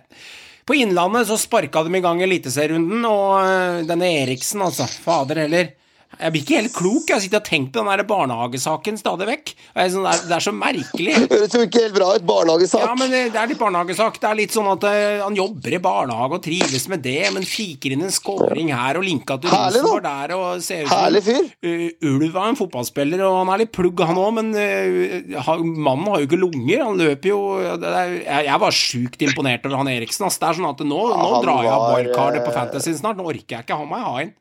[0.69, 4.85] På Innlandet så sparka de i gang Eliteserierunden, og øh, denne Eriksen, altså.
[4.85, 5.71] Fader heller.
[6.19, 7.11] Jeg blir ikke helt klok.
[7.13, 9.51] Jeg sitter og tenker på den der barnehagesaken stadig vekk.
[9.77, 11.13] Sånn, det, er, det er så merkelig.
[11.33, 12.25] Høres jo ikke helt bra ut.
[12.27, 12.81] Barnehagesak.
[12.83, 14.17] Ja, men det, det er litt barnehagesak.
[14.19, 17.45] Det er litt sånn at uh, han jobber i barnehage og trives med det, men
[17.47, 19.53] fiker inn en scoring her og linka til.
[19.53, 21.47] Rosenborg der og ser ut Herlig fyr.
[21.63, 25.59] Uh, Ulv er en fotballspiller, og han er litt plugg, han òg, men uh, ha-
[25.61, 26.83] mannen har jo ikke lunger.
[26.89, 27.39] Han løper jo
[27.79, 28.17] det er,
[28.49, 30.25] jeg, var sjukt imponert over han Eriksen.
[30.27, 30.39] Ass.
[30.41, 33.19] Det er sånn at nå, nå drar jeg av wildcardet på eh, Fantasy snart.
[33.19, 33.77] Nå orker jeg ikke.
[33.79, 34.35] Han må jeg ha inn.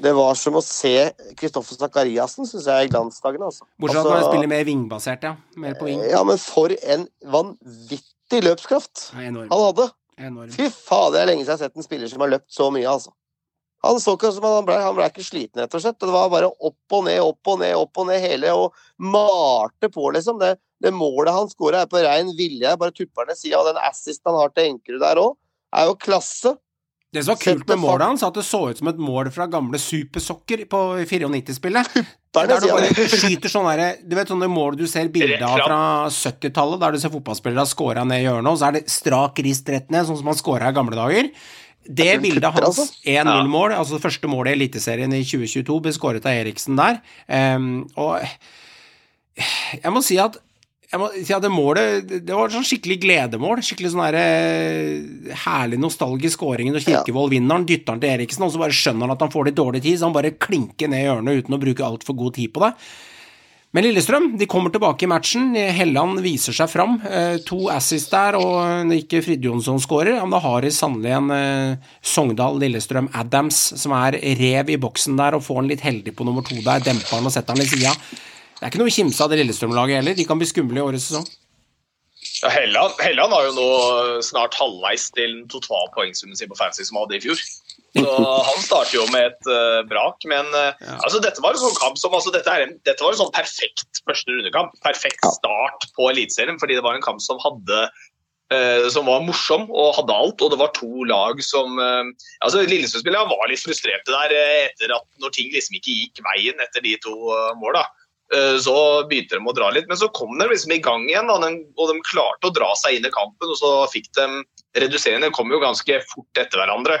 [0.00, 0.94] Det var som å se
[1.38, 3.50] Kristoffer Zakariassen, syns jeg, i glansdagene.
[3.50, 3.66] Altså.
[3.80, 5.34] Bortsett fra Altså, at han spiller mer vingbasert, ja.
[5.60, 6.02] Mer på ving.
[6.08, 9.48] Ja, men for en vanvittig løpskraft Enorm.
[9.50, 9.90] han hadde.
[10.20, 10.52] enorm.
[10.54, 12.70] Fy faen, det er lenge siden jeg har sett en spiller som har løpt så
[12.72, 13.12] mye, altså.
[13.82, 15.96] Han så ikke som han ble, han ble ikke sliten, rett og slett.
[16.00, 19.88] Det var bare opp og ned, opp og ned, opp og ned hele, og malte
[19.92, 20.40] på, liksom.
[20.42, 22.74] Det, det målet han skåra, er på rein vilje.
[22.80, 25.32] Bare tupper ned sida, og den assisten han har til Enkerud der òg,
[25.80, 26.52] er jo klasse.
[27.10, 29.48] Det som var kult med målet hans, at det så ut som et mål fra
[29.50, 30.80] gamle Supersokker på
[31.10, 31.96] 94-spillet.
[32.36, 35.80] Der du bare skyter sånn derre Du vet sånne mål du ser bilde av fra
[36.06, 39.42] 70-tallet, der du ser fotballspillere har scora ned i hjørnet, og så er det strak
[39.42, 41.32] rist rett ned, sånn som man scora i gamle dager.
[41.90, 42.86] Det bildet hans, altså.
[43.08, 47.00] 1-0-mål, altså det første målet i Eliteserien i 2022, ble skåret av Eriksen der.
[47.26, 48.22] Um, og
[49.80, 50.38] jeg må si at
[50.90, 53.60] jeg må si at det målet Det var sånn skikkelig gledemål.
[53.62, 57.60] Skikkelig sånn der, eh, herlig nostalgisk scoring når Kirkevold vinner.
[57.60, 59.82] Han dytter han til Eriksen, og så bare skjønner han at han får litt dårlig
[59.84, 62.64] tid, så han bare klinker ned i hjørnet uten å bruke altfor god tid på
[62.64, 62.74] det.
[63.70, 65.54] Men Lillestrøm de kommer tilbake i matchen.
[65.54, 66.96] Helland viser seg fram.
[67.06, 70.18] Eh, to assist der, og ikke Fridtjonsson skårer.
[70.18, 75.14] Men da har de sannelig en eh, Sogndal Lillestrøm Adams som er rev i boksen
[75.14, 76.82] der, og får han litt heldig på nummer to der.
[76.82, 77.94] Demper han og setter han i sida.
[78.60, 80.16] Det er ikke noe å kimse av det Lillestrøm-laget heller.
[80.18, 81.24] De kan bli skumle i årets sesong.
[82.42, 83.68] Ja, Helland, Helland har jo nå
[84.24, 87.40] snart halvveis til den totale poengsummen sin på Fancy som han hadde i fjor.
[87.96, 91.78] Så han starter jo med et uh, brak, men eh, altså, dette var en sånn
[91.80, 94.76] kamp som altså, dette, er en, dette var en sånn perfekt første rundekamp.
[94.84, 97.80] Perfekt start på Eliteserien, fordi det var en kamp som hadde
[98.54, 103.32] eh, som var morsom og hadde alt, og det var to lag som altså Lillestrøm-spillerne
[103.32, 104.36] var litt frustrerte der
[104.68, 107.88] etter at når ting liksom ikke gikk veien etter de to uh, måla.
[108.32, 108.74] Eh, Så
[109.10, 111.26] begynte de å dra litt, men så kom de liksom i gang igjen.
[111.26, 114.26] Da, den- og de klarte å dra seg inn i kampen, og så fikk de
[114.78, 115.26] reduserende.
[115.30, 117.00] De kom jo ganske fort etter hverandre.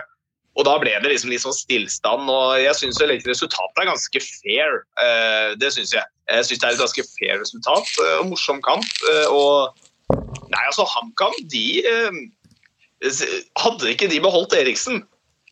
[0.58, 2.28] Og da ble det liksom litt sånn stillstand.
[2.28, 4.82] og Jeg syns resultatet er ganske fair.
[5.00, 6.04] Eh, Det syns jeg.
[6.28, 8.84] Jeg syns det er et ganske fair resultat eh, og morsom kamp.
[9.30, 9.70] Og
[10.50, 11.82] Nei, altså, HamKam, de
[13.56, 15.04] Hadde ikke de beholdt Eriksen,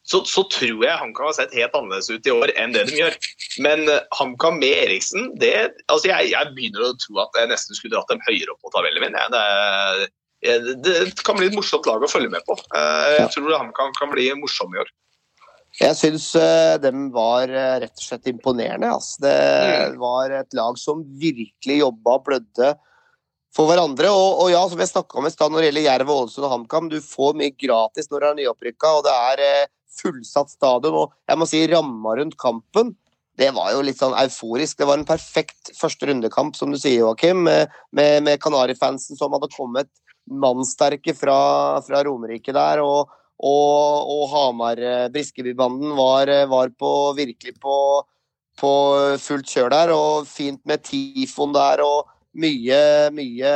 [0.08, 3.00] så, så tror jeg HamKam har sett helt annerledes ut i år enn det de
[3.02, 3.16] gjør.
[3.64, 5.52] Men eh, HamKam med Eriksen, det
[5.90, 8.72] Altså, jeg, jeg begynner å tro at jeg nesten skulle dratt dem høyere opp på
[8.72, 9.18] tabellen min.
[9.34, 9.42] Det,
[10.38, 10.56] Det,
[10.86, 12.56] det kan bli et morsomt lag å følge med på.
[12.72, 14.90] Eh, Jeg tror HamKam kan bli morsom i år.
[15.78, 16.32] Jeg syns
[16.82, 18.88] dem var eh, rett og slett imponerende.
[18.96, 19.20] Altså.
[19.26, 22.72] Det var et lag som virkelig jobba og blødde
[23.54, 24.10] for hverandre.
[24.14, 26.54] Og, og ja, som jeg snakka om i stad når det gjelder Jerv, Ålesund og
[26.54, 29.66] HamKam, du får mye gratis når du er nyopprykka, og det er eh,
[29.98, 30.96] fullsatt stadion.
[31.04, 32.94] Og jeg må si ramma rundt kampen,
[33.38, 34.80] det var jo litt sånn euforisk.
[34.80, 39.36] Det var en perfekt første rundekamp, som du sier, Joakim, med, med, med Kanarifansen som
[39.36, 39.90] hadde kommet
[40.28, 41.38] mannsterke fra,
[41.86, 42.82] fra Romerike der.
[42.84, 47.76] og og, og Hamar-Briskeby-banden var, var på, virkelig på,
[48.58, 48.72] på
[49.22, 49.92] fullt kjør der.
[49.94, 52.80] Og fint med Tifon der og mye,
[53.14, 53.52] mye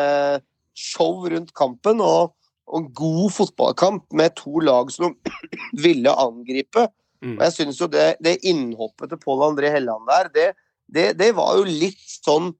[0.79, 1.99] show rundt kampen.
[2.01, 2.31] Og,
[2.67, 5.17] og god fotballkamp med to lag som
[5.85, 6.87] ville angripe.
[7.23, 7.37] Mm.
[7.37, 10.49] Og jeg synes jo det, det innhoppet til Pål André Helland der, det,
[10.93, 12.53] det, det var jo litt sånn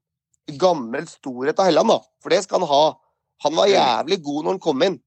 [0.59, 1.99] gammel storhet av Helland, da.
[2.23, 2.83] For det skal han ha.
[3.45, 4.99] Han var jævlig god når han kom inn.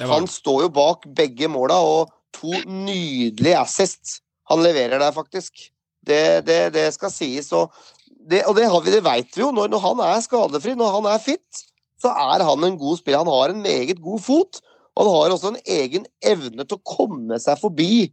[0.00, 4.18] Han står jo bak begge måla, og to nydelige assists.
[4.50, 5.68] Han leverer der, faktisk.
[6.04, 7.52] Det, det, det skal sies.
[7.56, 7.72] Og
[8.28, 9.52] det, og det, har vi, det vet vi jo.
[9.54, 11.64] Når, når han er skadefri, når han er fit,
[12.04, 13.24] så er han en god spiller.
[13.24, 14.60] Han har en meget god fot,
[14.94, 18.06] og han har også en egen evne til å komme seg forbi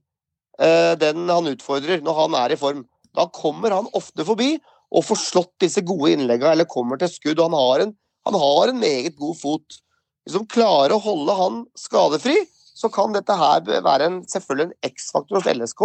[0.62, 2.86] eh, den han utfordrer, når han er i form.
[3.18, 4.56] Da kommer han ofte forbi
[4.92, 7.40] og får slått disse gode innleggene, eller kommer til skudd.
[7.40, 7.94] og Han har en,
[8.28, 9.82] han har en meget god fot
[10.22, 12.36] hvis de klarer å holde han skadefri,
[12.78, 15.82] så kan dette her være en, selvfølgelig en X-faktor hos LSK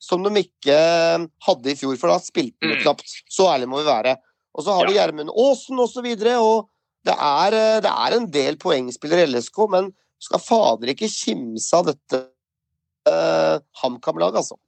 [0.00, 0.76] som de ikke
[1.44, 2.82] hadde i fjor, for da spilte de Mm.
[2.84, 3.10] knapt.
[3.28, 4.16] Så ærlig må vi være.
[4.54, 5.06] Og så har vi Ja.
[5.06, 6.68] Gjermund Aasen osv., og, så videre, og
[7.08, 9.90] det er, eh, det er en del poengspillere i LSK, men
[10.20, 12.18] skal fader ikke kimse av dette
[13.08, 14.58] uh, HamKam-laget, altså.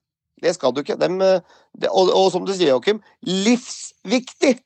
[0.43, 0.97] Det skal du ikke.
[0.99, 1.41] Dem, eh,
[1.79, 4.57] det, og, og som du sier, Joakim, livsviktig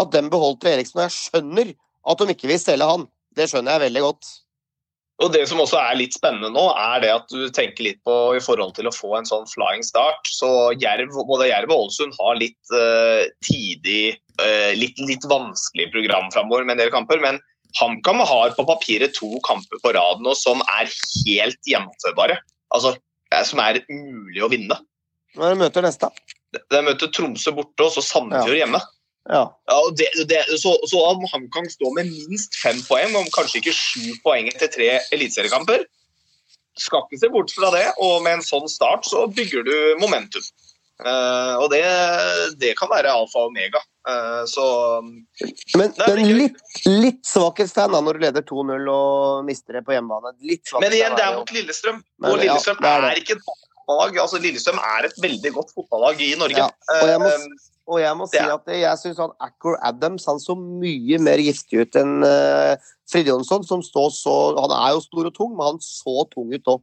[0.00, 0.98] at dem beholdt Eriksen.
[0.98, 1.74] Og jeg skjønner
[2.10, 3.04] at de ikke vil selge han.
[3.36, 4.30] Det skjønner jeg veldig godt.
[5.20, 8.14] Og det som også er litt spennende nå, er det at du tenker litt på
[8.38, 10.24] i forhold til å få en sånn flying start.
[10.32, 10.48] Så
[10.80, 16.64] Jerv, både Jerv og Ålesund har litt uh, tidig, uh, litt, litt vanskelig program framover
[16.64, 17.20] med en del kamper.
[17.20, 17.36] Men
[17.76, 22.40] HamKam har på papiret to kamper på rad nå som er helt gjennomførbare.
[22.72, 22.96] Altså
[23.46, 24.76] som er mulig å vinne.
[25.38, 26.08] Når de møter neste.
[26.50, 28.80] De møter Tromsø borte og så Sandefjord hjemme.
[29.28, 29.42] Ja.
[29.68, 33.60] Ja, og det, det, så, så om HamKam står med minst fem poeng, om kanskje
[33.60, 35.84] ikke sju poeng etter tre eliteseriekamper
[36.80, 40.44] Skal ikke se bort fra det, og med en sånn start så bygger du momentum.
[41.00, 41.80] Uh, og det,
[42.60, 43.80] det kan være alfa og omega.
[44.08, 44.64] Uh, så
[45.76, 50.34] Men, men litt, litt svakhetstegn når du leder 2-0 og mister det på hjemmebane.
[50.40, 52.02] Men igjen, det er mot Lillestrøm.
[52.20, 53.48] Men, Og ja, Lillestrøm det er er ikke et
[53.90, 54.20] fotballag.
[54.22, 56.56] Altså, Lillestrøm er et veldig godt fotballag i Norge.
[56.56, 56.68] Ja,
[57.02, 59.30] og jeg må Eh, Og jeg må si er- at jeg syns han
[59.82, 62.76] Adams han så mye mer giftig ut enn uh,
[63.10, 66.62] Fridtjonsson, som står så Han er jo stor og tung, men han så tung ut
[66.70, 66.82] òg.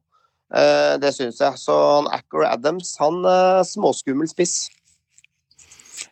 [0.99, 1.53] det syns jeg.
[1.57, 2.07] Så han
[2.45, 4.69] Adams, han uh, småskummel spiss.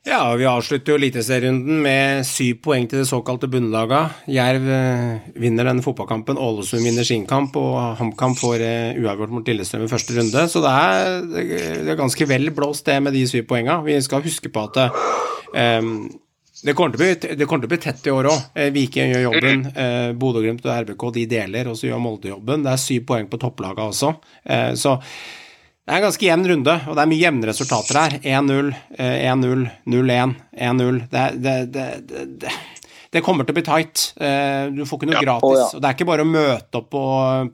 [0.06, 4.04] Ja, vi avslutter jo Eliteserierunden med syv poeng til det såkalte bunnlaga.
[4.30, 9.50] Jerv eh, vinner denne fotballkampen, Ålesund vinner sin kamp, og HamKam får eh, uavgjort mot
[9.50, 10.44] Lillestrøm i første runde.
[10.52, 13.80] Så det er, det er ganske vel blåst, det med de syv poenga.
[13.88, 14.78] Vi skal huske på at
[15.82, 15.90] um,
[16.62, 18.46] det kommer, bli, det kommer til å bli tett i år òg.
[18.78, 19.66] Viking gjør jobben.
[19.74, 22.62] Eh, Bodø-Glimt og RBK de deler, og så gjør Molde jobben.
[22.66, 24.14] Det er syv poeng på topplaga også.
[24.46, 25.00] Eh, så
[25.86, 28.14] det er en ganske jevn runde, og det er mye jevne resultater her.
[28.26, 30.96] 1-0, eh, 1-0, 0-1, 1-0.
[31.12, 31.84] Det, det, det,
[32.42, 32.54] det,
[33.16, 34.02] det, kommer til å bli tight.
[34.20, 35.24] Eh, Du får ikke noe Ja.
[35.24, 35.48] gratis.
[35.48, 35.68] Å, ja.
[35.78, 37.04] Og det er ikke bare å møte opp på,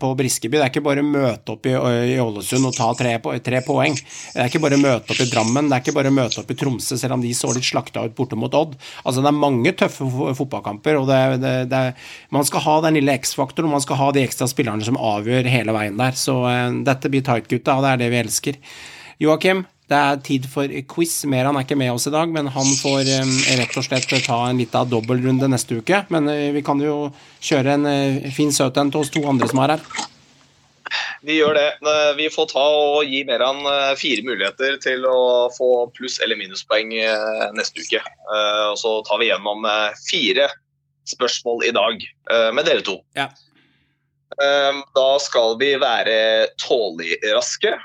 [0.01, 1.75] på Briskeby, det er ikke bare å møte opp i,
[2.15, 3.13] i Ålesund og ta tre,
[3.45, 3.95] tre poeng.
[3.95, 6.41] Det er ikke bare å møte opp i Drammen, det er ikke bare å møte
[6.43, 8.75] opp i Tromsø, selv om de så litt slakta ut borte mot Odd.
[9.05, 10.07] Altså, det er mange tøffe
[10.41, 11.83] fotballkamper, og det, det, det,
[12.33, 15.47] man skal ha den lille X-faktoren, og man skal ha de ekstra spillerne som avgjør
[15.51, 16.17] hele veien der.
[16.17, 18.57] Så uh, dette blir tight, gutta, og det er det vi elsker.
[19.21, 21.17] Joakim, det er tid for quiz.
[21.27, 24.37] Meran er ikke med oss i dag, men han får eh, rett og slett ta
[24.47, 26.05] en lita dobbeltrunde neste uke.
[26.13, 27.09] Men eh, vi kan jo
[27.43, 29.85] kjøre en eh, fin søt en til oss to andre som er her.
[31.23, 31.67] Vi gjør det.
[31.87, 35.19] Eh, Vi får ta og gi Meran eh, fire muligheter til å
[35.55, 38.01] få pluss- eller minuspoeng eh, neste uke.
[38.01, 40.47] Eh, Og så tar vi gjennom eh, fire
[41.11, 42.97] spørsmål i dag eh, med dere to.
[43.19, 43.27] Ja.
[44.41, 46.17] Eh, Da skal vi være
[46.63, 47.75] tålig raske.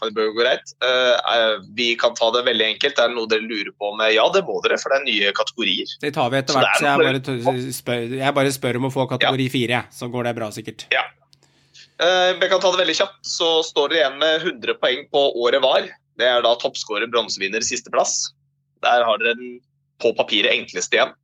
[0.00, 0.72] Det bør gå greit.
[0.84, 2.98] Eh, Vi kan ta det veldig enkelt.
[3.02, 4.12] Er det noe dere lurer på med?
[4.14, 5.94] Ja, det må dere, for det er nye kategorier.
[6.00, 8.92] Det tar vi etter hvert, så, så jeg bare, spør, jeg bare spør om å
[8.94, 9.82] få kategori fire, ja.
[9.94, 10.86] Så går det bra, sikkert.
[11.98, 13.18] Eh, Jeg kan ta det veldig kjapt.
[13.26, 15.88] Så står dere igjen med 100 poeng på året var.
[16.18, 18.28] Det er da toppskårer, bronsevinner, sisteplass.
[18.82, 19.56] Der har dere den
[19.98, 21.14] på papiret enkleste igjen.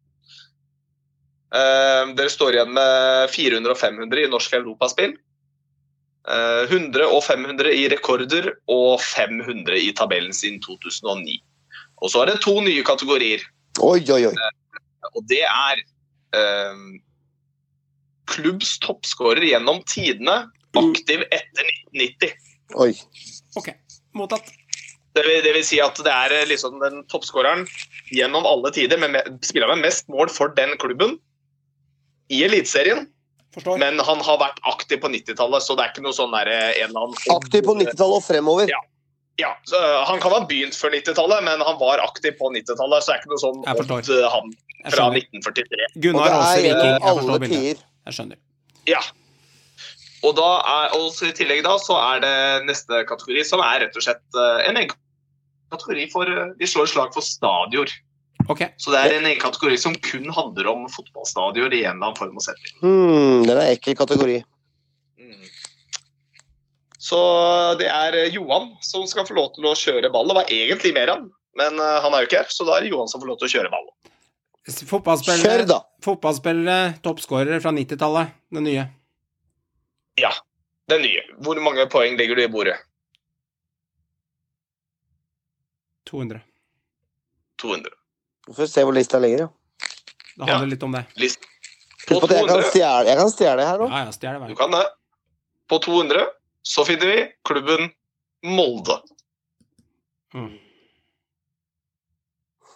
[1.55, 5.15] Eh, Dere står igjen med 400 og 500 i norsk europaspill.
[6.25, 11.37] Eh, 100 og 500 i rekorder og 500 i tabellen siden 2009.
[12.01, 13.45] Og så er det to nye kategorier.
[13.85, 14.35] Oi, oi, oi.
[15.13, 15.83] Og det er
[16.39, 16.81] eh,
[18.33, 22.37] klubbs toppskårer gjennom tidene, aktiv etter 1990.
[22.81, 22.93] oi.
[23.61, 23.75] Ok,
[24.17, 24.49] mottatt.
[25.15, 27.69] Det vil, det vil si at det er eh, liksom den toppskåreren
[28.17, 31.19] gjennom alle tider, med, med, spiller med mest mål for den klubben
[32.33, 33.05] i Eliteserien.
[33.55, 33.78] Forstår.
[33.78, 36.82] Men han har vært aktiv på 90-tallet, så det er ikke noe sånn der, eh,
[36.82, 38.68] en eller annen Aktiv på 90-tallet og fremover.
[38.72, 38.81] Ja.
[39.39, 43.02] Ja, så øh, Han kan ha begynt før 90-tallet, men han var aktiv på 90-tallet.
[43.02, 44.02] Så det er ikke noe sånn Jeg forstår.
[44.05, 45.24] Odd, øh, han Jeg fra skjønner.
[45.43, 45.89] 1943.
[46.05, 46.78] Gunnar Aase Viking.
[46.78, 47.85] eh, Jeg forstår bildet.
[48.06, 48.39] Jeg skjønner.
[48.90, 49.01] Ja.
[50.24, 52.35] Og, da er, og i tillegg da, så er det
[52.68, 54.94] neste kategori, som er rett og slett en egen
[55.74, 57.93] kategori for Vi slår slag for stadioner.
[58.49, 62.11] Ok, Så det er en egen kategori som kun handler om fotballstadioner i en eller
[62.11, 62.75] annen form og setting.
[62.83, 64.37] Hmm, det er ekkel kategori.
[65.21, 65.47] Mm.
[67.01, 67.21] Så
[67.81, 70.29] det er eh, Johan som skal få lov til å kjøre ball.
[70.29, 72.93] Det var egentlig Meran, men eh, han er jo ikke her, så da er det
[72.93, 73.89] Johan som får lov til å kjøre ball.
[74.65, 75.81] Kjør, da!
[76.05, 78.37] fotballspillere toppskårere fra 90-tallet.
[78.53, 78.87] Det nye.
[80.21, 80.31] Ja,
[80.93, 81.25] den nye.
[81.45, 82.79] Hvor mange poeng legger du i bordet?
[86.09, 86.41] 200.
[87.61, 88.03] 200.
[88.47, 89.49] Vi får se hvor lista ligger, ja.
[90.35, 91.05] Det handler litt om det.
[91.23, 91.47] List.
[92.09, 93.93] På på jeg kan 200, stjele, jeg kan stjele her òg.
[93.95, 94.85] Ja, ja, du kan det.
[95.71, 96.27] På 200
[96.62, 97.91] så finner vi klubben
[98.45, 99.01] Molde.
[100.35, 100.59] Mm.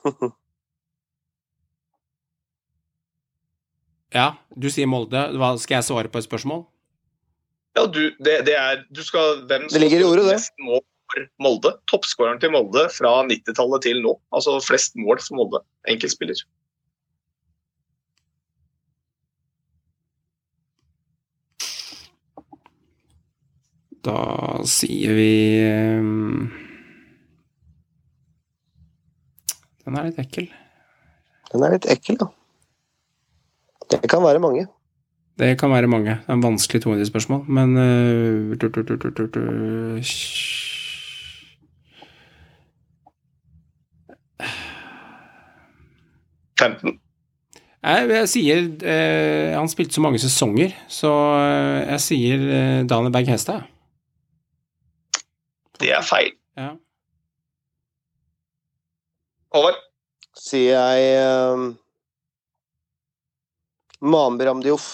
[4.15, 5.21] Ja, du sier Molde.
[5.37, 6.63] Hva, skal jeg svare på et spørsmål?
[7.77, 10.39] Ja, du, det, det er Du skal Hvem Det ligger i ordet, det
[11.09, 11.75] for Molde.
[11.91, 14.15] Toppskåreren til Molde fra 90-tallet til nå.
[14.35, 15.65] Altså flest mål for Molde.
[15.89, 16.45] Enkeltspiller.
[24.09, 24.19] Da
[24.69, 25.33] sier vi
[29.85, 30.49] Den er litt ekkel.
[31.49, 32.29] Den er litt ekkel, da.
[33.89, 34.67] Det kan være mange.
[35.39, 36.19] Det kan være mange.
[36.21, 38.53] Det er en vanskelig 200-spørsmål, men uh,
[46.59, 46.99] 15.
[47.79, 53.15] Jeg, jeg sier eh, Han spilte så mange sesonger, så eh, jeg sier eh, Daniel
[53.15, 53.69] Berg Hestad.
[55.79, 56.33] Det er feil.
[56.59, 56.73] Ja.
[59.55, 59.79] Over.
[60.39, 61.69] Sier jeg eh,
[64.03, 64.89] Mambi Ramdiouf.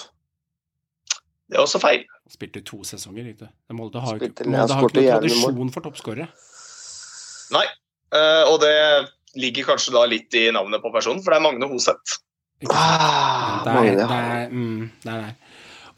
[1.48, 2.04] Det er også feil.
[2.24, 3.56] Han spilte to sesonger, ikke sant?
[3.76, 6.28] Molde har jo ikke, Molde har ikke noen tradisjon for toppskårere.
[7.54, 7.66] Nei.
[8.14, 8.76] Eh, og det
[9.36, 12.18] ligger kanskje da litt i navnet på personen, for det er Magne Hoseth.
[12.70, 15.34] Ah, Det er, mange, det er, mm, der, der.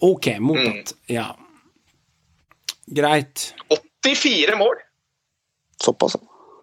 [0.06, 0.94] Ok, mottatt.
[1.12, 1.28] Ja.
[2.86, 3.54] Greit.
[4.04, 4.74] 84 mål!
[5.82, 6.16] Såpass.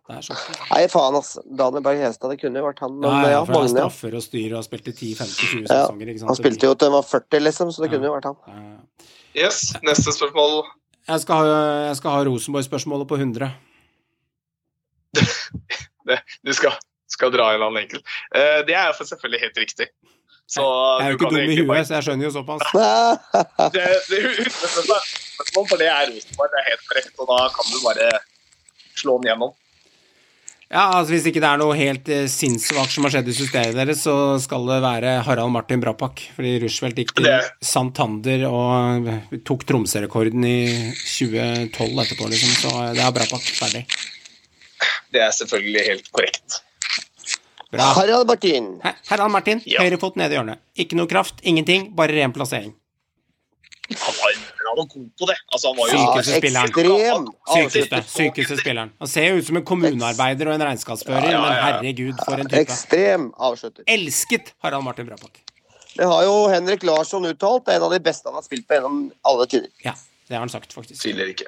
[0.09, 0.19] ja.
[0.19, 0.35] Det.
[0.69, 1.37] Nei, faen, ass.
[1.57, 2.95] Daniel Berg Hestad, det kunne jo vært han.
[2.99, 3.87] Men Ja, for Magne, ja.
[3.87, 6.29] straffer og styrer og spilte 10-15-20 Ja, sesonger, ikke sant.
[6.33, 7.93] Han spilte jo til han var 40, liksom, så det Ja.
[7.95, 8.79] kunne jo vært han.
[9.35, 10.63] Yes, neste spørsmål.
[11.07, 13.51] Jeg skal ha, jeg skal ha Rosenborg-spørsmålet på 100.
[16.43, 16.75] Du skal,
[17.11, 18.03] skal dra en eller annen enkel.
[18.35, 19.87] Eh, det er selvfølgelig helt riktig.
[20.53, 20.61] Så
[20.99, 22.63] Jeg er jo ikke dum i huet, så jeg skjønner jo såpass.
[23.73, 24.21] Det, det,
[24.51, 28.09] spørsmål, for det er Rosenborg, det er helt korrekt, og da kan du bare
[28.99, 29.53] slå den gjennom.
[30.73, 33.75] Ja, altså Hvis ikke det er noe helt eh, sinnssvakt som har skjedd i systemet
[33.77, 36.23] deres, så skal det være Harald Martin Brapak.
[36.33, 39.09] Fordi Rushfeldt gikk til Det- Santander og
[39.45, 40.57] tok Tromsø-rekorden i
[40.97, 42.55] 2012 etterpå, liksom.
[42.63, 43.45] Så det er Brapak.
[43.59, 43.83] Ferdig.
[45.13, 46.61] Det er selvfølgelig helt korrekt.
[47.73, 47.87] Bra.
[47.97, 48.67] Harald Martin.
[48.83, 49.81] Her- Harald Martin, Ja.
[49.81, 50.59] høyrefot nede i hjørnet.
[50.77, 52.73] Ikke noe kraft, ingenting, bare ren plassering.
[53.89, 55.35] Han var, han var god på det.
[55.51, 57.25] Altså, han var jo Sykehusspilleren.
[57.53, 57.99] Sykeste.
[58.09, 58.91] Sykeste, spilleren.
[58.99, 62.39] Han ser jo ut som en kommunearbeider og en regnskapsfører, Ja, ja, men herregud, for
[62.39, 62.61] en type.
[62.61, 63.83] Ekstrem avslutter.
[63.87, 65.41] Elsket Harald Martin Brapak.
[65.97, 67.65] Det har jo Henrik Larsson uttalt.
[67.65, 69.69] Det er en av de beste han har spilt på gjennom alle tider.
[69.85, 69.93] Ja,
[70.27, 71.01] det har han sagt, faktisk.
[71.03, 71.45] Tviler ikke.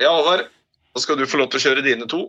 [0.00, 0.48] Ja, Håvard,
[0.96, 2.26] nå skal du få lov til å kjøre dine to.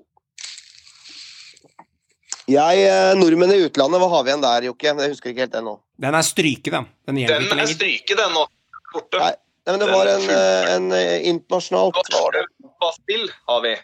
[2.52, 4.90] Jeg, eh, Nordmenn i utlandet, hva har vi igjen der, Jokke?
[4.92, 5.76] Jeg husker ikke helt det nå.
[6.02, 6.88] Den er stryket, den.
[7.08, 7.74] Den Den ikke er lenger.
[7.76, 8.46] stryket, den nå.
[8.94, 9.20] Borte.
[9.22, 10.88] Nei, Nei, men det var en, eh, en
[11.36, 13.76] internasjonal internasjonalt europaspill har vi.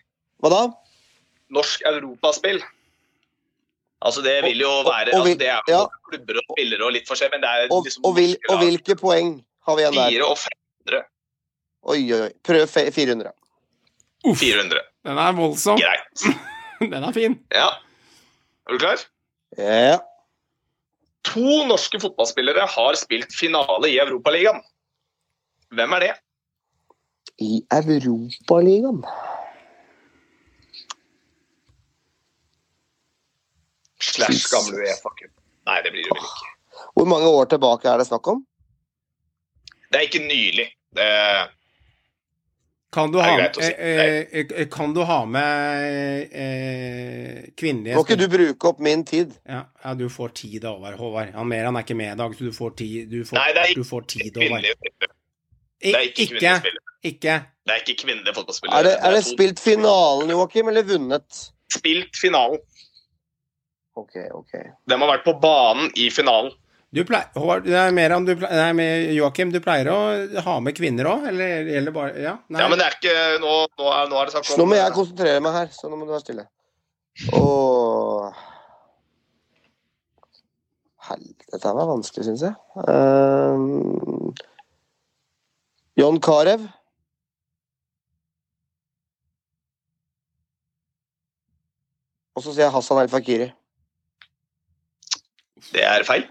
[0.42, 0.62] Hva da?
[1.54, 2.60] Norsk europaspill.
[4.02, 5.86] Altså, det vil jo Og- være og altså, Det er ja.
[6.10, 8.96] klubber og spillere og litt forskjellig, men det er Og, liksom og, norske og hvilke
[9.00, 10.10] poeng har vi igjen der?
[10.12, 11.04] Fire og fem-
[11.88, 12.32] Oi, oi, oi.
[12.44, 13.32] Prøv fe- 400.
[14.36, 14.82] 400.
[15.06, 15.78] Den er voldsom.
[15.80, 16.26] Greit.
[16.92, 17.40] Den er fin.
[17.54, 17.70] Ja.
[18.68, 19.04] Er du klar?
[19.56, 20.00] Ja.
[21.28, 24.60] To norske fotballspillere har spilt finale i Europaligaen.
[25.76, 26.12] Hvem er det?
[27.44, 29.02] I Europaligaen.
[34.04, 35.32] Slash gamle Uefa-cup.
[35.68, 36.54] Nei, det blir det vel ikke.
[36.98, 38.44] Hvor mange år tilbake er det snakk om?
[39.88, 40.68] Det er ikke nylig.
[40.96, 41.08] Det,
[42.94, 43.68] Kan du ha, si.
[43.74, 49.34] eh, eh, kan du ha med eh, kvinnelige Må ikke du bruke opp min tid?
[49.44, 51.34] Ja, ja, du får tid, over, Håvard.
[51.36, 53.10] Han Meran er ikke med i dag, så du får tid.
[53.12, 54.64] Du får, Nei, det er du får tid, Håvard.
[54.64, 56.96] Det er ikke Ikke, kvinnelige spillere.
[57.12, 57.36] ikke.
[57.68, 58.80] Det er ikke kvinnelige fotballspillere.
[58.80, 61.42] Er det, er det spilt finalen, Joakim, eller vunnet?
[61.76, 62.64] Spilt finalen.
[64.00, 64.54] Ok, ok.
[64.88, 66.54] De har vært på banen i finalen.
[66.96, 68.86] Du pleier, Håvard, det er Meran, du pleier, nei,
[69.18, 69.98] Joakim, du pleier å
[70.46, 72.38] ha med kvinner òg, eller gjelder bare Ja?
[72.48, 72.62] Nei.
[72.64, 74.78] Ja, men det er ikke Nå, nå, er, nå er det snakk om nå må
[74.80, 76.48] jeg konsentrere meg her, så nå må du være stille.
[77.36, 78.46] Åh
[81.08, 82.56] Helvete, dette var vanskelig, syns jeg.
[82.92, 84.34] Ehm,
[86.00, 86.66] John Carew.
[92.36, 93.48] Og så sier jeg Hassan El Fakiri.
[95.72, 96.28] Det er feil.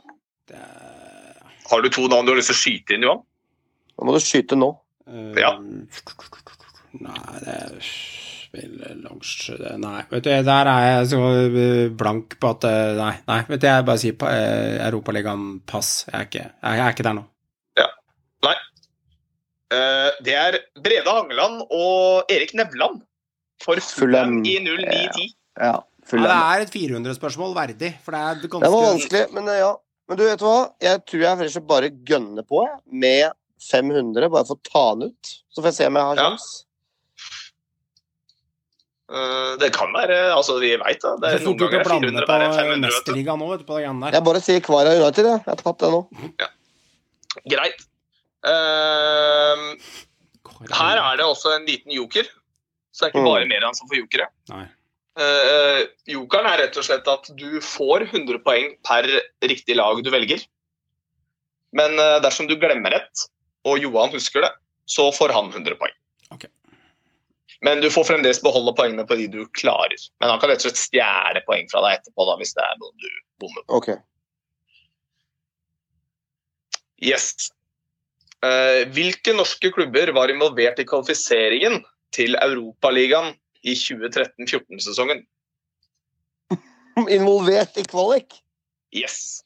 [0.46, 3.22] Det er- Har du to navn du har lyst til å skyte inn, Johan?
[3.98, 4.68] Nå må du skyte nå.
[5.08, 5.52] Uh, Ja.
[6.96, 7.80] Nei, det er
[8.56, 13.60] Nei, vet du, der er jeg så eh, blank på at eh, Nei, nei vet
[13.60, 16.06] du, jeg bare sier pa- eh, Europaligaen pass.
[16.08, 17.24] Jeg er ikke, jeg er ikke der nå.
[18.46, 18.54] Nei
[20.22, 23.00] det er Brede Hangeland og Erik Nevland
[23.60, 24.38] for Fulham.
[24.38, 25.34] Fulham i 0910.
[25.58, 25.82] Ja, Ja,
[26.22, 29.72] det er et 400-spørsmål verdig, for det er Det var vanskelig, men eh, ja.
[30.08, 30.70] Men du vet hva?
[30.80, 33.32] Jeg tror jeg og bare gønner på jeg, med
[33.70, 35.32] 500, bare for å ta den ut.
[35.50, 36.28] Så får jeg se om jeg har Ja.
[36.30, 36.46] sjans.
[39.06, 41.12] Eh, det kan være Altså, vi veit da.
[41.16, 42.66] Det Det er noen ganger å er blande 400 på verre 500.
[42.66, 43.12] vet du.
[43.12, 44.12] Mesterligaen nå, vet du, på det der.
[44.16, 45.38] Jeg bare sier Kvara United, jeg.
[45.46, 46.00] Jeg har tatt det nå.
[47.46, 47.86] Greit.
[48.46, 49.76] Uh,
[50.72, 52.24] Her er det også en liten joker.
[52.92, 53.30] Så det er ikke Mm.
[53.34, 54.26] bare Meran som får jokere.
[54.48, 54.66] Nei.
[55.16, 59.08] Eh, jokeren er rett og slett at du får 100 poeng per
[59.44, 60.42] riktig lag du velger.
[61.76, 63.24] Men uh, dersom du glemmer et,
[63.68, 64.52] og Johan husker det,
[64.88, 65.94] så får han 100 poeng.
[66.34, 66.46] Ok.
[67.64, 69.96] Men du får fremdeles beholde poengene på de du klarer.
[70.20, 72.78] Men han kan rett og slett stjele poeng fra deg etterpå da, hvis det er
[72.82, 73.08] noe du
[73.40, 73.80] bommer på.
[73.80, 73.90] Ok.
[77.04, 77.50] Yes.
[78.44, 81.80] Uh, hvilke norske klubber var involvert i kvalifiseringen
[82.16, 83.32] til Europaligaen
[83.66, 85.26] i 2013-14-sesongen?
[87.16, 88.38] Involvert i kvalik?
[88.94, 89.42] Yes.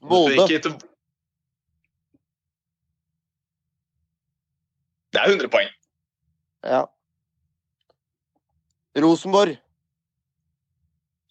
[0.00, 0.46] Molde.
[5.08, 5.70] Det er 100 poeng.
[6.62, 6.84] Ja.
[9.02, 9.58] Rosenborg.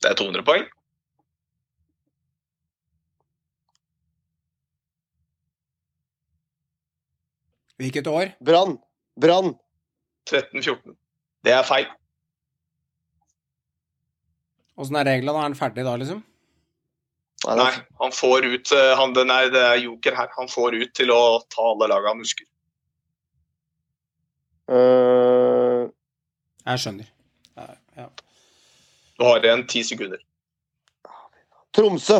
[0.03, 0.67] Det er 200 poeng.
[7.77, 8.33] Hvilket år?
[8.43, 8.77] Brann.
[9.19, 9.53] Brann.
[10.29, 10.95] 13-14.
[11.45, 11.87] Det er feil.
[14.77, 15.37] Åssen er reglene?
[15.37, 16.23] Er han ferdig da, liksom?
[17.45, 17.71] Nei, Nei,
[18.01, 20.29] han får ut eh, han, den er, Det er joker her.
[20.39, 21.21] Han får ut til å
[21.53, 22.47] ta alle laga han husker.
[24.67, 25.87] Uh...
[26.67, 27.11] Jeg skjønner.
[27.55, 27.67] Ja,
[28.01, 28.07] ja.
[29.17, 30.19] Du har igjen ti sekunder.
[31.77, 32.19] Tromsø.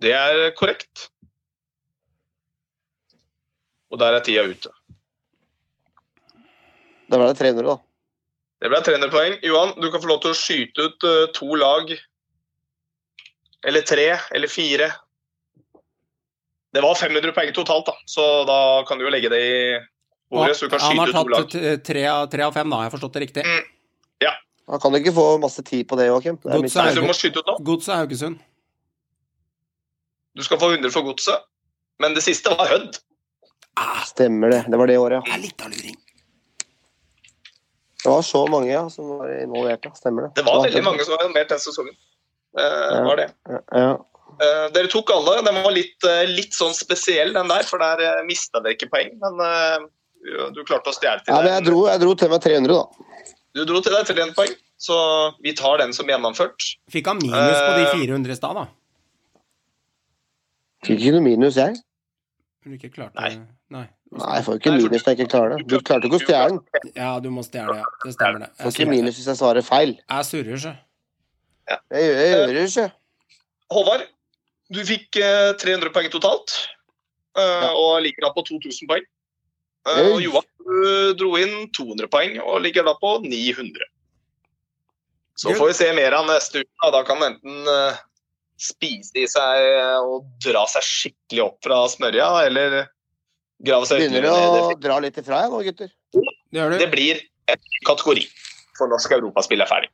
[0.00, 1.08] Det er korrekt.
[3.92, 4.70] Og der er tida ute.
[7.08, 7.78] Da ble det 300, da.
[8.58, 9.36] Det ble 300 poeng.
[9.46, 11.92] Johan, du kan få lov til å skyte ut eh, to lag.
[13.66, 14.90] Eller tre, eller fire.
[16.74, 17.94] Det var 500 poeng totalt, da.
[18.06, 19.56] så da kan du jo legge det i
[20.36, 20.58] ordet.
[20.58, 21.38] Så du kan skyte ut to lag.
[21.46, 22.82] tatt t- tre av, tre av fem, da.
[22.82, 23.46] Har jeg forstått det riktig?
[24.20, 24.34] Ja.
[24.68, 26.36] Da kan du ikke få masse tid på det, Joakim.
[26.44, 28.42] Det Godset er Haugesund.
[30.36, 31.46] Du skal få 100 for godset.
[31.98, 33.00] Men det siste var Hødd.
[34.08, 34.64] Stemmer det.
[34.68, 35.38] Det var det året, Det ja.
[35.38, 35.96] er litt av luring.
[38.04, 39.94] Det var så mange ja, som var involvert, ja.
[39.98, 40.30] Stemmer det.
[40.38, 41.96] Det var veldig mange som var involvert den sesongen.
[42.58, 43.28] Eh, var det.
[43.74, 43.90] Ja.
[44.38, 45.40] Eh, dere tok alle.
[45.46, 48.90] Den var litt, uh, litt sånn spesiell, den der, for der uh, mista dere ikke
[48.92, 49.10] poeng.
[49.22, 49.88] Men uh,
[50.54, 51.52] du klarte å stjele til ja, deg.
[51.56, 53.26] jeg dro, jeg dro til meg 300, da.
[53.58, 54.98] Du dro til deg til én poeng, så
[55.42, 56.70] vi tar den som gjennomført.
[56.92, 57.94] Fikk han minus på de Eh.
[58.06, 58.66] 400 i stad, da?
[60.86, 61.74] Fikk ikke noe minus, jeg.
[62.64, 63.30] Du ikke klarte Nei.
[63.70, 63.84] Nei.
[64.18, 65.66] Nei, jeg får jo ikke minus hvis jeg ikke klarer det.
[65.70, 66.92] Du klarte ikke å stjele den.
[66.96, 67.84] Ja, du må stjele, ja.
[68.04, 68.48] Det stemmer, det.
[68.62, 69.92] Får ikke minus hvis jeg svarer feil.
[70.00, 70.72] Jeg surrer, sjø.
[71.68, 72.86] Jeg gjør, jeg gjør ikke.
[73.76, 74.04] Håvard,
[74.72, 76.56] du fikk eh, 300 poeng totalt.
[77.38, 79.04] eh, Og ligger da på 2000 poeng.
[79.88, 83.86] Eh, og Johan du dro inn 200 poeng og ligger da på 900.
[85.38, 86.90] Så får vi se mer av neste uke.
[86.92, 87.04] da.
[87.06, 88.00] Kan enten eh,
[88.58, 92.80] spise i seg eh, og dra seg skikkelig opp fra smørja, eller
[93.58, 95.94] grave seg Begynner du å dra litt ifra jeg nå, gutter.
[96.14, 98.26] Det gjør Det blir en kategori
[98.78, 99.90] for norsk europaspill er ferdig.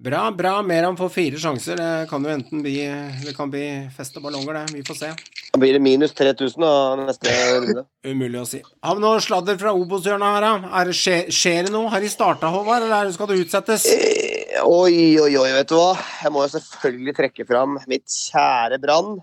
[0.00, 0.62] Bra, bra.
[0.64, 1.76] Meran får fire sjanser.
[1.76, 2.78] Det kan jo enten bli
[3.20, 4.78] Det kan bli fest og ballonger, det.
[4.78, 5.10] Vi får se.
[5.52, 7.84] Da blir det minus 3000 av neste runde.
[8.08, 8.62] Umulig å si.
[8.86, 10.70] Har vi noe sladder fra Obos-hjørnet her, da?
[10.80, 11.90] Er det, skjer, skjer det noe?
[11.92, 13.84] Har de starta, Håvard, eller er skal det utsettes?
[13.92, 14.29] Eh,
[14.60, 15.94] Oi, oi, oi, vet du hva.
[16.20, 19.14] Jeg må jo selvfølgelig trekke fram mitt kjære Brann,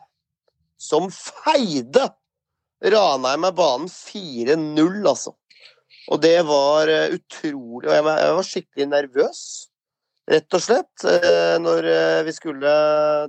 [0.82, 2.08] som feide
[2.82, 5.36] Ranheim av banen 4-0, altså.
[6.08, 9.42] Og det var eh, utrolig Og jeg var, skikkelig nervøs,
[10.32, 12.74] rett og slett, eh, når eh, vi skulle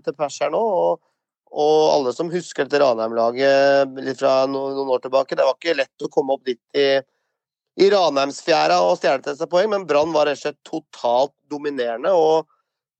[0.04, 0.62] til pers her nå.
[0.62, 1.04] Og,
[1.48, 6.06] og alle som husker dette Ranheim-laget litt fra noen år tilbake, det var ikke lett
[6.06, 6.90] å komme opp dit i
[7.78, 12.10] i Ranheimsfjæra og stjele til seg poeng, men Brann var rett og slett totalt dominerende.
[12.10, 12.48] Og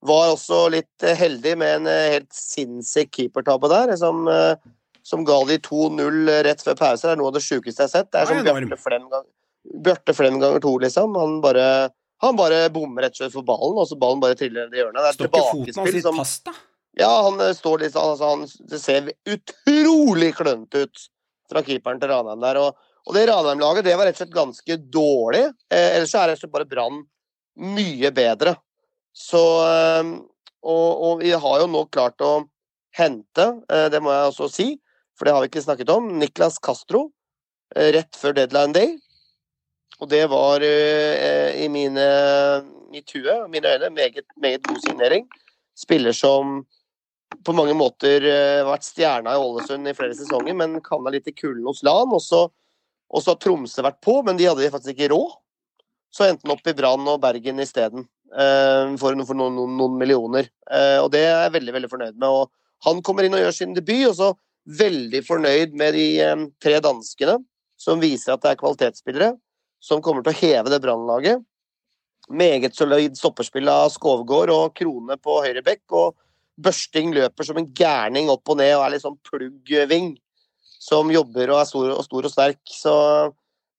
[0.05, 4.55] var også litt eh, heldig med en eh, helt sinnssyk keepertabbe der, som, eh,
[5.03, 7.03] som ga de 2-0 rett før pause.
[7.03, 8.11] Det er noe av det sjukeste jeg har sett.
[8.13, 8.41] Det er som.
[8.47, 9.09] Bjarte Flem,
[9.83, 11.19] Bjarte Flem ganger to, liksom.
[11.19, 11.67] Han bare,
[12.23, 14.83] han bare bommer rett og slett for ballen, og så ballen bare triller ned i
[14.85, 15.03] hjørnet.
[15.03, 16.55] Det er Står ikke foten hans litt som fast, da?
[16.99, 21.09] ja, han står litt sånn altså, han, Det ser utrolig klønete ut
[21.51, 22.63] fra keeperen til Ranheim der.
[22.63, 25.45] Og, og det Ranheim-laget det var rett og slett ganske dårlig.
[25.71, 27.03] Eh, ellers er rett og slett bare Brann
[27.59, 28.55] mye bedre.
[29.15, 30.13] Så eh,
[30.59, 32.33] og, og vi har jo nå klart å
[32.97, 34.67] hente, eh, det må jeg også si,
[35.17, 37.09] for det har vi ikke snakket om, Niklas Castro
[37.75, 38.97] eh, rett før deadline day.
[39.99, 42.07] Og det var eh, i mine,
[42.91, 45.27] mitt hue, mine øyne, meget, meget god signering.
[45.79, 46.61] Spiller som
[47.45, 51.35] på mange måter eh, vært stjerna i Ålesund i flere sesonger, men havna litt i
[51.35, 52.15] kulden hos LAN.
[52.15, 52.45] Og så,
[53.09, 55.35] og så har Tromsø vært på, men de hadde faktisk ikke råd.
[56.13, 58.07] Så endte han opp i Brann og Bergen isteden.
[58.29, 60.49] eh, for, for noen, noen millioner.
[60.69, 62.29] Eh, og det er jeg veldig veldig fornøyd med.
[62.29, 64.31] Og han kommer inn og gjør sin debut, og så
[64.79, 67.39] veldig fornøyd med de eh, tre danskene,
[67.79, 69.33] som viser at det er kvalitetsspillere
[69.81, 71.43] som kommer til å heve det brannlaget.
[72.29, 75.85] Meget solid stopperspill av Skovgård og Krone på høyre bekk.
[75.97, 76.17] Og
[76.59, 80.11] Børsting løper som en gærning opp og ned og er litt sånn pluggving.
[80.89, 82.61] Som jobber og er stor og, stor og sterk.
[82.73, 82.93] Så,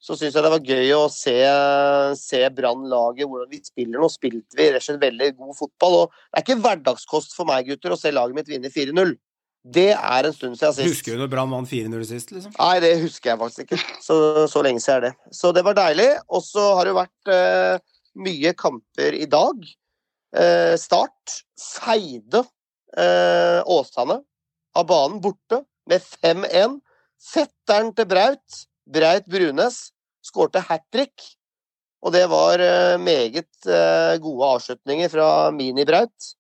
[0.00, 1.38] så syns jeg det var gøy å se,
[2.20, 3.98] se Brann-laget, hvordan vi spiller.
[3.98, 5.98] Nå spilte vi rett og slett veldig god fotball.
[6.04, 9.16] Og det er ikke hverdagskost for meg, gutter, å se laget mitt vinne 4-0.
[9.60, 10.88] Det er en stund siden sist.
[10.88, 12.54] Husker du når Brann vant 4-0 sist, liksom?
[12.56, 13.80] Nei, det husker jeg faktisk ikke.
[14.00, 14.16] Så,
[14.48, 15.34] så lenge siden er det.
[15.36, 16.08] Så det var deilig.
[16.32, 17.82] Og så har det vært eh,
[18.24, 19.66] mye kamper i dag.
[20.30, 22.44] Eh, start feide
[22.96, 24.20] eh, Åsane
[24.78, 25.60] av banen borte
[25.90, 26.80] med 5-1.
[27.20, 29.90] Fetteren til Braut, Braut Brunes,
[30.24, 31.26] skårte hat trick.
[32.00, 36.30] Og det var eh, meget eh, gode avslutninger fra Mini-Braut,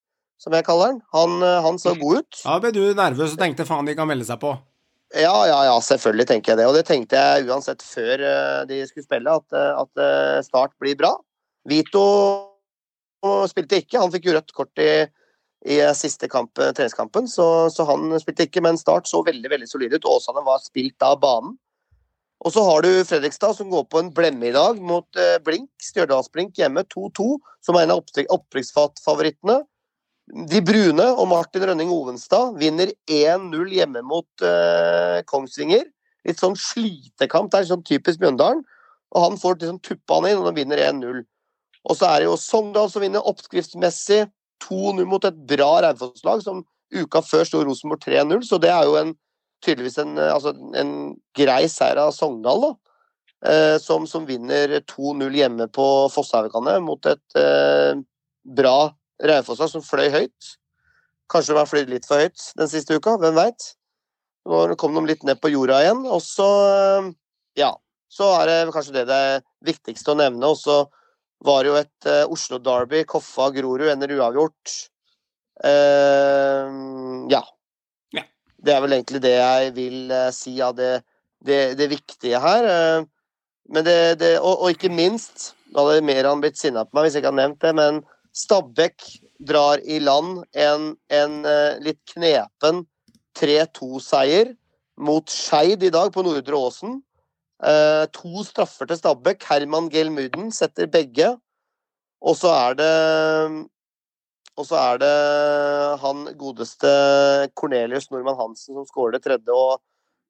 [0.40, 1.02] som jeg kaller han.
[1.12, 2.40] Han, eh, han så god ut.
[2.40, 4.54] Da ble du nervøs og tenkte faen de kan melde seg på.
[5.12, 6.68] Ja, ja, ja, selvfølgelig tenker jeg det.
[6.70, 8.22] Og det tenkte jeg uansett før
[8.70, 11.10] de skulle spille, at, at Start blir bra.
[11.68, 12.04] Vito
[13.50, 13.98] spilte ikke.
[13.98, 14.92] Han fikk jo rødt kort i,
[15.68, 18.62] i eh, siste kamp, eh, treningskampen, så, så han spilte ikke.
[18.64, 20.08] Men Start så veldig veldig solid ut.
[20.08, 21.56] Åsane var spilt av banen.
[22.40, 25.68] Og så har du Fredrikstad, som går på en blemme i dag mot eh, Blink.
[25.84, 29.60] Stjørdalsblink hjemme 2-2, som er en av opprykksfavorittene.
[30.48, 35.82] De brune og Martin Rønning Ovenstad vinner 1-0 hjemme mot uh, Kongsvinger.
[36.28, 37.50] Litt sånn slitekamp.
[37.50, 38.62] Det er sånn typisk Mjøndalen.
[39.10, 41.24] Og han får liksom tuppa han inn, og de vinner 1-0.
[41.82, 44.22] Og så er det jo Sogndal som vinner oppskriftsmessig
[44.64, 46.62] 2-0 mot et bra Raufoss-lag, som
[46.94, 48.44] uka før sto Rosenborg 3-0.
[48.46, 49.14] Så det er jo en,
[49.64, 50.94] tydeligvis en, eh, altså en
[51.36, 52.72] grei seier av Sogndal, da.
[53.50, 57.94] Eh, som, som vinner 2-0 hjemme på Fosshaugane mot et eh,
[58.44, 58.78] bra
[59.24, 60.54] Raufoss-lag som fløy høyt.
[61.30, 63.72] Kanskje de har fløyet litt for høyt den siste uka, hvem veit.
[64.48, 66.02] Nå kom de litt ned på jorda igjen.
[66.08, 67.10] Og så, eh,
[67.60, 67.74] ja,
[68.10, 69.24] så er det kanskje det det
[69.64, 70.50] viktigste å nevne.
[70.50, 70.82] Og så
[71.46, 74.74] var jo et uh, Oslo Derby, Koffa-Grorud, ender uavgjort.
[75.64, 77.40] Uh, ja.
[78.16, 78.26] Ja.
[78.60, 81.00] Det er vel egentlig det jeg vil uh, si av det,
[81.44, 82.68] det, det viktige her.
[82.68, 83.08] Eh,
[83.70, 87.16] men det, det og, og ikke minst, da hadde Meran blitt sinna på meg hvis
[87.16, 88.00] jeg ikke hadde nevnt det, men
[88.36, 89.06] Stabæk
[89.48, 92.84] drar i land en, en eh, litt knepen
[93.38, 94.52] 3-2-seier
[95.00, 96.98] mot Skeid i dag på Nordre Åsen.
[97.60, 99.44] Eh, to straffer til Stabæk.
[99.50, 101.34] Herman Gelmuden setter begge.
[102.20, 103.68] Og så er det
[104.58, 106.88] Og så er det han godeste
[107.56, 109.54] Cornelius Normann Hansen som skårer det tredje.
[109.54, 109.80] Og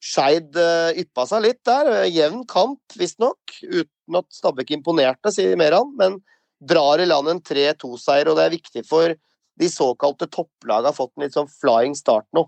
[0.01, 1.89] Skeid eh, yppa seg litt der.
[2.05, 3.39] Eh, Jevn kamp, visstnok.
[3.63, 5.91] Uten at Stabæk imponerte, sier Meran.
[5.99, 6.21] Men
[6.61, 9.13] drar i land en 3-2-seier, og det er viktig for
[9.61, 12.47] de såkalte topplagene har fått en litt sånn flying start nå.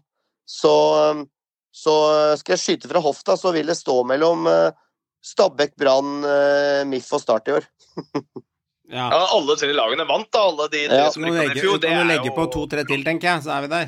[0.48, 0.72] Så,
[1.72, 1.96] så
[2.36, 4.70] skal jeg skyte fra hofta, så vil det stå mellom eh,
[5.24, 7.68] Stabæk, Brann, eh, MIF og Start i år.
[8.92, 9.06] Ja.
[9.08, 10.42] Ja, alle tre lagene vant, da.
[10.50, 11.10] Alle de tre Ja.
[11.14, 11.78] som rykka ned i fjor.
[11.80, 13.86] Det er legge jo på to-tre til, tenker jeg, så er vi der.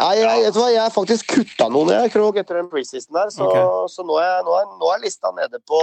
[0.00, 3.14] Nei, jeg, vet du hva, jeg har faktisk kutta noen, jeg, Krog, etter den preseason
[3.14, 3.30] der.
[3.30, 3.68] Så, okay.
[3.94, 5.80] så nå, er, nå, er, nå er lista nede på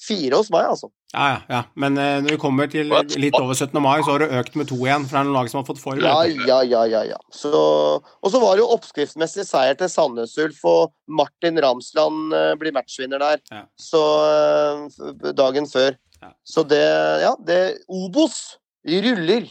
[0.00, 0.90] fire hos meg, altså.
[1.14, 1.60] Ja, ja, ja.
[1.78, 3.76] Men eh, når vi kommer til litt over 17.
[3.82, 5.06] mai, så har det økt med to igjen.
[5.06, 6.02] For det er noen lag som har fått form.
[6.02, 7.04] Ja, ja, ja, ja.
[7.14, 7.20] ja.
[7.34, 12.50] Så, og så var det jo oppskriftsmessig seier til Sandnes Ulf, og Martin Ramsland eh,
[12.60, 13.44] blir matchvinner der.
[13.54, 13.64] Ja.
[13.80, 15.94] Så eh, dagen før.
[16.20, 16.34] Ja.
[16.46, 16.84] Så det
[17.22, 19.48] Ja, det Obos ruller.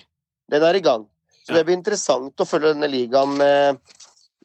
[0.52, 1.08] Den er i gang.
[1.44, 3.80] Så det blir interessant å følge denne ligaen med,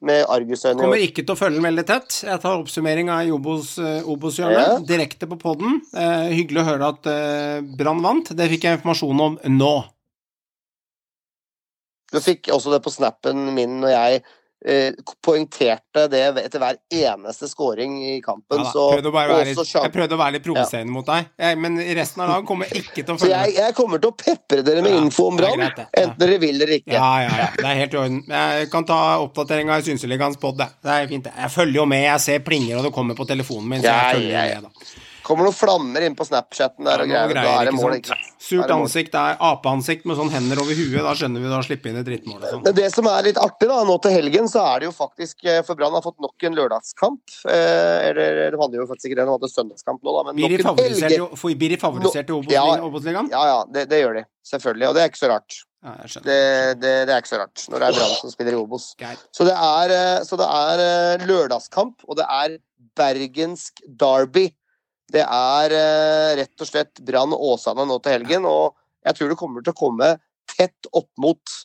[0.03, 0.79] med argusøyne.
[0.81, 2.19] Kommer ikke til å følge den veldig tett.
[2.29, 4.79] Jeg tar oppsummering av Obos, eh, Obos-hjørnet Ja.
[4.87, 5.81] direkte på poden.
[5.95, 8.31] Eh, hyggelig å høre at eh, Brann vant.
[8.37, 9.73] Det fikk jeg informasjon om nå.
[12.12, 14.23] Du fikk også det på snappen min når jeg
[15.25, 18.65] poengterte det etter hver eneste scoring i kampen.
[18.65, 22.25] Ja, så, prøvde litt, jeg prøvde å være litt provoserende mot deg, jeg, men resten
[22.25, 24.97] av dagen kommer ikke til å følge jeg, jeg kommer til å pepre dere med
[24.97, 25.63] Ja, info om Brann.
[25.63, 25.87] Ja.
[26.03, 26.95] enten dere vil eller ikke.
[26.97, 27.49] Ja, ja, ja.
[27.59, 28.23] Det er helt i orden.
[28.35, 30.71] Jeg kan ta oppdateringa i Synseligaens pod, det.
[30.85, 31.29] Er fint.
[31.29, 31.35] det.
[31.39, 33.85] Jeg følger jo med, jeg ser plinger, og det kommer på telefonen min.
[33.85, 34.61] Så Ja, jeg følger ja, ja.
[34.65, 35.08] med, da.
[35.29, 37.29] Kommer noen flammer inn på Snapchatten der og greier.
[37.29, 37.95] greier, er det mål.
[37.99, 38.29] ikke sant?
[38.41, 41.03] Surt ansikt det er apeansikt med sånn hender over huet.
[41.05, 42.65] Da skjønner vi da slipper inn et drittmål sånn.
[42.79, 45.61] Det som er litt artig, da, nå til helgen, så er det jo faktisk eh,
[45.69, 47.21] For Brann har fått nok en lørdagskamp.
[47.45, 50.57] Eh, eller de hadde jo faktisk ikke det, de hadde søndagskamp nå, da, men Blir
[50.57, 52.65] de favorisert, i- for- blir de favorisert i Ja.
[52.65, 52.85] Obos-ligaen?
[52.89, 53.31] Obos-ligaen?
[53.37, 54.25] Ja, ja, det, det gjør de.
[54.49, 54.89] Selvfølgelig.
[54.89, 55.59] Og det er ikke så rart.
[55.85, 55.93] Ja.
[56.25, 58.89] Det, det, det er ikke så rart når det er Brann som spiller i Obos.
[59.31, 62.57] Så det er, eh, så det er eh, lørdagskamp, og det er
[62.99, 64.49] bergensk derby.
[65.13, 68.49] Det er eh, rett og slett Brann Åsane nå til helgen.
[68.49, 68.77] Og
[69.07, 70.13] Jeg tror det kommer til å komme
[70.59, 71.59] tett opp mot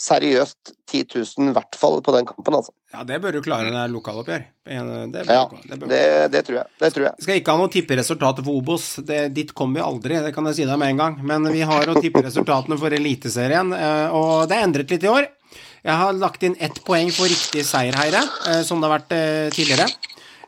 [0.00, 2.72] seriøst 10 000, i hvert fall på den kampen, altså.
[2.94, 4.44] Ja, det bør du klare når det er lokaloppgjør.
[4.64, 6.70] Det, bør Ja, det det, det tror jeg.
[6.80, 7.24] Det tror jeg.
[7.26, 8.86] skal ikke ha noe tipperesultater for Obos.
[9.06, 11.18] Det, dit kommer vi aldri, det kan jeg si deg med en gang.
[11.32, 15.12] Men vi har å tippe resultatene for Eliteserien, eh, og det er endret litt i
[15.12, 15.28] år.
[15.84, 19.14] Jeg har lagt inn ett poeng for riktig seierherre, eh, som det har vært
[19.56, 19.90] tidligere.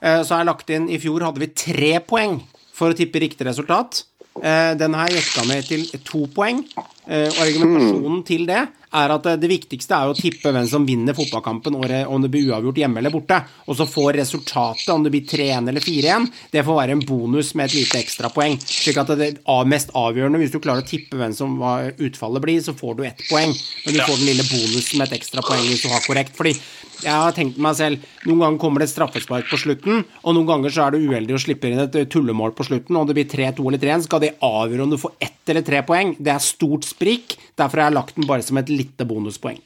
[0.03, 2.41] Eh, Så har jeg lagt inn I fjor hadde vi tre poeng
[2.75, 4.03] for å tippe riktig resultat.
[4.43, 6.65] Eh, Den har jeg jekka ned til to poeng.
[7.07, 8.69] Eh, Og argumentasjonen til det
[8.99, 12.31] er at eh, det viktigste er jo å tippe hvem som vinner fotballkampen, om det
[12.33, 13.41] blir uavgjort hjemme eller borte.
[13.67, 17.55] Og så får resultatet, om det blir 3-1 eller 4-1, det får være en bonus
[17.59, 18.59] med et lite ekstrapoeng.
[18.63, 22.63] Slik at det er mest avgjørende, hvis du klarer å tippe hvem som utfallet blir,
[22.65, 23.53] så får du ett poeng.
[23.87, 26.37] Men du får den lille bonusen med et ekstrapoeng hvis du har korrekt.
[26.39, 26.57] Fordi
[27.03, 30.47] jeg har tenkt meg selv, noen ganger kommer det et straffespark på slutten, og noen
[30.47, 33.17] ganger så er du uheldig og slipper inn et eh, tullemål på slutten, og det
[33.19, 36.15] blir 3-2 eller 3-1, skal det avgjøre om du får ett eller tre poeng.
[36.23, 39.61] Det er stort sprik, derfor har jeg lagt den bare som et lite bonuspoeng.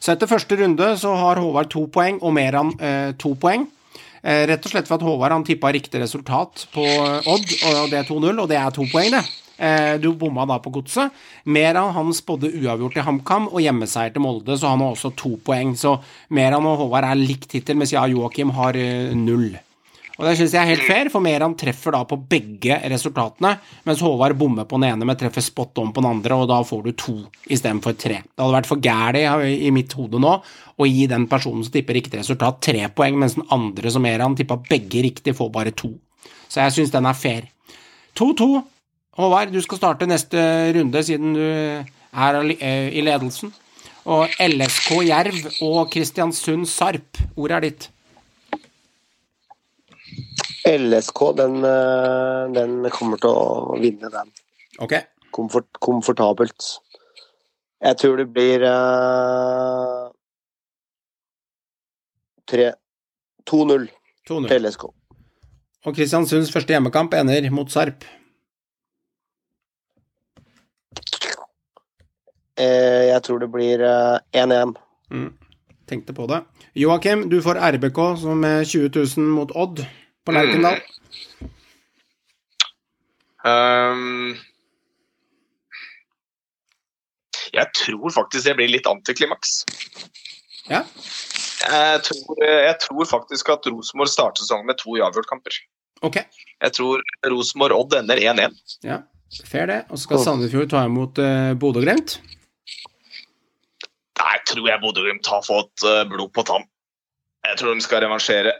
[0.00, 3.66] Så etter første runde så har Håvard to poeng, og Meran eh, to poeng.
[4.22, 7.90] Eh, rett og slett for at Håvard han tippa riktig resultat på eh, Odd, og
[7.92, 9.24] det er 2-0, og det er to poeng, det.
[9.56, 11.12] Eh, du bomma da på godset.
[11.48, 15.36] Meran han spådde uavgjort til HamKam og hjemmeseier til Molde, så han har også to
[15.44, 15.72] poeng.
[15.78, 15.96] Så
[16.28, 19.54] Meran og Håvard er likt hittil, mens jeg og Joakim har eh, null.
[20.16, 23.50] Og det syns jeg er helt fair, for Meran treffer da på begge resultatene,
[23.84, 26.62] mens Håvard bommer på den ene, men treffer spot on på den andre, og da
[26.64, 27.16] får du to
[27.52, 28.22] istedenfor tre.
[28.24, 29.26] Det hadde vært for gæli
[29.66, 30.32] i mitt hode nå
[30.76, 34.38] å gi den personen som tipper riktig resultat, tre poeng, mens den andre som Meran
[34.38, 35.92] tippa begge riktig, får bare to.
[36.48, 37.50] Så jeg syns den er fair.
[38.16, 38.48] 2-2.
[39.20, 40.40] Håvard, du skal starte neste
[40.76, 43.52] runde siden du er eh, i ledelsen.
[44.06, 47.88] Og LSK Jerv og Kristiansund Sarp, ordet er ditt.
[50.66, 54.32] LSK, den, eh, den kommer til å vinne den.
[54.82, 54.98] Ok.
[55.30, 56.64] Komfort, komfortabelt.
[57.84, 60.08] Jeg tror det blir uh,
[62.48, 63.84] 2-0
[64.26, 64.48] 2-0.
[64.48, 64.86] til LSK.
[65.86, 68.06] Og Kristiansunds første hjemmekamp ender mot Sarp.
[72.56, 74.72] Uh, jeg tror det blir eh, 1-1.
[75.86, 76.40] Tenkte på det.
[76.74, 79.84] Joakim, du får RBK som er 20 000 mot Odd
[80.26, 80.82] på Lerkendal.
[83.46, 84.34] Ehm,
[87.54, 89.62] jeg tror faktisk det blir litt antiklimaks.
[90.66, 90.82] Ja.
[91.66, 95.56] Jeg tror, jeg tror faktisk at Rosenborg starter sesongen med to uavgjortkamper.
[96.04, 96.26] Okay.
[96.62, 98.56] Jeg tror Rosenborg-Odd ender 1-1.
[98.84, 99.00] Ja,
[99.48, 99.78] fair det.
[99.88, 102.18] Og så skal Sandefjord ta imot uh, Bodø-Glimt.
[104.16, 106.64] Der tror jeg Bodø-Glimt har fått eh, blod på tann.
[107.44, 108.54] Jeg tror de skal revansjere.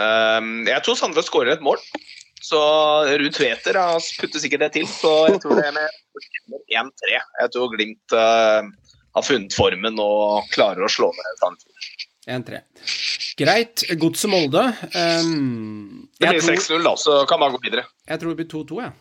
[0.00, 1.80] Ehm, jeg tror Sandra skårer et mål.
[2.42, 2.58] Så
[3.20, 3.76] Ruud Tveter
[4.18, 4.86] putter sikkert det til.
[4.90, 6.00] Så jeg tror det er med
[6.72, 7.18] 1-3.
[7.42, 8.70] Jeg tror Glimt eh,
[9.14, 12.08] har funnet formen og klarer å slå ned Sandefjord.
[12.32, 12.60] 1-3.
[13.38, 13.84] Greit.
[13.98, 14.64] Godset Molde.
[14.94, 17.86] Um, Det blir 6-0, da, så kan man gå videre.
[18.08, 18.92] jeg tror det blir 2-2, jeg.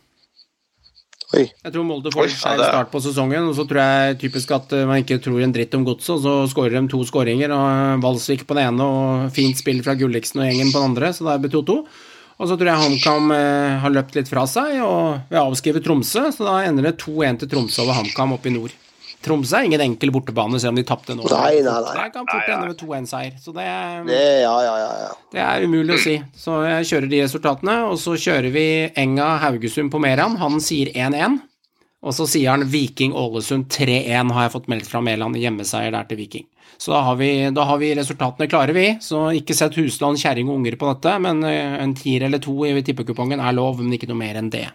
[1.32, 1.46] Oi.
[1.48, 4.74] Jeg tror Molde får en skeiv start på sesongen, og så tror jeg typisk at
[4.76, 7.68] eh, man ikke tror en dritt om godset, og så skårer de to skåringer, og
[7.72, 11.14] eh, Valsvik på den ene og fint spill fra Gulliksen og gjengen på den andre,
[11.16, 11.78] så da er det 2-2.
[12.42, 16.28] Og så tror jeg HamKam eh, har løpt litt fra seg og vil avskrive Tromsø,
[16.36, 18.76] så da ender det 2-1 til Tromsø over HamKam oppe i nord.
[19.22, 21.28] Tromsø er ingen enkel bortebane, selv om de tapte nå.
[21.30, 21.94] Nei, nei, nei.
[21.98, 23.68] Det kan fort ende med 2-1-seier, så det,
[24.10, 25.12] Det, ja, ja, ja, ja.
[25.36, 26.16] det er umulig å si.
[26.38, 28.66] Så jeg kjører de resultatene, og så kjører vi
[28.98, 30.40] Enga Haugesund på Meran.
[30.42, 31.42] Han sier 1-1.
[32.02, 35.38] Og så sier han Viking Ålesund 3-1, har jeg fått meldt fra Mæland.
[35.38, 36.48] Hjemmeseier der til Viking.
[36.82, 38.88] Så da har, vi, da har vi resultatene klare, vi.
[39.06, 42.56] Så ikke sett husland, kjerring og unger på dette, men eh, en tier eller to
[42.66, 44.66] i tippekupongen er lov, men ikke noe mer enn det.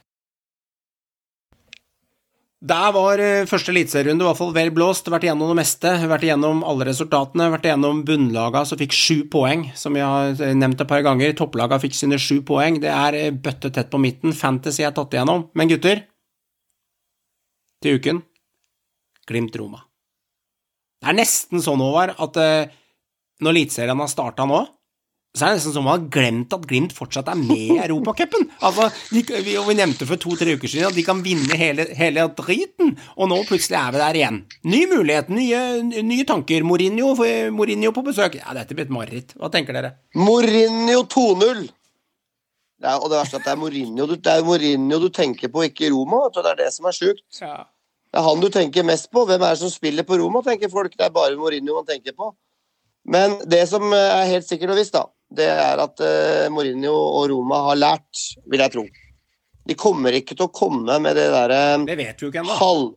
[2.66, 5.06] Der var eh, første eliteserierunde i hvert fall vel blåst.
[5.12, 5.93] Vært igjennom det meste.
[6.10, 7.51] Vært igjennom alle resultatene.
[7.52, 11.34] Vært igjennom bunnlaga som fikk sju poeng, som vi har eh, nevnt et par ganger.
[11.38, 12.80] Topplaga fikk sine sju poeng.
[12.82, 14.34] Det er eh, bøtte tett på midten.
[14.34, 15.47] Fantasy er tatt igjennom.
[15.55, 16.02] Men gutter,
[17.84, 18.22] til uken
[19.30, 19.84] Glimt-Roma.
[21.02, 22.38] Det er nesten sånn, Håvard, at
[23.44, 24.62] når Eliteserien har starta nå,
[25.37, 28.49] så er det nesten som man har glemt at Glimt fortsatt er med i Europacupen.
[28.65, 32.27] Altså, de, vi, vi nevnte for to-tre uker siden at de kan vinne hele, hele
[32.39, 34.43] driten, og nå plutselig er vi der igjen.
[34.73, 35.63] Ny mulighet, nye,
[36.07, 36.65] nye tanker.
[36.67, 37.13] Mourinho,
[37.55, 38.39] Mourinho på besøk.
[38.41, 39.37] Ja, dette blir et mareritt.
[39.37, 39.97] Hva tenker dere?
[40.17, 41.67] Mourinho 2-0!
[42.77, 45.09] Det er, og det verste er at det er Mourinho du, det er Mourinho du
[45.13, 46.27] tenker på, ikke Roma.
[46.33, 47.25] Det er det som er sjukt.
[47.41, 47.65] Ja.
[48.13, 49.25] Det er han du tenker mest på.
[49.29, 50.97] Hvem er det som spiller på Roma, tenker folk.
[50.97, 52.33] Det er bare Mourinho man tenker på.
[53.07, 55.07] Men det som er helt sikkert og visst, da,
[55.37, 58.87] det er at uh, Mourinho og Roma har lært, vil jeg tro.
[59.67, 61.89] De kommer ikke til å komme med det derre ennå.
[62.61, 62.89] halv,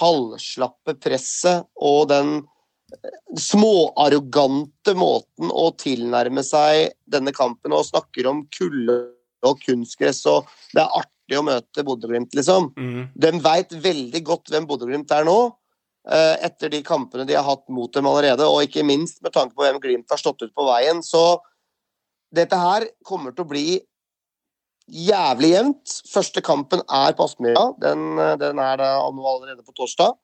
[0.00, 8.42] halvslappe presset og den eh, småarrogante måten å tilnærme seg denne kampen og snakker om
[8.54, 8.98] kulde
[9.46, 12.72] og kunstgress og det er artig å møte Bodø-Glimt, liksom.
[12.78, 13.06] Mm.
[13.14, 15.38] De veit veldig godt hvem Bodø-Glimt er nå,
[16.10, 19.54] eh, etter de kampene de har hatt mot dem allerede, og ikke minst med tanke
[19.54, 21.02] på hvem Glimt har stått ut på veien.
[21.06, 21.38] Så
[22.36, 23.66] dette her kommer til å bli
[24.86, 25.96] jævlig jevnt.
[26.12, 27.66] Første kampen er på Aspmyra.
[27.82, 30.16] Den, eh, den er da allerede på torsdag.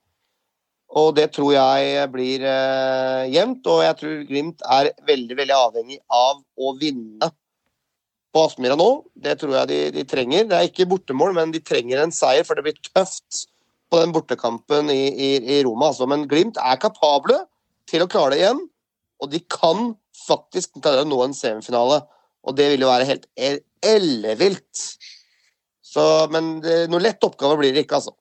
[0.93, 5.99] Og det tror jeg blir eh, jevnt, og jeg tror Glimt er veldig, veldig avhengig
[6.13, 7.31] av å vinne
[8.33, 8.91] på Aspmyra nå.
[9.17, 10.45] Det tror jeg de, de trenger.
[10.51, 13.47] Det er ikke bortemål, men de trenger en seier, for det blir tøft
[13.93, 15.91] på den bortekampen i, i, i Roma.
[15.93, 16.09] Altså.
[16.09, 17.41] Men Glimt er kapable
[17.89, 18.63] til å klare det igjen,
[19.23, 19.93] og de kan
[20.27, 22.03] faktisk klare å nå en semifinale.
[22.43, 23.29] Og det vil jo være helt
[23.83, 24.87] ellevilt.
[25.93, 28.17] Så, men det, noe lett oppgave blir det ikke, altså.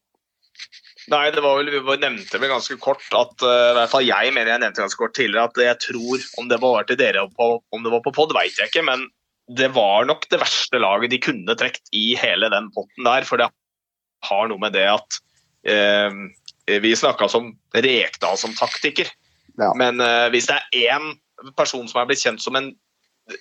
[1.11, 4.33] Nei, det var vel, vi nevnte vel ganske kort at eh, i hvert fall jeg
[4.35, 7.47] mener jeg nevnte ganske kort tidligere at jeg tror om det var til dere på,
[7.73, 9.07] om det var på pod, vet jeg ikke, men
[9.57, 13.25] det var nok det verste laget de kunne trukket i hele den potten der.
[13.27, 13.49] For det
[14.27, 15.17] har noe med det at
[15.67, 16.13] eh,
[16.81, 19.09] Vi snakka som Rekdal som taktiker.
[19.59, 19.73] Ja.
[19.75, 21.09] Men eh, hvis det er én
[21.57, 22.71] person som er blitt kjent som en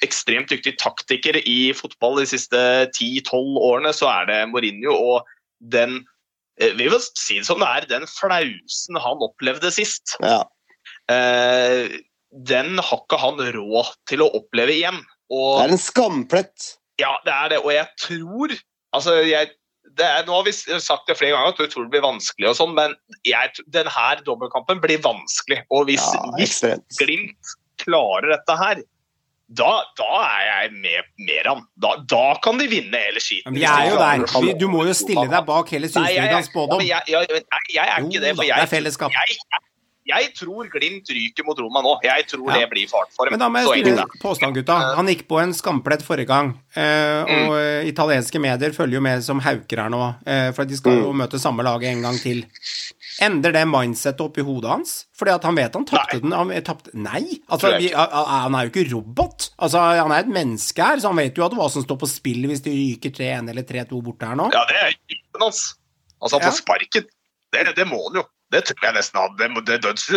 [0.05, 2.59] ekstremt dyktig taktiker i fotball de siste
[2.95, 4.93] 10-12 årene, så er det Mourinho.
[4.95, 5.25] Og
[5.73, 6.01] den
[6.61, 10.43] eh, vi vil si det som det er, den flausen han opplevde sist, Ja.
[11.11, 11.89] eh,
[12.31, 15.01] den har ikke han råd til å oppleve igjen.
[15.31, 16.69] Og Det er en skamplett.
[17.01, 17.59] ja, det er det.
[17.65, 18.57] Og jeg tror
[18.93, 19.53] Altså, jeg
[19.97, 22.49] det er, Nå har vi sagt det flere ganger at vi tror det blir vanskelig,
[22.51, 22.95] og sånn, men
[23.27, 25.63] jeg, denne dobbeltkampen blir vanskelig.
[25.71, 26.61] Og hvis, Ja, hvis.
[26.99, 27.55] Glimt
[27.85, 28.83] klarer dette her,
[29.51, 31.65] da, da er jeg med mer han.
[31.83, 33.57] Da, da kan de vinne hele skiten.
[33.57, 34.53] Men er jo der.
[34.61, 36.85] Du må jo stille deg bak hele Synsfridans spådom.
[36.87, 37.27] jeg, jeg,
[37.83, 38.37] er ikke det.
[38.37, 39.19] For det jeg, er fellesskap.
[40.11, 41.97] Jeg, tror Glimt ryker mot Roma nå.
[42.07, 42.61] Jeg tror Ja.
[42.63, 43.35] det blir fart for dem.
[43.35, 44.79] Men da må jeg stille påstand, gutta.
[44.99, 46.55] Han gikk på en skamplett forrige gang.
[46.75, 47.91] Eh, og mm.
[47.91, 51.43] italienske medier følger jo med som hauker her nå, eh, for de skal jo møte
[51.43, 52.47] samme lag en gang til.
[53.21, 54.93] Endrer det mindsettet oppi hodet hans?
[55.19, 56.33] Fordi at han vet han tapte den.
[56.33, 57.41] Han tapte Nei!
[57.53, 59.51] Altså, vi, han er jo ikke robot.
[59.61, 62.09] Altså, han er et menneske her, så han vet jo at hva som står på
[62.09, 64.49] spill hvis de ryker 3-1 eller 3-2 borte her nå.
[64.57, 65.65] Ja, det er jobben hans.
[66.21, 66.51] Altså, han Ja.
[66.53, 67.09] får sparken.
[67.53, 68.27] Det, det må han jo.
[68.51, 69.77] Det tror jeg nesten han, det, det,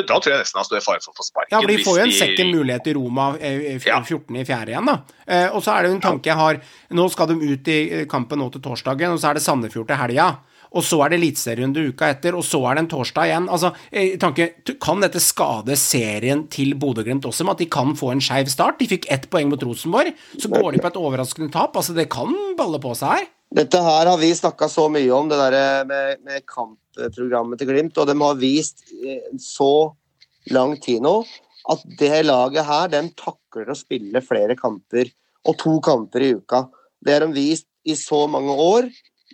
[0.10, 1.54] da tror jeg nesten han står i fare for å få sparken.
[1.54, 4.00] Ja, for de får jo en second mulighet i Roma eh, f- Ja.
[4.02, 4.40] 14.
[4.42, 4.96] i fjerde igjen, da.
[5.28, 6.58] Eh, og så er det jo en tanke jeg har
[6.98, 9.86] Nå skal de ut i eh, kampen nå til torsdagen, og så er det Sandefjord
[9.92, 10.32] til helga.
[10.74, 13.50] Og så er det eliteserierunde uka etter, og så er det en torsdag igjen.
[13.54, 14.50] Altså, eh, tanke,
[14.82, 18.80] Kan dette skade serien til Bodø-Glimt også, med at de kan få en skeiv start?
[18.80, 21.76] De fikk ett poeng mot Rosenborg, så går de på et overraskende tap.
[21.78, 23.30] Altså, det kan balle på seg her.
[23.54, 27.98] Dette her har vi snakka så mye om, det der med, med kampprogrammet til Glimt.
[27.98, 29.94] Og de har vist i så
[30.52, 31.22] lang tid nå
[31.72, 35.12] at det laget her, de takler å spille flere kamper,
[35.48, 36.66] og to kamper i uka.
[37.04, 38.90] Det har de vist i så mange år,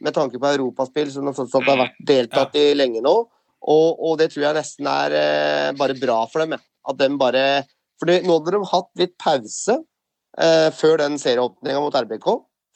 [0.06, 3.16] med tanke på europaspill som de har vært deltatt i lenge nå.
[3.60, 6.56] Og, og det tror jeg nesten er eh, bare bra for dem.
[6.56, 6.64] ja.
[6.90, 7.44] At de bare
[8.00, 9.76] For nå hadde de hatt litt pause
[10.40, 12.30] eh, før den serieåpninga mot RBK,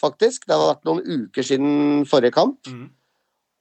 [0.04, 0.44] faktisk.
[0.48, 2.60] Det har vært noen uker siden forrige kamp.
[2.68, 2.90] Mm.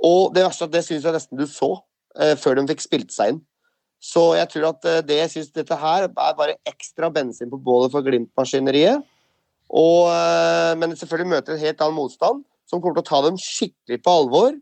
[0.03, 1.71] Og det verste er at det syns jeg nesten du så
[2.19, 3.41] eh, før de fikk spilt seg inn.
[4.03, 7.61] Så jeg tror at eh, det jeg syns dette her er bare ekstra bensin på
[7.63, 9.05] bålet for Glimt-maskineriet.
[9.71, 12.43] Og, eh, men selvfølgelig møter en helt annen motstand,
[12.73, 14.57] som kommer til å ta dem skikkelig på alvor.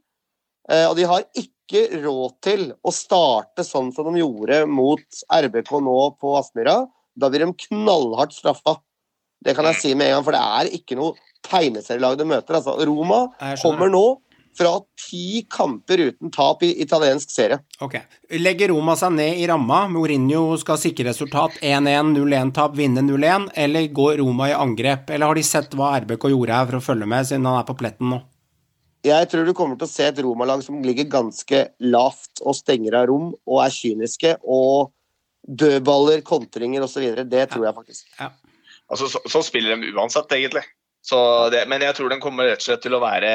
[0.70, 5.76] Eh, og de har ikke råd til å starte sånn som de gjorde mot RBK
[5.86, 6.82] nå på Aspmyra.
[7.14, 8.80] Da blir de knallhardt straffa.
[9.40, 11.14] Det kan jeg si med en gang, for det er ikke noe
[11.46, 12.58] tegneserielag de møter.
[12.58, 13.22] Altså, Roma
[13.62, 14.04] kommer nå
[14.58, 14.72] fra
[15.08, 17.60] ti kamper uten tap i italiensk serie.
[17.80, 17.96] Ok.
[18.40, 19.84] Legger Roma seg ned i ramma?
[19.92, 23.50] Mourinho skal sikre resultat 1-1, 0-1-tap, vinne 0-1?
[23.54, 25.10] Eller går Roma i angrep?
[25.10, 27.68] Eller har de sett hva RBK gjorde her for å følge med, siden han er
[27.68, 28.20] på pletten nå?
[29.06, 32.98] Jeg tror du kommer til å se et Roma-lag som ligger ganske lavt og stenger
[32.98, 34.34] av rom og er kyniske.
[34.44, 34.90] Og
[35.40, 37.06] dødballer, kontringer osv.
[37.24, 38.10] Det tror jeg faktisk.
[38.90, 40.66] Altså, så, så spiller de uansett, egentlig.
[41.00, 41.16] Så
[41.52, 43.32] det, men jeg tror den kommer rett og slett til å være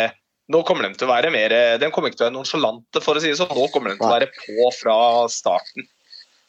[0.52, 3.18] nå kommer de til å være mer De kommer ikke til å være nonsjalante, for
[3.18, 3.54] å si det sånn.
[3.58, 4.98] Nå kommer de til å være på fra
[5.34, 5.88] starten.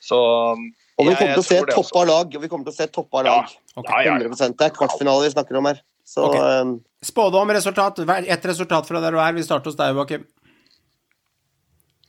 [0.05, 2.37] Så Og vi kommer til å se toppa lag.
[2.43, 3.55] Vi kommer til å se toppa lag.
[3.77, 4.03] Ja.
[4.17, 5.83] 100 Det er kvartfinale vi snakker om her.
[6.07, 6.61] Så okay.
[6.63, 7.99] um, Spådom, resultat.
[7.99, 9.35] Ett resultat fra der du er.
[9.37, 10.27] Vi starter hos deg, Joakim.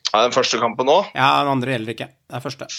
[0.08, 2.08] Ja, den første kampen nå Ja, den andre gjelder ikke.
[2.28, 2.70] Det er første.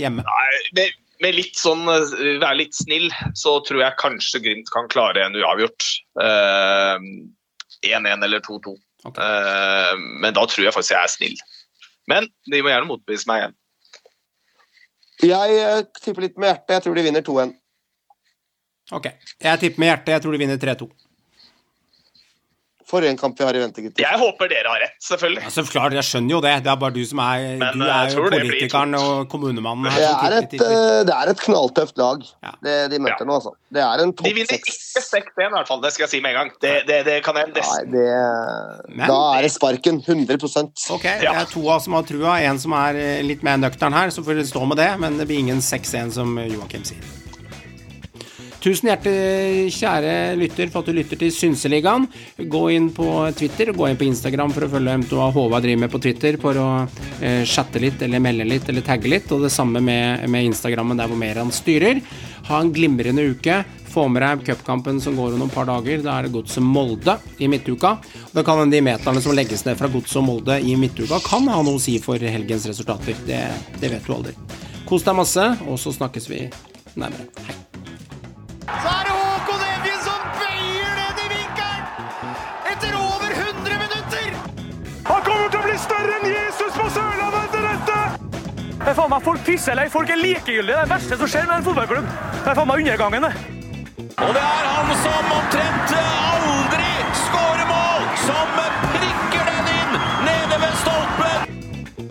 [0.00, 0.24] Hjemme.
[0.26, 0.88] Nei,
[1.24, 5.36] med, litt sånn eh, Være litt snill, så tror jeg kanskje Glimt kan klare en
[5.40, 5.88] uavgjort.
[6.20, 7.08] Eh,
[7.84, 8.76] 1-1 eller 2-2.
[9.04, 9.24] Okay.
[9.24, 9.92] Eh,
[10.22, 11.36] men da tror jeg faktisk jeg er snill.
[12.10, 13.58] Men de må gjerne motbevise meg igjen.
[15.24, 16.74] Jeg eh, tipper litt med hjertet.
[16.76, 17.54] Jeg tror de vinner 2-1.
[18.92, 19.08] Ok.
[19.40, 20.12] Jeg tipper med hjertet.
[20.16, 20.88] Jeg tror de vinner 3-2.
[22.94, 24.04] For en kamp vi har i vente, gutter.
[24.04, 25.42] Jeg håper dere har rett, selvfølgelig.
[25.42, 26.52] Ja, så klart, jeg skjønner jo det.
[26.62, 30.04] Det er bare du som er Men, Du eh, er jo politikeren og kommunemannen her.
[30.04, 32.52] Det er, et, eh, det er et knalltøft lag Ja.
[32.62, 33.28] det de møter Ja.
[33.28, 33.54] nå, altså.
[33.74, 34.76] Det er en De vinner seks.
[34.94, 36.52] ikke 6-1 i hvert fall, det skal jeg si med en gang.
[36.62, 40.00] Det, det, det kan jeg Nei, nesten det Men- Da er det sparken.
[40.04, 40.38] 100
[40.94, 42.38] Ok, det er to av oss som har trua.
[42.46, 44.92] En som er eh, litt mer nøktern her, så får det stå med det.
[45.00, 47.23] Men det blir ingen 6-1, som Joakim sier.
[48.64, 52.06] Tusen hjertelig kjære lytter for at du lytter til Synseligaen.
[52.48, 55.92] Gå inn på Twitter gå inn på Instagram for å følge hva Håvard driver med
[55.92, 56.68] på Twitter for å
[57.20, 59.28] eh, chatte litt eller melde litt eller tagge litt.
[59.36, 62.00] Og det samme med, med Instagrammen der hvor mer han styrer.
[62.48, 63.58] Ha en glimrende uke.
[63.92, 66.00] Få med deg cupkampen som går om noen par dager.
[66.06, 67.98] Da er det Godset Molde i midtuka.
[68.30, 71.52] Og det kan hende de meterne som legges ned fra Godset Molde i midtuka, kan
[71.52, 73.20] ha noe å si for helgens resultater.
[73.28, 73.44] Det,
[73.76, 74.34] det vet du aldri.
[74.88, 76.46] Kos deg masse, og så snakkes vi
[76.96, 77.28] nærmere.
[77.44, 77.73] Hei.
[78.64, 81.82] Så er det Håkon Evjen som bøyer ned i vinkelen!
[82.72, 84.30] Etter over 100 minutter!
[85.10, 87.98] Han kommer til å bli større enn Jesus på Sørlandet etter dette!
[88.74, 90.72] Det er faen meg Folk pisser lei, folk er likegyldige.
[90.72, 92.12] Det er det verste som skjer med en fotballklubb.
[92.40, 93.34] Det er faen meg undergangen, det.
[94.14, 96.23] Og det er han som omtrent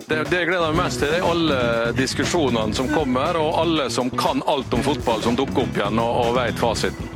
[0.06, 1.60] Det, det jeg gleder meg mest til, det er alle
[1.96, 6.12] diskusjonene som kommer, og alle som kan alt om fotball, som dukker opp igjen og,
[6.26, 7.08] og vet fasiten.